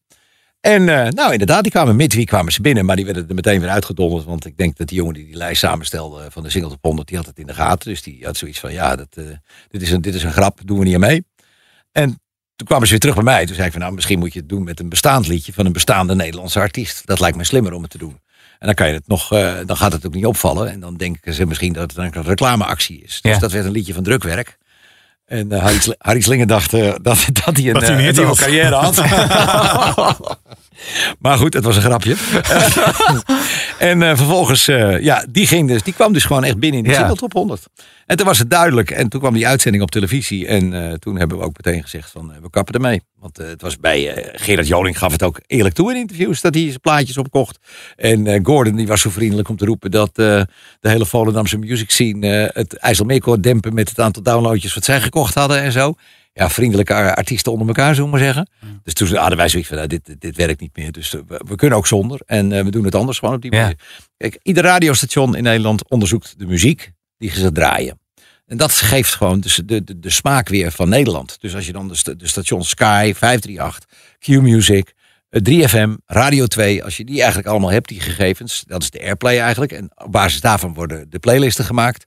En 0.60 0.88
eh, 0.88 1.08
nou, 1.10 1.32
inderdaad, 1.32 1.62
die 1.62 1.72
kwamen 1.72 1.96
midweek 1.96 2.26
kwamen 2.26 2.52
ze 2.52 2.60
binnen, 2.62 2.84
maar 2.84 2.96
die 2.96 3.04
werden 3.04 3.28
er 3.28 3.34
meteen 3.34 3.60
weer 3.60 3.68
uitgedonderd. 3.70 4.24
Want 4.24 4.46
ik 4.46 4.56
denk 4.56 4.76
dat 4.76 4.88
die 4.88 4.96
jongen 4.96 5.14
die 5.14 5.26
die 5.26 5.36
lijst 5.36 5.60
samenstelde 5.60 6.30
van 6.30 6.42
de 6.42 6.50
single 6.50 6.70
top 6.70 6.82
100, 6.82 7.08
die 7.08 7.16
had 7.16 7.26
het 7.26 7.38
in 7.38 7.46
de 7.46 7.54
gaten. 7.54 7.88
Dus 7.88 8.02
die 8.02 8.24
had 8.24 8.36
zoiets 8.36 8.58
van, 8.60 8.72
ja, 8.72 8.96
dat, 8.96 9.08
eh, 9.14 9.24
dit, 9.68 9.82
is 9.82 9.90
een, 9.90 10.00
dit 10.00 10.14
is 10.14 10.22
een 10.22 10.32
grap, 10.32 10.60
doen 10.64 10.78
we 10.78 10.84
niet 10.84 10.94
aan 10.94 11.00
mee. 11.00 11.24
En 11.92 12.20
toen 12.56 12.66
kwamen 12.66 12.84
ze 12.86 12.90
weer 12.90 13.00
terug 13.00 13.14
bij 13.14 13.24
mij. 13.24 13.46
Toen 13.46 13.54
zei 13.54 13.66
ik 13.66 13.72
van, 13.72 13.80
nou, 13.80 13.94
misschien 13.94 14.18
moet 14.18 14.32
je 14.32 14.38
het 14.38 14.48
doen 14.48 14.64
met 14.64 14.80
een 14.80 14.88
bestaand 14.88 15.26
liedje 15.26 15.52
van 15.52 15.66
een 15.66 15.72
bestaande 15.72 16.14
Nederlandse 16.14 16.58
artiest. 16.60 17.06
Dat 17.06 17.20
lijkt 17.20 17.36
me 17.36 17.44
slimmer 17.44 17.72
om 17.72 17.82
het 17.82 17.90
te 17.90 17.98
doen. 17.98 18.20
En 18.58 18.66
dan 18.66 18.74
kan 18.74 18.88
je 18.88 18.94
het 18.94 19.08
nog, 19.08 19.32
eh, 19.32 19.54
dan 19.66 19.76
gaat 19.76 19.92
het 19.92 20.06
ook 20.06 20.14
niet 20.14 20.26
opvallen. 20.26 20.70
En 20.70 20.80
dan 20.80 20.96
denken 20.96 21.34
ze 21.34 21.46
misschien 21.46 21.72
dat 21.72 21.94
het 21.94 22.14
een 22.14 22.22
reclameactie 22.22 23.02
is. 23.02 23.18
Dus 23.22 23.32
Ja. 23.32 23.38
dat 23.38 23.52
werd 23.52 23.64
een 23.64 23.70
liedje 23.72 23.94
van 23.94 24.02
drukwerk. 24.02 24.58
En 25.30 25.52
eh, 25.52 25.60
Harry, 25.62 25.78
Sli- 25.80 25.94
Harry 25.98 26.20
Slinger 26.20 26.46
dacht 26.46 26.72
eh, 26.74 26.80
dat, 27.02 27.26
dat 27.44 27.56
hij 27.56 27.66
een, 27.66 27.72
Dat 27.72 27.82
hij 27.82 27.92
een 27.92 27.98
eh, 27.98 28.04
hit 28.04 28.12
nieuwe 28.16 28.28
had. 28.28 28.38
carrière 28.38 28.74
had. 28.74 28.96
maar 31.18 31.38
goed, 31.38 31.54
het 31.54 31.64
was 31.64 31.76
een 31.76 31.82
grapje. 31.82 32.16
en 33.78 34.02
eh, 34.02 34.16
vervolgens, 34.16 34.68
eh, 34.68 35.00
ja, 35.00 35.26
die, 35.30 35.46
ging 35.46 35.68
dus, 35.68 35.82
die 35.82 35.92
kwam 35.92 36.12
dus 36.12 36.24
gewoon 36.24 36.44
echt 36.44 36.58
binnen 36.58 36.78
in 36.78 36.84
de 36.84 36.90
Ja. 36.90 36.96
single 36.98 37.16
top 37.16 37.32
100. 37.32 37.66
En 38.06 38.16
toen 38.16 38.26
was 38.26 38.38
het 38.38 38.50
duidelijk. 38.50 38.90
En 38.90 39.08
toen 39.08 39.20
kwam 39.20 39.34
die 39.34 39.46
uitzending 39.46 39.82
op 39.82 39.90
televisie. 39.90 40.46
En 40.46 40.88
eh, 40.88 40.92
toen 40.92 41.18
hebben 41.18 41.38
we 41.38 41.44
ook 41.44 41.56
meteen 41.62 41.82
gezegd 41.82 42.10
van, 42.10 42.32
we 42.42 42.50
kappen 42.50 42.74
ermee. 42.74 43.02
Want 43.18 43.36
het 43.36 43.62
was 43.62 43.78
bij, 43.78 44.30
Gerard 44.32 44.66
Joling 44.68 44.98
gaf 44.98 45.12
het 45.12 45.22
ook 45.22 45.40
eerlijk 45.46 45.74
toe 45.74 45.90
in 45.90 45.96
interviews, 45.96 46.40
dat 46.40 46.54
hij 46.54 46.64
zijn 46.64 46.80
plaatjes 46.80 47.18
opkocht. 47.18 47.58
En 47.96 48.44
Gordon, 48.46 48.76
die 48.76 48.86
was 48.86 49.00
zo 49.00 49.10
vriendelijk 49.10 49.48
om 49.48 49.56
te 49.56 49.64
roepen 49.64 49.90
dat 49.90 50.14
de 50.14 50.46
hele 50.80 51.06
Volendamse 51.06 51.58
music 51.58 51.90
scene 51.90 52.50
het 52.54 52.76
IJsselmeer 52.76 53.20
kon 53.20 53.40
dempen 53.40 53.74
met 53.74 53.88
het 53.88 54.00
aantal 54.00 54.22
downloadjes 54.22 54.74
wat 54.74 54.84
zij 54.84 55.00
gekocht 55.00 55.34
hadden 55.34 55.62
en 55.62 55.72
zo. 55.72 55.94
Ja, 56.32 56.50
vriendelijke 56.50 56.94
ar- 56.94 57.14
artiesten 57.14 57.52
onder 57.52 57.66
elkaar, 57.66 57.94
zullen 57.94 58.10
we 58.10 58.16
maar 58.16 58.24
zeggen. 58.26 58.50
Dus 58.82 58.92
toen 58.94 59.14
hadden 59.16 59.36
wij 59.38 59.48
zoiets 59.48 59.68
van, 59.68 59.76
nou, 59.76 59.88
dit, 59.88 60.20
dit 60.20 60.36
werkt 60.36 60.60
niet 60.60 60.76
meer. 60.76 60.92
Dus 60.92 61.14
eh, 61.14 61.20
we, 61.26 61.40
we 61.46 61.54
kunnen 61.54 61.78
ook 61.78 61.86
zonder. 61.86 62.20
En 62.26 62.52
eh, 62.52 62.64
we 62.64 62.70
doen 62.70 62.84
het 62.84 62.94
anders 62.94 63.18
gewoon 63.18 63.34
op 63.34 63.42
die 63.42 63.52
Ja. 63.54 63.60
manier. 63.60 63.76
Kijk, 64.16 64.38
ieder 64.42 64.62
radiostation 64.64 65.36
in 65.36 65.42
Nederland 65.42 65.88
onderzoekt 65.90 66.38
de 66.38 66.46
muziek 66.46 66.90
die 67.18 67.30
ze 67.30 67.52
draaien. 67.52 67.98
En 68.46 68.56
dat 68.56 68.72
geeft 68.72 69.14
gewoon 69.14 69.40
de, 69.40 69.64
de, 69.64 69.84
de, 69.84 69.98
de 69.98 70.10
smaak 70.10 70.48
weer 70.48 70.70
van 70.72 70.88
Nederland. 70.88 71.36
Dus 71.40 71.54
als 71.54 71.66
je 71.66 71.72
dan 71.72 71.88
de, 71.88 72.16
de 72.16 72.26
stations 72.26 72.68
Sky, 72.68 73.12
538, 73.16 73.84
Q-Music, 74.18 74.92
eh, 75.28 75.68
3FM, 75.68 75.90
Radio 76.06 76.46
2, 76.46 76.84
als 76.84 76.96
je 76.96 77.04
die 77.04 77.18
eigenlijk 77.18 77.48
allemaal 77.48 77.70
hebt, 77.70 77.88
die 77.88 78.00
gegevens, 78.00 78.64
dat 78.66 78.82
is 78.82 78.90
de 78.90 79.00
airplay 79.02 79.38
eigenlijk. 79.38 79.72
En 79.72 79.90
op 79.94 80.12
basis 80.12 80.40
daarvan 80.40 80.74
worden 80.74 81.10
de 81.10 81.18
playlisten 81.18 81.64
gemaakt. 81.64 82.06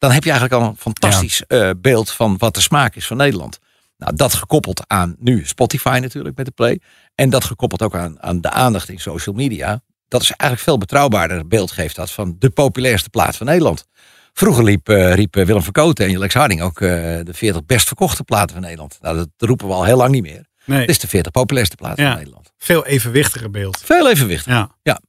Dan 0.00 0.10
heb 0.10 0.24
je 0.24 0.30
eigenlijk 0.30 0.62
al 0.62 0.68
een 0.68 0.76
fantastisch 0.76 1.46
eh, 1.46 1.70
beeld 1.76 2.10
van 2.10 2.38
wat 2.38 2.54
de 2.54 2.60
smaak 2.60 2.94
is 2.94 3.06
van 3.06 3.16
Nederland. 3.16 3.58
Nou, 3.96 4.16
dat 4.16 4.34
gekoppeld 4.34 4.82
aan 4.86 5.16
nu 5.18 5.44
Spotify 5.46 5.98
natuurlijk 6.02 6.36
met 6.36 6.46
de 6.46 6.52
play. 6.52 6.80
En 7.14 7.30
dat 7.30 7.44
gekoppeld 7.44 7.82
ook 7.82 7.94
aan, 7.94 8.22
aan 8.22 8.40
de 8.40 8.50
aandacht 8.50 8.88
in 8.88 8.98
social 9.00 9.34
media. 9.34 9.80
Dat 10.08 10.22
is 10.22 10.30
eigenlijk 10.30 10.60
veel 10.62 10.78
betrouwbaarder 10.78 11.46
beeld 11.48 11.72
geeft 11.72 11.96
dat 11.96 12.10
van 12.10 12.36
de 12.38 12.50
populairste 12.50 13.10
plaat 13.10 13.36
van 13.36 13.46
Nederland. 13.46 13.86
Vroeger 14.32 14.64
liep, 14.64 14.88
eh, 14.88 15.14
riep 15.14 15.36
eh, 15.36 15.44
Willem 15.46 15.62
Verkoten 15.62 16.06
en 16.06 16.18
Lex 16.18 16.34
Harding 16.34 16.62
ook 16.62 16.80
eh, 16.80 16.88
de 17.22 17.32
40 17.32 17.66
best 17.66 17.86
verkochte 17.86 18.24
platen 18.24 18.54
van 18.54 18.62
Nederland. 18.64 18.98
Nou, 19.00 19.16
dat 19.16 19.28
roepen 19.36 19.66
we 19.66 19.72
al 19.72 19.84
heel 19.84 19.96
lang 19.96 20.10
niet 20.10 20.22
meer. 20.22 20.44
Nee. 20.64 20.80
Het 20.80 20.88
is 20.90 20.98
de 20.98 21.08
40 21.08 21.32
populairste 21.32 21.76
platen 21.76 22.02
Ja. 22.02 22.08
van 22.08 22.18
Nederland. 22.18 22.52
Veel 22.58 22.86
evenwichtiger 22.86 23.50
beeld. 23.50 23.80
Veel 23.84 24.10
evenwichtig. 24.10 24.52
Ja. 24.52 24.70
Ja. 24.82 25.00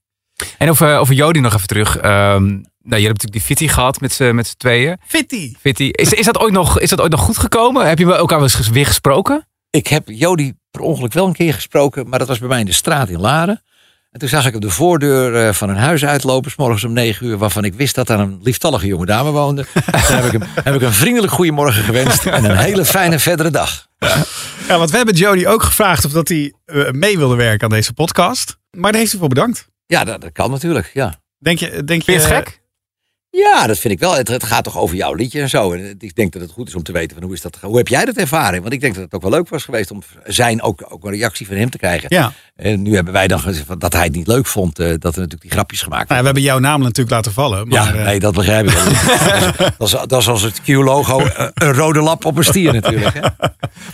En 0.58 0.70
over, 0.70 0.98
over 0.98 1.14
Jody 1.14 1.40
nog 1.40 1.54
even 1.54 1.68
terug. 1.68 1.98
Ehm, 1.98 2.60
nou, 2.84 3.02
je 3.02 3.08
hebt 3.08 3.22
natuurlijk 3.22 3.32
die 3.32 3.42
Fitty 3.42 3.68
gehad 3.68 4.00
met 4.00 4.12
z'n 4.12 4.36
met 4.36 4.48
z'n 4.48 4.58
tweeën. 4.58 4.98
Fitty. 5.08 5.54
Fitty. 5.60 5.90
Is, 5.92 6.14
is, 6.14 6.26
dat 6.26 6.40
ooit 6.40 6.54
nog, 6.54 6.80
is 6.80 6.90
dat 6.90 7.02
ooit 7.02 7.12
nog 7.12 7.22
goed 7.22 7.38
gekomen? 7.38 7.88
Heb 7.88 7.98
je 8.00 8.14
elkaar 8.14 8.40
wel 8.40 8.50
eens 8.56 8.70
weer 8.70 8.86
gesproken? 8.86 9.48
Ik 9.70 9.88
heb 9.88 10.04
Jody 10.06 10.54
per 10.72 10.82
ongeluk 10.82 11.14
wel 11.14 11.28
een 11.28 11.34
keer 11.34 11.54
gesproken, 11.54 12.10
maar 12.10 12.20
dat 12.20 12.28
was 12.28 12.40
bij 12.40 12.48
mij 12.48 12.60
in 12.60 12.66
de 12.66 12.72
straat 12.72 13.10
in 13.10 13.20
Laren. 13.20 13.62
En 14.12 14.20
toen 14.20 14.30
zag 14.30 14.46
ik 14.46 14.56
op 14.56 14.62
de 14.62 14.70
voordeur 14.70 15.48
eh, 15.48 15.54
van 15.54 15.70
een 15.70 15.78
huis 15.78 16.06
uitlopen, 16.06 16.52
s 16.52 16.56
morgens 16.56 16.84
om 16.84 16.94
negen 16.94 17.26
uur, 17.26 17.38
waarvan 17.38 17.64
ik 17.64 17.74
wist 17.74 17.96
dat 17.96 18.08
daar 18.08 18.20
een 18.20 18.40
lieftallige 18.42 18.88
jonge 18.88 19.06
dame 19.06 19.32
woonde. 19.32 19.66
Toen 20.08 20.16
heb 20.16 20.26
ik 20.26 20.32
hem, 20.32 20.44
heb 20.64 20.76
ik 20.76 20.82
een 20.82 20.94
vriendelijk 20.94 21.34
goedemorgen 21.34 21.84
gewenst 21.84 22.26
en 22.26 22.44
een 22.44 22.58
hele 22.58 22.86
fijne 22.86 23.20
verdere 23.20 23.50
dag. 23.50 23.88
Ja, 24.68 24.78
want 24.78 24.92
we 24.92 24.98
hebben 24.98 25.16
Jody 25.16 25.46
ook 25.46 25.64
gevraagd 25.64 26.06
of 26.06 26.12
dat 26.12 26.28
hij 26.28 26.54
eh, 26.66 26.92
mee 26.92 27.18
wilde 27.18 27.36
werken 27.36 27.64
aan 27.64 27.76
deze 27.76 27.94
podcast. 27.94 28.58
Maar 28.72 28.92
daar 28.92 29.00
heeft 29.00 29.12
hij 29.12 29.20
voor 29.20 29.30
bedankt. 29.30 29.68
Ja, 29.86 30.04
dat, 30.04 30.22
dat 30.22 30.32
kan 30.32 30.52
natuurlijk, 30.52 30.92
ja. 30.94 31.20
Denk 31.38 31.60
je, 31.60 31.84
denk 31.84 32.02
je 32.02 32.12
je 32.12 32.18
het 32.18 32.28
gek? 32.28 32.61
Ja, 33.32 33.68
dat 33.68 33.78
vind 33.78 33.94
ik 33.94 34.00
wel. 34.00 34.16
Het, 34.16 34.28
het 34.28 34.44
gaat 34.44 34.64
toch 34.64 34.78
over 34.78 34.96
jouw 34.96 35.14
liedje 35.14 35.42
en 35.42 35.50
zo. 35.50 35.72
En 35.72 35.96
ik 36.00 36.16
denk 36.16 36.34
dat 36.34 36.42
het 36.42 36.52
goed 36.52 36.68
is 36.68 36.76
om 36.76 36.84
te 36.84 36.92
weten 36.92 37.16
van 37.16 37.26
hoe 37.26 37.34
is 37.34 37.42
dat. 37.42 37.58
Hoe 37.62 37.78
heb 37.78 37.88
jij 37.88 38.06
dat 38.06 38.16
ervaren? 38.16 38.62
Want 38.62 38.74
ik 38.74 38.82
denk 38.82 38.94
dat 38.94 39.04
het 39.04 39.14
ook 39.14 39.22
wel 39.22 39.32
leuk 39.32 39.50
was 39.50 39.64
geweest 39.64 39.92
om 39.92 40.02
zijn 40.24 40.62
ook, 40.62 40.86
ook 40.90 41.04
een 41.04 41.12
reactie 41.12 41.48
van 41.48 41.56
hem 41.56 41.70
te 41.70 41.78
krijgen. 41.78 42.06
Ja. 42.10 42.34
En 42.56 42.82
nu 42.82 42.96
hebben 42.96 43.14
wij 43.14 43.28
dan 43.28 43.40
gezegd 43.40 43.80
dat 43.80 43.94
hij 43.94 44.04
het 44.04 44.16
niet 44.16 44.28
leuk 44.28 44.46
vond, 44.46 44.80
eh, 44.80 44.86
dat 44.86 45.14
er 45.14 45.20
natuurlijk 45.20 45.42
die 45.42 45.52
grapjes 45.52 45.82
gemaakt 45.82 46.08
Nou, 46.10 46.20
we 46.20 46.26
hebben 46.26 46.44
jouw 46.44 46.60
naam 46.60 46.82
natuurlijk 46.82 47.10
laten 47.10 47.32
vallen. 47.32 47.68
Maar, 47.68 47.86
ja, 47.86 48.00
eh, 48.00 48.06
nee, 48.06 48.20
dat 48.20 48.34
begrijp 48.34 48.68
ik. 48.68 48.74
dat, 49.78 49.88
is, 49.88 49.92
dat 49.92 50.20
is 50.22 50.28
als 50.28 50.42
het 50.42 50.62
Q-logo, 50.62 51.20
eh, 51.20 51.48
een 51.54 51.74
rode 51.74 52.02
lap 52.02 52.26
op 52.26 52.38
een 52.38 52.44
stier 52.44 52.74
natuurlijk. 52.74 53.14
Hè? 53.14 53.22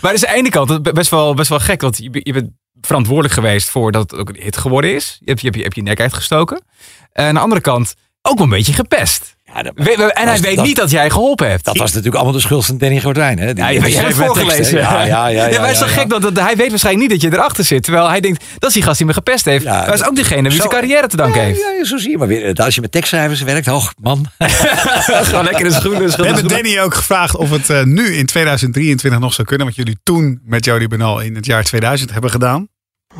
Maar 0.00 0.12
dat 0.12 0.22
is 0.22 0.26
aan 0.26 0.32
de 0.32 0.38
ene 0.38 0.50
kant 0.50 0.92
best 0.92 1.10
wel, 1.10 1.34
best 1.34 1.48
wel 1.48 1.60
gek. 1.60 1.80
Want 1.80 1.96
je 1.96 2.32
bent 2.32 2.50
verantwoordelijk 2.80 3.34
geweest 3.34 3.68
voor 3.68 3.92
dat 3.92 4.10
het 4.10 4.20
ook 4.20 4.28
een 4.28 4.42
hit 4.42 4.56
geworden 4.56 4.94
is. 4.94 5.16
Je 5.20 5.24
hebt 5.24 5.40
je, 5.40 5.46
hebt 5.46 5.58
je, 5.58 5.62
hebt 5.62 5.74
je 5.74 5.82
nek 5.82 6.00
uitgestoken. 6.00 6.62
En 7.12 7.26
aan 7.26 7.34
de 7.34 7.40
andere 7.40 7.60
kant 7.60 7.94
ook 8.22 8.34
wel 8.36 8.44
een 8.44 8.52
beetje 8.52 8.72
gepest. 8.72 9.36
Ja, 9.54 9.62
dat, 9.62 9.72
We- 9.74 9.82
we- 9.84 10.12
en 10.12 10.22
hij 10.22 10.32
was- 10.32 10.40
weet 10.40 10.56
dat- 10.56 10.64
niet 10.66 10.76
dat 10.76 10.90
jij 10.90 11.10
geholpen 11.10 11.50
hebt. 11.50 11.64
dat 11.64 11.76
was 11.76 11.88
natuurlijk 11.88 12.14
allemaal 12.14 12.32
de 12.34 12.40
schuld 12.40 12.66
van 12.66 12.78
Danny 12.78 13.00
Gordijn. 13.00 13.38
Hè? 13.38 13.52
Die- 13.54 13.64
Ja, 13.64 13.70
je 13.70 13.80
die 13.80 13.98
hebt 13.98 14.14
voorgelezen. 14.14 14.78
Ja, 14.78 15.02
ja, 15.04 15.26
ja. 15.26 15.48
Maar 15.60 15.70
is 15.70 15.78
toch 15.78 15.88
ja. 15.88 15.94
gek 16.00 16.08
dat, 16.08 16.22
dat 16.22 16.38
hij 16.40 16.56
weet 16.56 16.68
waarschijnlijk 16.70 17.10
niet 17.10 17.20
dat 17.20 17.30
je 17.30 17.36
erachter 17.38 17.64
zit. 17.64 17.82
Terwijl 17.82 18.08
hij 18.08 18.20
denkt, 18.20 18.44
dat 18.58 18.68
is 18.68 18.74
die 18.74 18.82
gast 18.84 18.96
die 18.98 19.06
me 19.06 19.12
gepest 19.12 19.44
heeft. 19.44 19.64
Ja, 19.64 19.84
dat 19.84 19.94
is 19.94 20.04
ook 20.06 20.16
degene 20.16 20.42
wie 20.42 20.50
zo- 20.50 20.56
zijn 20.56 20.68
carrière 20.68 21.06
te 21.06 21.16
danken 21.16 21.40
Ja, 21.40 21.46
heeft. 21.46 21.60
ja, 21.78 21.84
zo 21.84 21.96
zie 21.96 22.10
je 22.10 22.18
maar 22.18 22.26
weer. 22.26 22.54
Als 22.54 22.74
je 22.74 22.80
met 22.80 22.92
tekstschrijvers 22.92 23.42
werkt, 23.42 23.66
hoog 23.66 23.92
man. 24.02 24.26
Gewoon 24.38 25.44
lekker 25.44 25.64
in 25.66 25.72
de 25.72 25.76
schoenen. 25.76 26.16
we 26.16 26.26
hebben 26.26 26.48
Danny 26.48 26.80
ook 26.80 26.94
gevraagd 26.94 27.36
of 27.36 27.50
het 27.50 27.70
eh, 27.70 27.82
nu 27.82 28.14
in 28.14 28.26
2023 28.26 29.20
nog 29.20 29.32
zou 29.34 29.46
kunnen. 29.46 29.66
Wat 29.66 29.76
jullie 29.76 29.96
toen 30.02 30.40
met 30.44 30.64
Jody 30.64 30.86
Benal 30.86 31.20
in 31.20 31.34
het 31.34 31.46
jaar 31.46 31.64
2000 31.64 32.12
hebben 32.12 32.30
gedaan. 32.30 32.68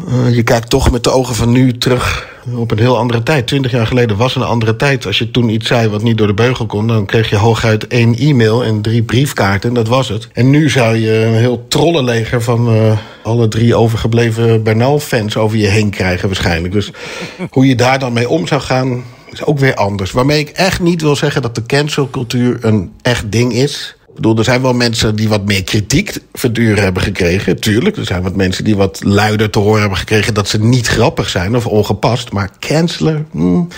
Eh, 0.07 0.35
je 0.35 0.43
kijkt 0.43 0.71
toch 0.71 0.91
met 0.91 1.05
de 1.05 1.11
ogen 1.11 1.35
van 1.35 1.53
nu 1.53 1.79
terug 1.79 2.29
op 2.57 2.71
een 2.71 2.79
heel 2.79 2.97
andere 2.97 3.23
tijd. 3.23 3.47
Twintig 3.47 3.71
jaar 3.71 3.87
geleden 3.87 4.17
was 4.17 4.37
een 4.37 4.43
andere 4.43 4.77
tijd. 4.77 5.07
Als 5.07 5.19
je 5.19 5.31
toen 5.31 5.49
iets 5.49 5.67
zei 5.67 5.89
wat 5.89 6.03
niet 6.03 6.19
door 6.19 6.27
de 6.27 6.35
beugel 6.35 6.67
kon... 6.67 6.87
dan 6.87 7.07
kreeg 7.07 7.31
je 7.31 7.37
hooguit 7.37 7.87
één 7.87 8.17
e-mail 8.17 8.65
en 8.65 8.83
drie 8.83 9.03
briefkaarten. 9.03 9.69
en 9.69 9.75
Dat 9.75 9.89
was 9.89 10.09
het. 10.09 10.29
En 10.33 10.51
nu 10.51 10.71
zou 10.71 10.97
je 10.97 11.25
een 11.25 11.35
heel 11.35 11.65
trollenleger 11.69 12.43
van 12.43 12.69
eh, 12.69 12.99
alle 13.23 13.49
drie 13.49 13.75
overgebleven 13.75 14.63
Bernal-fans... 14.63 15.37
over 15.37 15.59
je 15.59 15.67
heen 15.67 15.91
krijgen 15.91 16.29
waarschijnlijk. 16.29 16.73
Dus 16.73 16.93
hoe 17.51 17.67
je 17.67 17.75
daar 17.75 17.99
dan 17.99 18.13
mee 18.13 18.29
om 18.29 18.47
zou 18.47 18.61
gaan 18.61 19.05
is 19.31 19.45
ook 19.45 19.59
weer 19.59 19.75
anders. 19.75 20.11
Waarmee 20.11 20.39
ik 20.39 20.49
echt 20.49 20.81
niet 20.81 21.03
wil 21.03 21.17
zeggen 21.17 21.43
dat 21.43 21.55
de 21.55 21.67
cancelcultuur 21.67 22.59
een 22.61 22.93
echt 23.03 23.33
ding 23.33 23.53
is... 23.53 23.98
Bedoel, 24.19 24.39
er 24.39 24.45
zijn 24.45 24.63
wel 24.63 24.73
mensen 24.73 25.17
die 25.17 25.29
wat 25.29 25.45
meer 25.45 25.65
kritiek 25.65 26.19
verduren 26.33 26.83
hebben 26.83 27.03
gekregen. 27.03 27.61
Tuurlijk, 27.61 27.97
er 27.97 28.05
zijn 28.05 28.23
wat 28.23 28.37
mensen 28.37 28.65
die 28.65 28.77
wat 28.77 29.01
luider 29.05 29.51
te 29.51 29.59
horen 29.59 29.81
hebben 29.81 29.99
gekregen... 29.99 30.35
dat 30.35 30.49
ze 30.49 30.61
niet 30.61 30.89
grappig 30.89 31.29
zijn 31.29 31.57
of 31.57 31.67
ongepast. 31.67 32.33
Maar 32.33 32.51
cancelen... 32.59 33.27
hmm. 33.31 33.69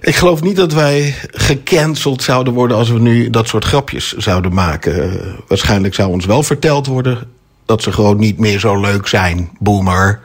Ik 0.00 0.14
geloof 0.14 0.42
niet 0.42 0.56
dat 0.56 0.72
wij 0.72 1.14
gecanceld 1.30 2.22
zouden 2.22 2.52
worden... 2.52 2.76
als 2.76 2.90
we 2.90 2.98
nu 2.98 3.30
dat 3.30 3.48
soort 3.48 3.64
grapjes 3.64 4.12
zouden 4.12 4.54
maken. 4.54 5.02
Eh, 5.02 5.20
waarschijnlijk 5.48 5.94
zou 5.94 6.10
ons 6.10 6.26
wel 6.26 6.42
verteld 6.42 6.86
worden... 6.86 7.18
dat 7.64 7.82
ze 7.82 7.92
gewoon 7.92 8.18
niet 8.18 8.38
meer 8.38 8.58
zo 8.58 8.80
leuk 8.80 9.06
zijn, 9.06 9.50
boomer. 9.58 10.20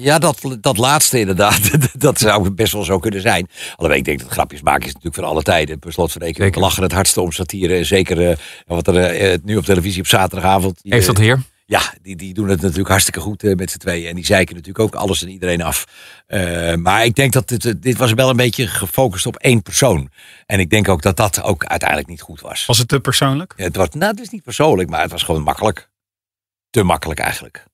Ja, 0.00 0.18
dat, 0.18 0.40
dat 0.60 0.76
laatste 0.76 1.18
inderdaad. 1.20 1.60
Dat 2.00 2.18
zou 2.18 2.50
best 2.50 2.72
wel 2.72 2.84
zo 2.84 2.98
kunnen 2.98 3.20
zijn. 3.20 3.48
Alhoewel 3.70 3.98
ik 3.98 4.04
denk 4.04 4.20
dat 4.20 4.28
grapjes 4.30 4.62
maken 4.62 4.86
is 4.86 4.92
natuurlijk 4.92 5.14
voor 5.14 5.24
alle 5.24 5.42
tijden. 5.42 5.78
Per 5.78 5.92
slot 5.92 6.12
van 6.12 6.22
rekening, 6.22 6.38
we 6.38 6.44
Zeker. 6.54 6.68
lachen 6.68 6.82
het 6.82 6.92
hardste 6.92 7.20
om 7.20 7.32
satire. 7.32 7.76
En 7.76 7.86
Zeker 7.86 8.30
eh, 8.30 8.36
wat 8.66 8.86
er 8.86 8.96
eh, 8.96 9.38
nu 9.44 9.56
op 9.56 9.64
televisie 9.64 10.00
op 10.00 10.06
zaterdagavond... 10.06 10.82
die, 10.82 10.92
Heeft 10.92 11.06
dat 11.06 11.18
eh, 11.18 11.22
hier? 11.22 11.42
Ja, 11.66 11.94
die, 12.02 12.16
die 12.16 12.34
doen 12.34 12.48
het 12.48 12.60
natuurlijk 12.60 12.88
hartstikke 12.88 13.20
goed 13.20 13.42
met 13.42 13.70
z'n 13.70 13.78
tweeën. 13.78 14.08
En 14.08 14.14
die 14.14 14.24
zeiken 14.24 14.54
natuurlijk 14.54 14.84
ook 14.84 14.94
alles 14.94 15.22
en 15.22 15.28
iedereen 15.28 15.62
af. 15.62 15.86
Eh, 16.26 16.74
maar 16.74 17.04
ik 17.04 17.14
denk 17.14 17.32
dat 17.32 17.48
dit, 17.48 17.82
dit 17.82 17.96
was 17.96 18.12
wel 18.12 18.30
een 18.30 18.36
beetje 18.36 18.66
gefocust 18.66 19.26
op 19.26 19.36
één 19.36 19.62
persoon. 19.62 20.10
En 20.46 20.60
ik 20.60 20.70
denk 20.70 20.88
ook 20.88 21.02
dat 21.02 21.16
dat 21.16 21.42
ook 21.42 21.64
uiteindelijk 21.64 22.08
niet 22.08 22.20
goed 22.20 22.40
was. 22.40 22.66
Was 22.66 22.78
het 22.78 22.88
te 22.88 23.00
persoonlijk? 23.00 23.54
Ja, 23.56 23.64
Het 23.64 23.76
was, 23.76 23.88
nou, 23.90 24.10
het 24.10 24.20
is 24.20 24.28
niet 24.28 24.42
persoonlijk, 24.42 24.90
maar 24.90 25.00
het 25.02 25.10
was 25.10 25.22
gewoon 25.22 25.42
makkelijk. 25.42 25.88
Te 26.70 26.82
makkelijk 26.82 27.20
eigenlijk. 27.20 27.64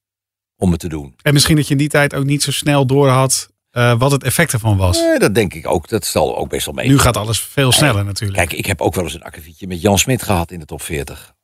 Om 0.57 0.71
het 0.71 0.81
te 0.81 0.89
doen. 0.89 1.15
En 1.23 1.33
misschien 1.33 1.57
dat 1.57 1.67
je 1.67 1.73
in 1.73 1.79
die 1.79 1.89
tijd 1.89 2.15
ook 2.15 2.25
niet 2.25 2.43
zo 2.43 2.51
snel 2.53 2.87
door 2.87 3.09
had 3.09 3.49
eh, 3.71 3.99
wat 3.99 4.11
het 4.11 4.25
effect 4.25 4.53
ervan 4.53 4.77
was. 4.77 4.99
Nee, 4.99 5.19
dat 5.19 5.35
denk 5.35 5.55
ik 5.55 5.67
ook. 5.67 5.89
Dat 5.89 6.05
zal 6.05 6.37
ook 6.37 6.49
best 6.49 6.67
wel 6.67 6.75
mee. 6.75 6.89
Nu 6.89 6.99
gaat 6.99 7.17
alles 7.17 7.41
veel 7.41 7.73
sneller 7.73 8.05
natuurlijk. 8.05 8.39
Kijk, 8.39 8.53
ik 8.53 8.67
heb 8.67 8.81
ook 8.81 8.95
wel 8.95 9.05
eens 9.05 9.15
een 9.15 9.23
akkefietje 9.23 9.67
met 9.67 9.81
Jan 9.81 9.99
Smit 9.99 10.23
gehad 10.23 10.51
in 10.51 10.59
de 10.59 10.65
top 10.65 10.83
40. 10.83 11.35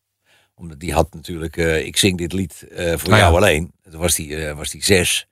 Omdat 0.54 0.80
die 0.80 0.92
had 0.92 1.14
natuurlijk, 1.14 1.56
eh, 1.56 1.86
ik 1.86 1.96
zing 1.96 2.18
dit 2.18 2.32
lied 2.32 2.66
eh, 2.70 2.76
voor 2.86 3.08
Nou 3.08 3.10
ja. 3.10 3.18
jou 3.18 3.36
alleen. 3.36 3.72
Toen 3.90 4.00
was 4.00 4.14
die, 4.14 4.52
was 4.54 4.70
die 4.70 4.84
zes. 4.84 5.26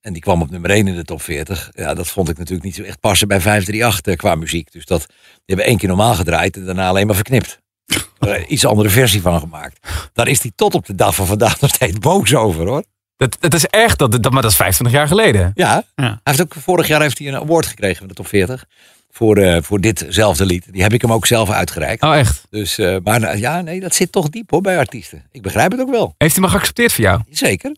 En 0.00 0.12
die 0.12 0.22
kwam 0.22 0.42
op 0.42 0.50
nummer 0.50 0.70
1 0.70 0.88
in 0.88 0.96
de 0.96 1.04
top 1.04 1.22
40. 1.22 1.70
Ja, 1.74 1.94
dat 1.94 2.08
vond 2.08 2.28
ik 2.28 2.38
natuurlijk 2.38 2.64
niet 2.64 2.74
zo 2.74 2.82
echt 2.82 3.00
passen 3.00 3.28
bij 3.28 3.40
538 3.40 4.12
eh, 4.12 4.18
qua 4.18 4.34
muziek. 4.34 4.72
Dus 4.72 4.84
dat 4.84 5.06
die 5.08 5.16
hebben 5.44 5.66
één 5.66 5.76
keer 5.78 5.88
normaal 5.88 6.14
gedraaid 6.14 6.56
en 6.56 6.64
daarna 6.64 6.88
alleen 6.88 7.06
maar 7.06 7.14
verknipt. 7.14 7.60
Er 8.18 8.46
iets 8.46 8.64
andere 8.66 8.88
versie 8.88 9.20
van 9.20 9.40
gemaakt. 9.40 9.88
Daar 10.12 10.28
is 10.28 10.42
hij 10.42 10.52
tot 10.54 10.74
op 10.74 10.86
de 10.86 10.94
dag 10.94 11.14
van 11.14 11.26
vandaag 11.26 11.60
nog 11.60 11.70
steeds 11.74 11.98
boos 11.98 12.34
over 12.34 12.66
hoor. 12.66 12.84
Dat, 13.20 13.36
dat 13.40 13.54
is 13.54 13.66
echt, 13.66 13.98
dat, 13.98 14.22
dat, 14.22 14.32
maar 14.32 14.42
dat 14.42 14.50
is 14.50 14.56
25 14.56 14.96
jaar 14.98 15.06
geleden. 15.08 15.50
Ja, 15.54 15.82
Ja. 15.96 16.04
hij 16.04 16.18
heeft 16.22 16.40
ook 16.42 16.54
vorig 16.58 16.86
jaar 16.86 17.00
heeft 17.00 17.18
hij 17.18 17.28
een 17.28 17.34
award 17.36 17.66
gekregen 17.66 17.96
van 17.96 18.08
de 18.08 18.14
top 18.14 18.26
40. 18.26 18.64
Voor, 19.10 19.36
eh, 19.36 19.62
voor 19.62 19.80
ditzelfde 19.80 20.46
lied. 20.46 20.72
Die 20.72 20.82
heb 20.82 20.92
ik 20.92 21.00
hem 21.02 21.12
ook 21.12 21.26
zelf 21.26 21.50
uitgereikt. 21.50 22.02
Oh, 22.02 22.16
echt? 22.16 22.42
Dus, 22.50 22.78
eh, 22.78 22.96
maar 23.04 23.20
nou, 23.20 23.38
ja, 23.38 23.60
nee, 23.60 23.80
dat 23.80 23.94
zit 23.94 24.12
toch 24.12 24.28
diep 24.28 24.50
hoor 24.50 24.60
bij 24.60 24.78
artiesten. 24.78 25.26
Ik 25.32 25.42
begrijp 25.42 25.70
het 25.70 25.80
ook 25.80 25.90
wel. 25.90 26.14
Heeft 26.18 26.32
hij 26.32 26.42
maar 26.42 26.50
geaccepteerd 26.50 26.92
voor 26.92 27.04
jou? 27.04 27.20
Zeker. 27.30 27.76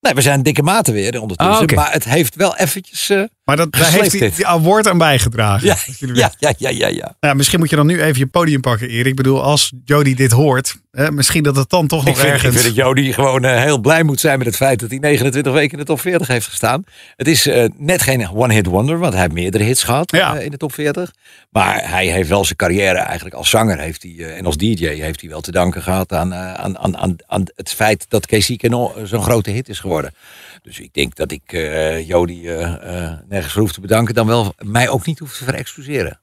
Nee, 0.00 0.14
we 0.14 0.20
zijn 0.20 0.42
dikke 0.42 0.62
maten 0.62 0.92
weer 0.94 1.20
ondertussen. 1.20 1.66
Ah. 1.68 1.76
Maar 1.76 1.92
het 1.92 2.04
heeft 2.04 2.34
wel 2.34 2.56
eventjes... 2.56 3.08
eh, 3.10 3.22
Maar 3.44 3.56
dat, 3.56 3.72
daar 3.72 3.90
heeft 3.90 4.18
hij 4.18 4.32
die 4.36 4.46
award 4.46 4.88
aan 4.88 4.98
bijgedragen. 4.98 5.66
ja, 5.66 5.76
ja, 6.14 6.32
ja, 6.38 6.52
ja, 6.58 6.68
ja, 6.68 6.88
ja. 6.88 7.16
Nou, 7.20 7.36
misschien 7.36 7.58
moet 7.58 7.70
je 7.70 7.76
dan 7.76 7.86
nu 7.86 8.02
even 8.02 8.18
je 8.18 8.26
podium 8.26 8.60
pakken, 8.60 8.88
Erik. 8.88 9.06
Ik 9.06 9.14
bedoel, 9.14 9.42
als 9.42 9.72
Jody 9.84 10.14
dit 10.14 10.30
hoort, 10.30 10.76
hè, 10.90 11.12
misschien 11.12 11.42
dat 11.42 11.56
het 11.56 11.70
dan 11.70 11.86
toch 11.86 12.00
Ik 12.00 12.06
nog 12.06 12.16
vind, 12.16 12.28
ik 12.28 12.34
ergens... 12.34 12.62
vind 12.62 12.76
dat 12.76 12.84
Jody 12.84 13.12
gewoon 13.12 13.44
eh, 13.44 13.62
heel 13.62 13.78
blij 13.78 14.02
moet 14.02 14.20
zijn 14.20 14.38
met 14.38 14.46
het 14.46 14.56
feit 14.56 14.80
dat 14.80 14.90
hij 14.90 14.98
29 14.98 15.52
weken 15.52 15.72
in 15.72 15.78
de 15.78 15.84
top 15.84 16.00
40 16.00 16.26
heeft 16.26 16.46
gestaan. 16.46 16.84
Het 17.16 17.28
is 17.28 17.46
eh, 17.46 17.64
net 17.76 18.02
geen 18.02 18.30
one-hit 18.30 18.66
wonder, 18.66 18.98
want 18.98 19.12
hij 19.12 19.22
heeft 19.22 19.34
meerdere 19.34 19.64
hits 19.64 19.82
gehad 19.82 20.10
Ja. 20.10 20.36
eh, 20.36 20.44
in 20.44 20.50
de 20.50 20.56
top 20.56 20.74
40. 20.74 21.12
Maar 21.50 21.88
hij 21.90 22.06
heeft 22.06 22.28
wel 22.28 22.44
zijn 22.44 22.56
carrière 22.56 22.98
eigenlijk 22.98 23.34
als 23.34 23.50
zanger 23.50 23.78
heeft 23.78 24.02
hij, 24.02 24.34
en 24.36 24.46
als 24.46 24.56
DJ 24.56 24.86
heeft 24.86 25.20
hij 25.20 25.30
wel 25.30 25.40
te 25.40 25.50
danken 25.52 25.82
gehad 25.82 26.12
aan, 26.12 26.34
aan, 26.34 26.78
aan, 26.78 26.96
aan, 26.96 27.16
aan 27.26 27.44
het 27.56 27.72
feit 27.72 28.04
dat 28.08 28.26
Casey 28.26 28.56
Keno 28.56 28.92
zo'n 29.04 29.22
grote 29.22 29.50
hit 29.50 29.68
is 29.68 29.78
geworden. 29.78 30.14
Dus 30.62 30.80
ik 30.80 30.94
denk 30.94 31.14
dat 31.14 31.30
ik 31.30 31.52
eh 31.52 32.08
Jody 32.08 32.46
eh, 32.46 33.04
eh, 33.04 33.18
nergens 33.28 33.54
hoef 33.54 33.72
te 33.72 33.80
bedanken, 33.80 34.14
dan 34.14 34.26
wel 34.26 34.54
mij 34.58 34.88
ook 34.88 35.06
niet 35.06 35.18
hoef 35.18 35.36
te 35.36 35.44
verexcuseren. 35.44 36.20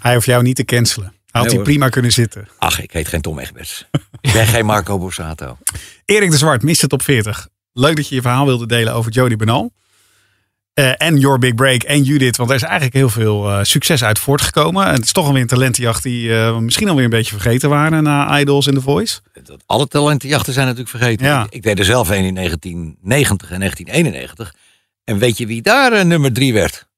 Hij 0.00 0.14
hoeft 0.14 0.26
jou 0.26 0.42
niet 0.42 0.56
te 0.56 0.64
cancelen. 0.64 1.06
Hij 1.06 1.40
had 1.40 1.44
Nee, 1.44 1.54
hij 1.54 1.64
prima 1.64 1.88
kunnen 1.88 2.12
zitten. 2.12 2.48
Ach, 2.58 2.80
ik 2.80 2.92
heet 2.92 3.08
geen 3.08 3.20
Tom 3.20 3.38
Egberts. 3.38 3.88
Ik 4.20 4.32
ben 4.32 4.46
geen 4.46 4.66
Marco 4.66 4.98
Borsato. 4.98 5.58
Erik 6.04 6.30
de 6.30 6.36
Zwart 6.36 6.62
mist 6.62 6.80
het 6.80 6.92
op 6.92 7.02
40. 7.02 7.48
Leuk 7.72 7.96
dat 7.96 8.08
je 8.08 8.14
je 8.14 8.20
verhaal 8.20 8.46
wilde 8.46 8.66
delen 8.66 8.94
over 8.94 9.12
Jody 9.12 9.36
Benal. 9.36 9.72
Eh, 10.74 10.92
en 10.96 11.16
Your 11.16 11.38
Big 11.38 11.54
Break 11.54 11.82
en 11.82 12.02
Judith. 12.02 12.36
Want 12.36 12.50
er 12.50 12.56
is 12.56 12.62
eigenlijk 12.62 12.94
heel 12.94 13.08
veel 13.08 13.50
eh, 13.50 13.58
succes 13.62 14.04
uit 14.04 14.18
voortgekomen. 14.18 14.86
En 14.86 14.94
het 14.94 15.04
is 15.04 15.12
toch 15.12 15.26
alweer 15.26 15.42
een 15.42 15.48
talentenjacht 15.48 16.02
die 16.02 16.34
eh, 16.34 16.58
misschien 16.58 16.88
alweer 16.88 17.04
een 17.04 17.10
beetje 17.10 17.32
vergeten 17.32 17.68
waren 17.68 18.02
na 18.02 18.40
Idols 18.40 18.66
in 18.66 18.74
The 18.74 18.80
Voice. 18.80 19.20
Alle 19.66 19.86
talentenjachten 19.86 20.52
zijn 20.52 20.66
natuurlijk 20.66 20.96
vergeten. 20.96 21.26
Ja. 21.26 21.44
Ik, 21.44 21.52
ik 21.52 21.62
deed 21.62 21.78
er 21.78 21.84
zelf 21.84 22.08
een 22.08 22.24
in 22.24 22.34
1990 22.34 23.50
en 23.50 23.58
1991. 23.58 24.54
En 25.04 25.18
weet 25.18 25.38
je 25.38 25.46
wie 25.46 25.62
daar 25.62 26.06
nummer 26.06 26.32
drie 26.32 26.52
werd? 26.52 26.88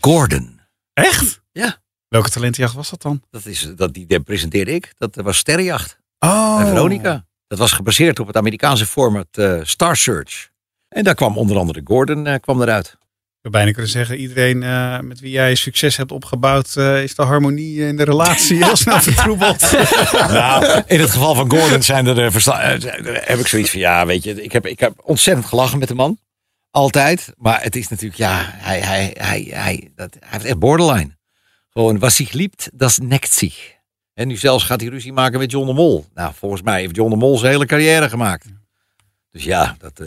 Gordon. 0.00 0.60
Echt? 0.92 1.40
Ja. 1.52 1.76
Welke 2.08 2.30
talentenjacht 2.30 2.74
was 2.74 2.90
dat 2.90 3.02
dan? 3.02 3.22
Dat 3.30 3.46
is, 3.46 3.72
dat, 3.76 3.94
die 3.94 4.20
presenteerde 4.20 4.74
ik. 4.74 4.92
Dat 4.98 5.14
was 5.14 5.38
Sterrenjacht. 5.38 5.98
Oh. 6.18 6.56
Bij 6.56 6.66
Veronica. 6.66 7.26
Dat 7.46 7.58
was 7.58 7.72
gebaseerd 7.72 8.20
op 8.20 8.26
het 8.26 8.36
Amerikaanse 8.36 8.86
format 8.86 9.26
Star 9.62 9.96
Search. 9.96 10.48
En 10.88 11.04
daar 11.04 11.14
kwam 11.14 11.36
onder 11.36 11.56
andere 11.56 11.80
Gordon 11.84 12.40
kwam 12.40 12.62
eruit. 12.62 12.98
Zou 13.40 13.54
bijna 13.54 13.70
kunnen 13.72 13.90
zeggen, 13.90 14.16
iedereen 14.16 14.62
eh, 14.62 15.00
met 15.00 15.20
wie 15.20 15.30
jij 15.30 15.54
succes 15.54 15.96
hebt 15.96 16.12
opgebouwd, 16.12 16.76
eh, 16.76 17.02
is 17.02 17.14
de 17.14 17.22
harmonie 17.22 17.86
in 17.86 17.96
de 17.96 18.04
relatie 18.04 18.64
heel 18.64 18.76
snel 18.76 19.00
vertroebeld. 19.00 19.72
nou, 20.12 20.82
in 20.86 21.00
het 21.00 21.10
geval 21.10 21.34
van 21.34 21.50
Gordon 21.50 21.82
zijn 21.82 22.06
er, 22.06 22.24
eh, 22.24 22.30
versta- 22.30 22.60
heb 23.02 23.38
ik 23.38 23.46
zoiets 23.46 23.70
van, 23.70 23.80
ja, 23.80 24.06
weet 24.06 24.24
je, 24.24 24.42
ik 24.42 24.52
heb, 24.52 24.66
ik 24.66 24.80
heb 24.80 24.92
ontzettend 25.02 25.46
gelachen 25.46 25.78
met 25.78 25.88
de 25.88 25.94
man. 25.94 26.18
Altijd. 26.70 27.32
Maar 27.36 27.62
het 27.62 27.76
is 27.76 27.88
natuurlijk, 27.88 28.18
ja, 28.18 28.40
hij, 28.44 28.80
hij, 28.80 29.14
hij, 29.18 29.48
hij, 29.50 29.90
dat, 29.94 30.16
hij 30.20 30.28
heeft 30.30 30.44
echt 30.44 30.58
borderline. 30.58 31.16
Gewoon, 31.70 31.98
was 31.98 32.16
zich 32.16 32.32
liebt, 32.32 32.70
dat 32.72 32.98
nekt 33.02 33.32
zich. 33.32 33.76
En 34.14 34.28
nu 34.28 34.36
zelfs 34.36 34.64
gaat 34.64 34.80
hij 34.80 34.90
ruzie 34.90 35.12
maken 35.12 35.38
met 35.38 35.50
John 35.50 35.66
de 35.66 35.72
Mol. 35.72 36.06
Nou, 36.14 36.32
volgens 36.34 36.62
mij 36.62 36.80
heeft 36.80 36.96
John 36.96 37.10
de 37.10 37.16
Mol 37.16 37.38
zijn 37.38 37.52
hele 37.52 37.66
carrière 37.66 38.08
gemaakt. 38.08 38.46
Dus 39.30 39.44
ja, 39.44 39.76
dat 39.78 40.00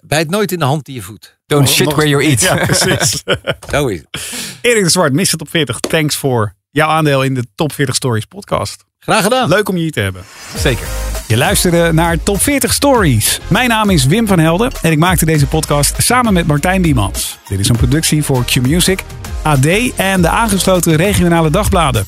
bijt 0.00 0.30
nooit 0.30 0.52
in 0.52 0.58
de 0.58 0.64
hand 0.64 0.84
die 0.84 0.94
je 0.94 1.02
voedt. 1.02 1.38
Don't 1.46 1.68
shit 1.68 1.92
where 1.92 2.08
you 2.08 2.24
eat. 2.24 2.40
Ja, 2.40 2.54
precies. 2.54 3.22
Zo 3.70 3.86
is 3.86 3.98
het. 3.98 4.22
Erik 4.60 4.84
de 4.84 4.90
Zwart, 4.90 5.12
Mr. 5.12 5.36
Top 5.36 5.50
40. 5.50 5.80
Thanks 5.80 6.16
voor 6.16 6.54
jouw 6.70 6.88
aandeel 6.88 7.22
in 7.22 7.34
de 7.34 7.44
Top 7.54 7.72
40 7.72 7.94
Stories 7.94 8.24
podcast. 8.24 8.84
Graag 8.98 9.22
gedaan. 9.22 9.48
Leuk 9.48 9.68
om 9.68 9.76
je 9.76 9.82
hier 9.82 9.92
te 9.92 10.00
hebben. 10.00 10.22
Zeker. 10.56 10.86
Je 11.26 11.36
luisterde 11.36 11.92
naar 11.92 12.22
Top 12.22 12.42
40 12.42 12.72
Stories. 12.72 13.40
Mijn 13.48 13.68
naam 13.68 13.90
is 13.90 14.06
Wim 14.06 14.26
van 14.26 14.38
Helden 14.38 14.70
en 14.82 14.92
ik 14.92 14.98
maakte 14.98 15.24
deze 15.24 15.46
podcast 15.46 16.02
samen 16.02 16.32
met 16.32 16.46
Martijn 16.46 16.82
Diemans. 16.82 17.38
Dit 17.48 17.58
is 17.58 17.68
een 17.68 17.76
productie 17.76 18.22
voor 18.22 18.44
Q-Music, 18.44 19.04
AD 19.42 19.66
en 19.96 20.22
de 20.22 20.28
aangesloten 20.28 20.96
regionale 20.96 21.50
dagbladen. 21.50 22.06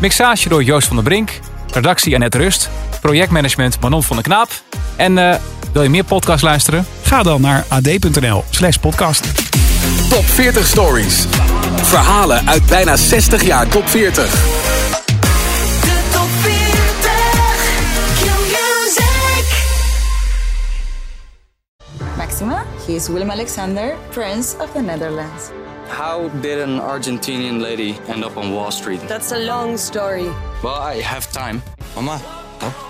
Mixage 0.00 0.48
door 0.48 0.62
Joost 0.62 0.86
van 0.86 0.96
der 0.96 1.04
Brink. 1.04 1.40
Redactie 1.72 2.14
Annette 2.14 2.38
Rust. 2.38 2.70
Projectmanagement 3.00 3.80
Manon 3.80 4.02
van 4.02 4.16
der 4.16 4.24
Knaap. 4.24 4.48
En 4.96 5.18
eh, 5.18 5.40
wil 5.72 5.82
je 5.82 5.88
meer 5.88 6.04
podcast 6.04 6.42
luisteren? 6.42 6.86
Ga 7.02 7.22
dan 7.22 7.40
naar 7.40 7.64
ad.nl 7.68 8.44
slash 8.50 8.76
podcast. 8.76 9.24
Top 10.08 10.24
40 10.24 10.66
Stories. 10.66 11.26
Verhalen 11.82 12.48
uit 12.48 12.66
bijna 12.66 12.96
60 12.96 13.44
jaar 13.44 13.68
top 13.68 13.88
40. 13.88 14.30
De 15.80 16.00
top 16.12 16.28
40 16.28 17.10
Q-Music. 18.20 19.44
Maxima, 22.16 22.64
he 22.86 22.92
is 22.92 23.08
Willem 23.08 23.30
Alexander, 23.30 23.94
Prince 24.10 24.54
of 24.58 24.70
the 24.72 24.80
Netherlands. 24.80 25.50
How 25.98 26.30
did 26.40 26.60
an 26.62 26.80
Argentinian 26.80 27.60
lady 27.60 27.94
end 28.08 28.24
up 28.24 28.36
on 28.36 28.52
Wall 28.52 28.70
Street? 28.70 29.00
That's 29.08 29.32
a 29.32 29.38
long 29.38 29.78
story. 29.78 30.28
Well, 30.62 30.94
I 30.96 31.02
have 31.02 31.26
time. 31.32 31.62
Mama, 31.94 32.20
oh, 32.62 32.89